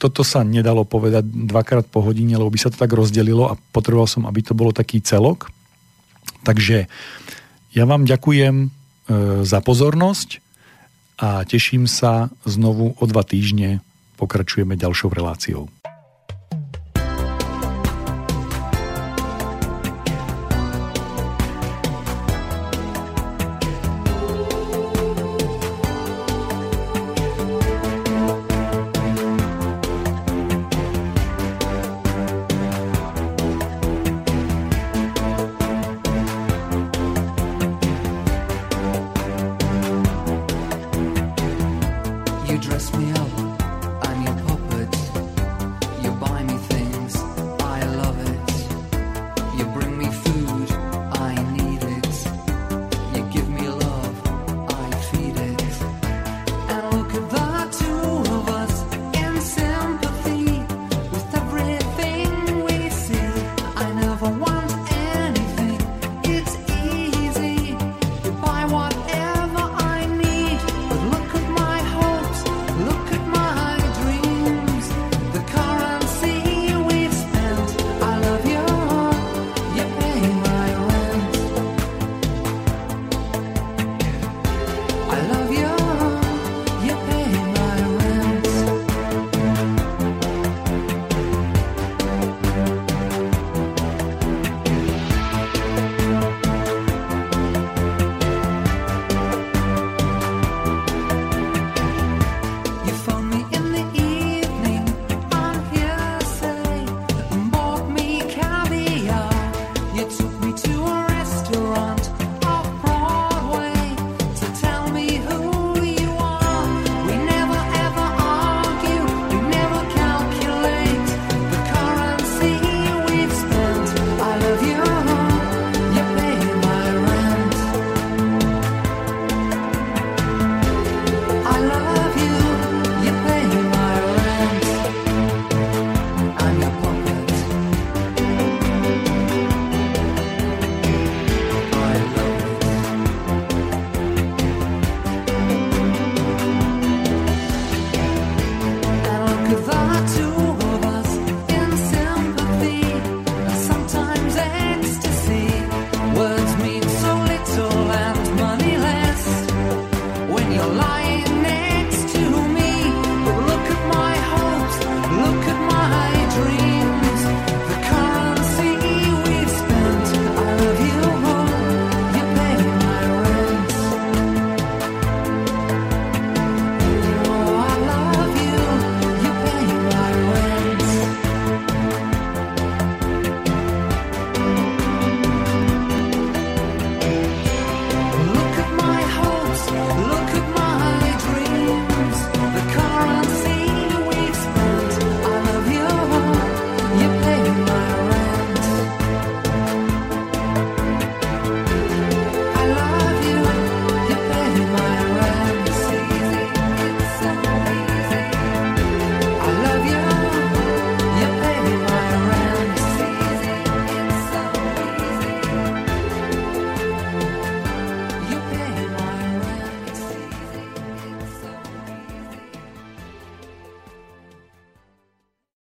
Toto 0.02 0.26
sa 0.26 0.42
nedalo 0.42 0.82
povedať 0.82 1.22
dvakrát 1.30 1.86
po 1.86 2.02
hodine, 2.02 2.34
lebo 2.34 2.50
by 2.50 2.58
sa 2.58 2.74
to 2.74 2.82
tak 2.82 2.90
rozdelilo 2.90 3.54
a 3.54 3.58
potreboval 3.70 4.10
som, 4.10 4.26
aby 4.26 4.42
to 4.42 4.58
bolo 4.58 4.74
taký 4.74 4.98
celok. 4.98 5.54
Takže 6.42 6.90
ja 7.78 7.84
vám 7.86 8.10
ďakujem 8.10 8.82
E, 9.12 9.44
za 9.44 9.60
pozornosť 9.60 10.40
a 11.20 11.44
teším 11.44 11.86
sa 11.90 12.32
znovu 12.48 12.96
o 12.96 13.04
dva 13.10 13.26
týždne. 13.26 13.84
Pokračujeme 14.16 14.78
ďalšou 14.78 15.10
reláciou. 15.12 15.68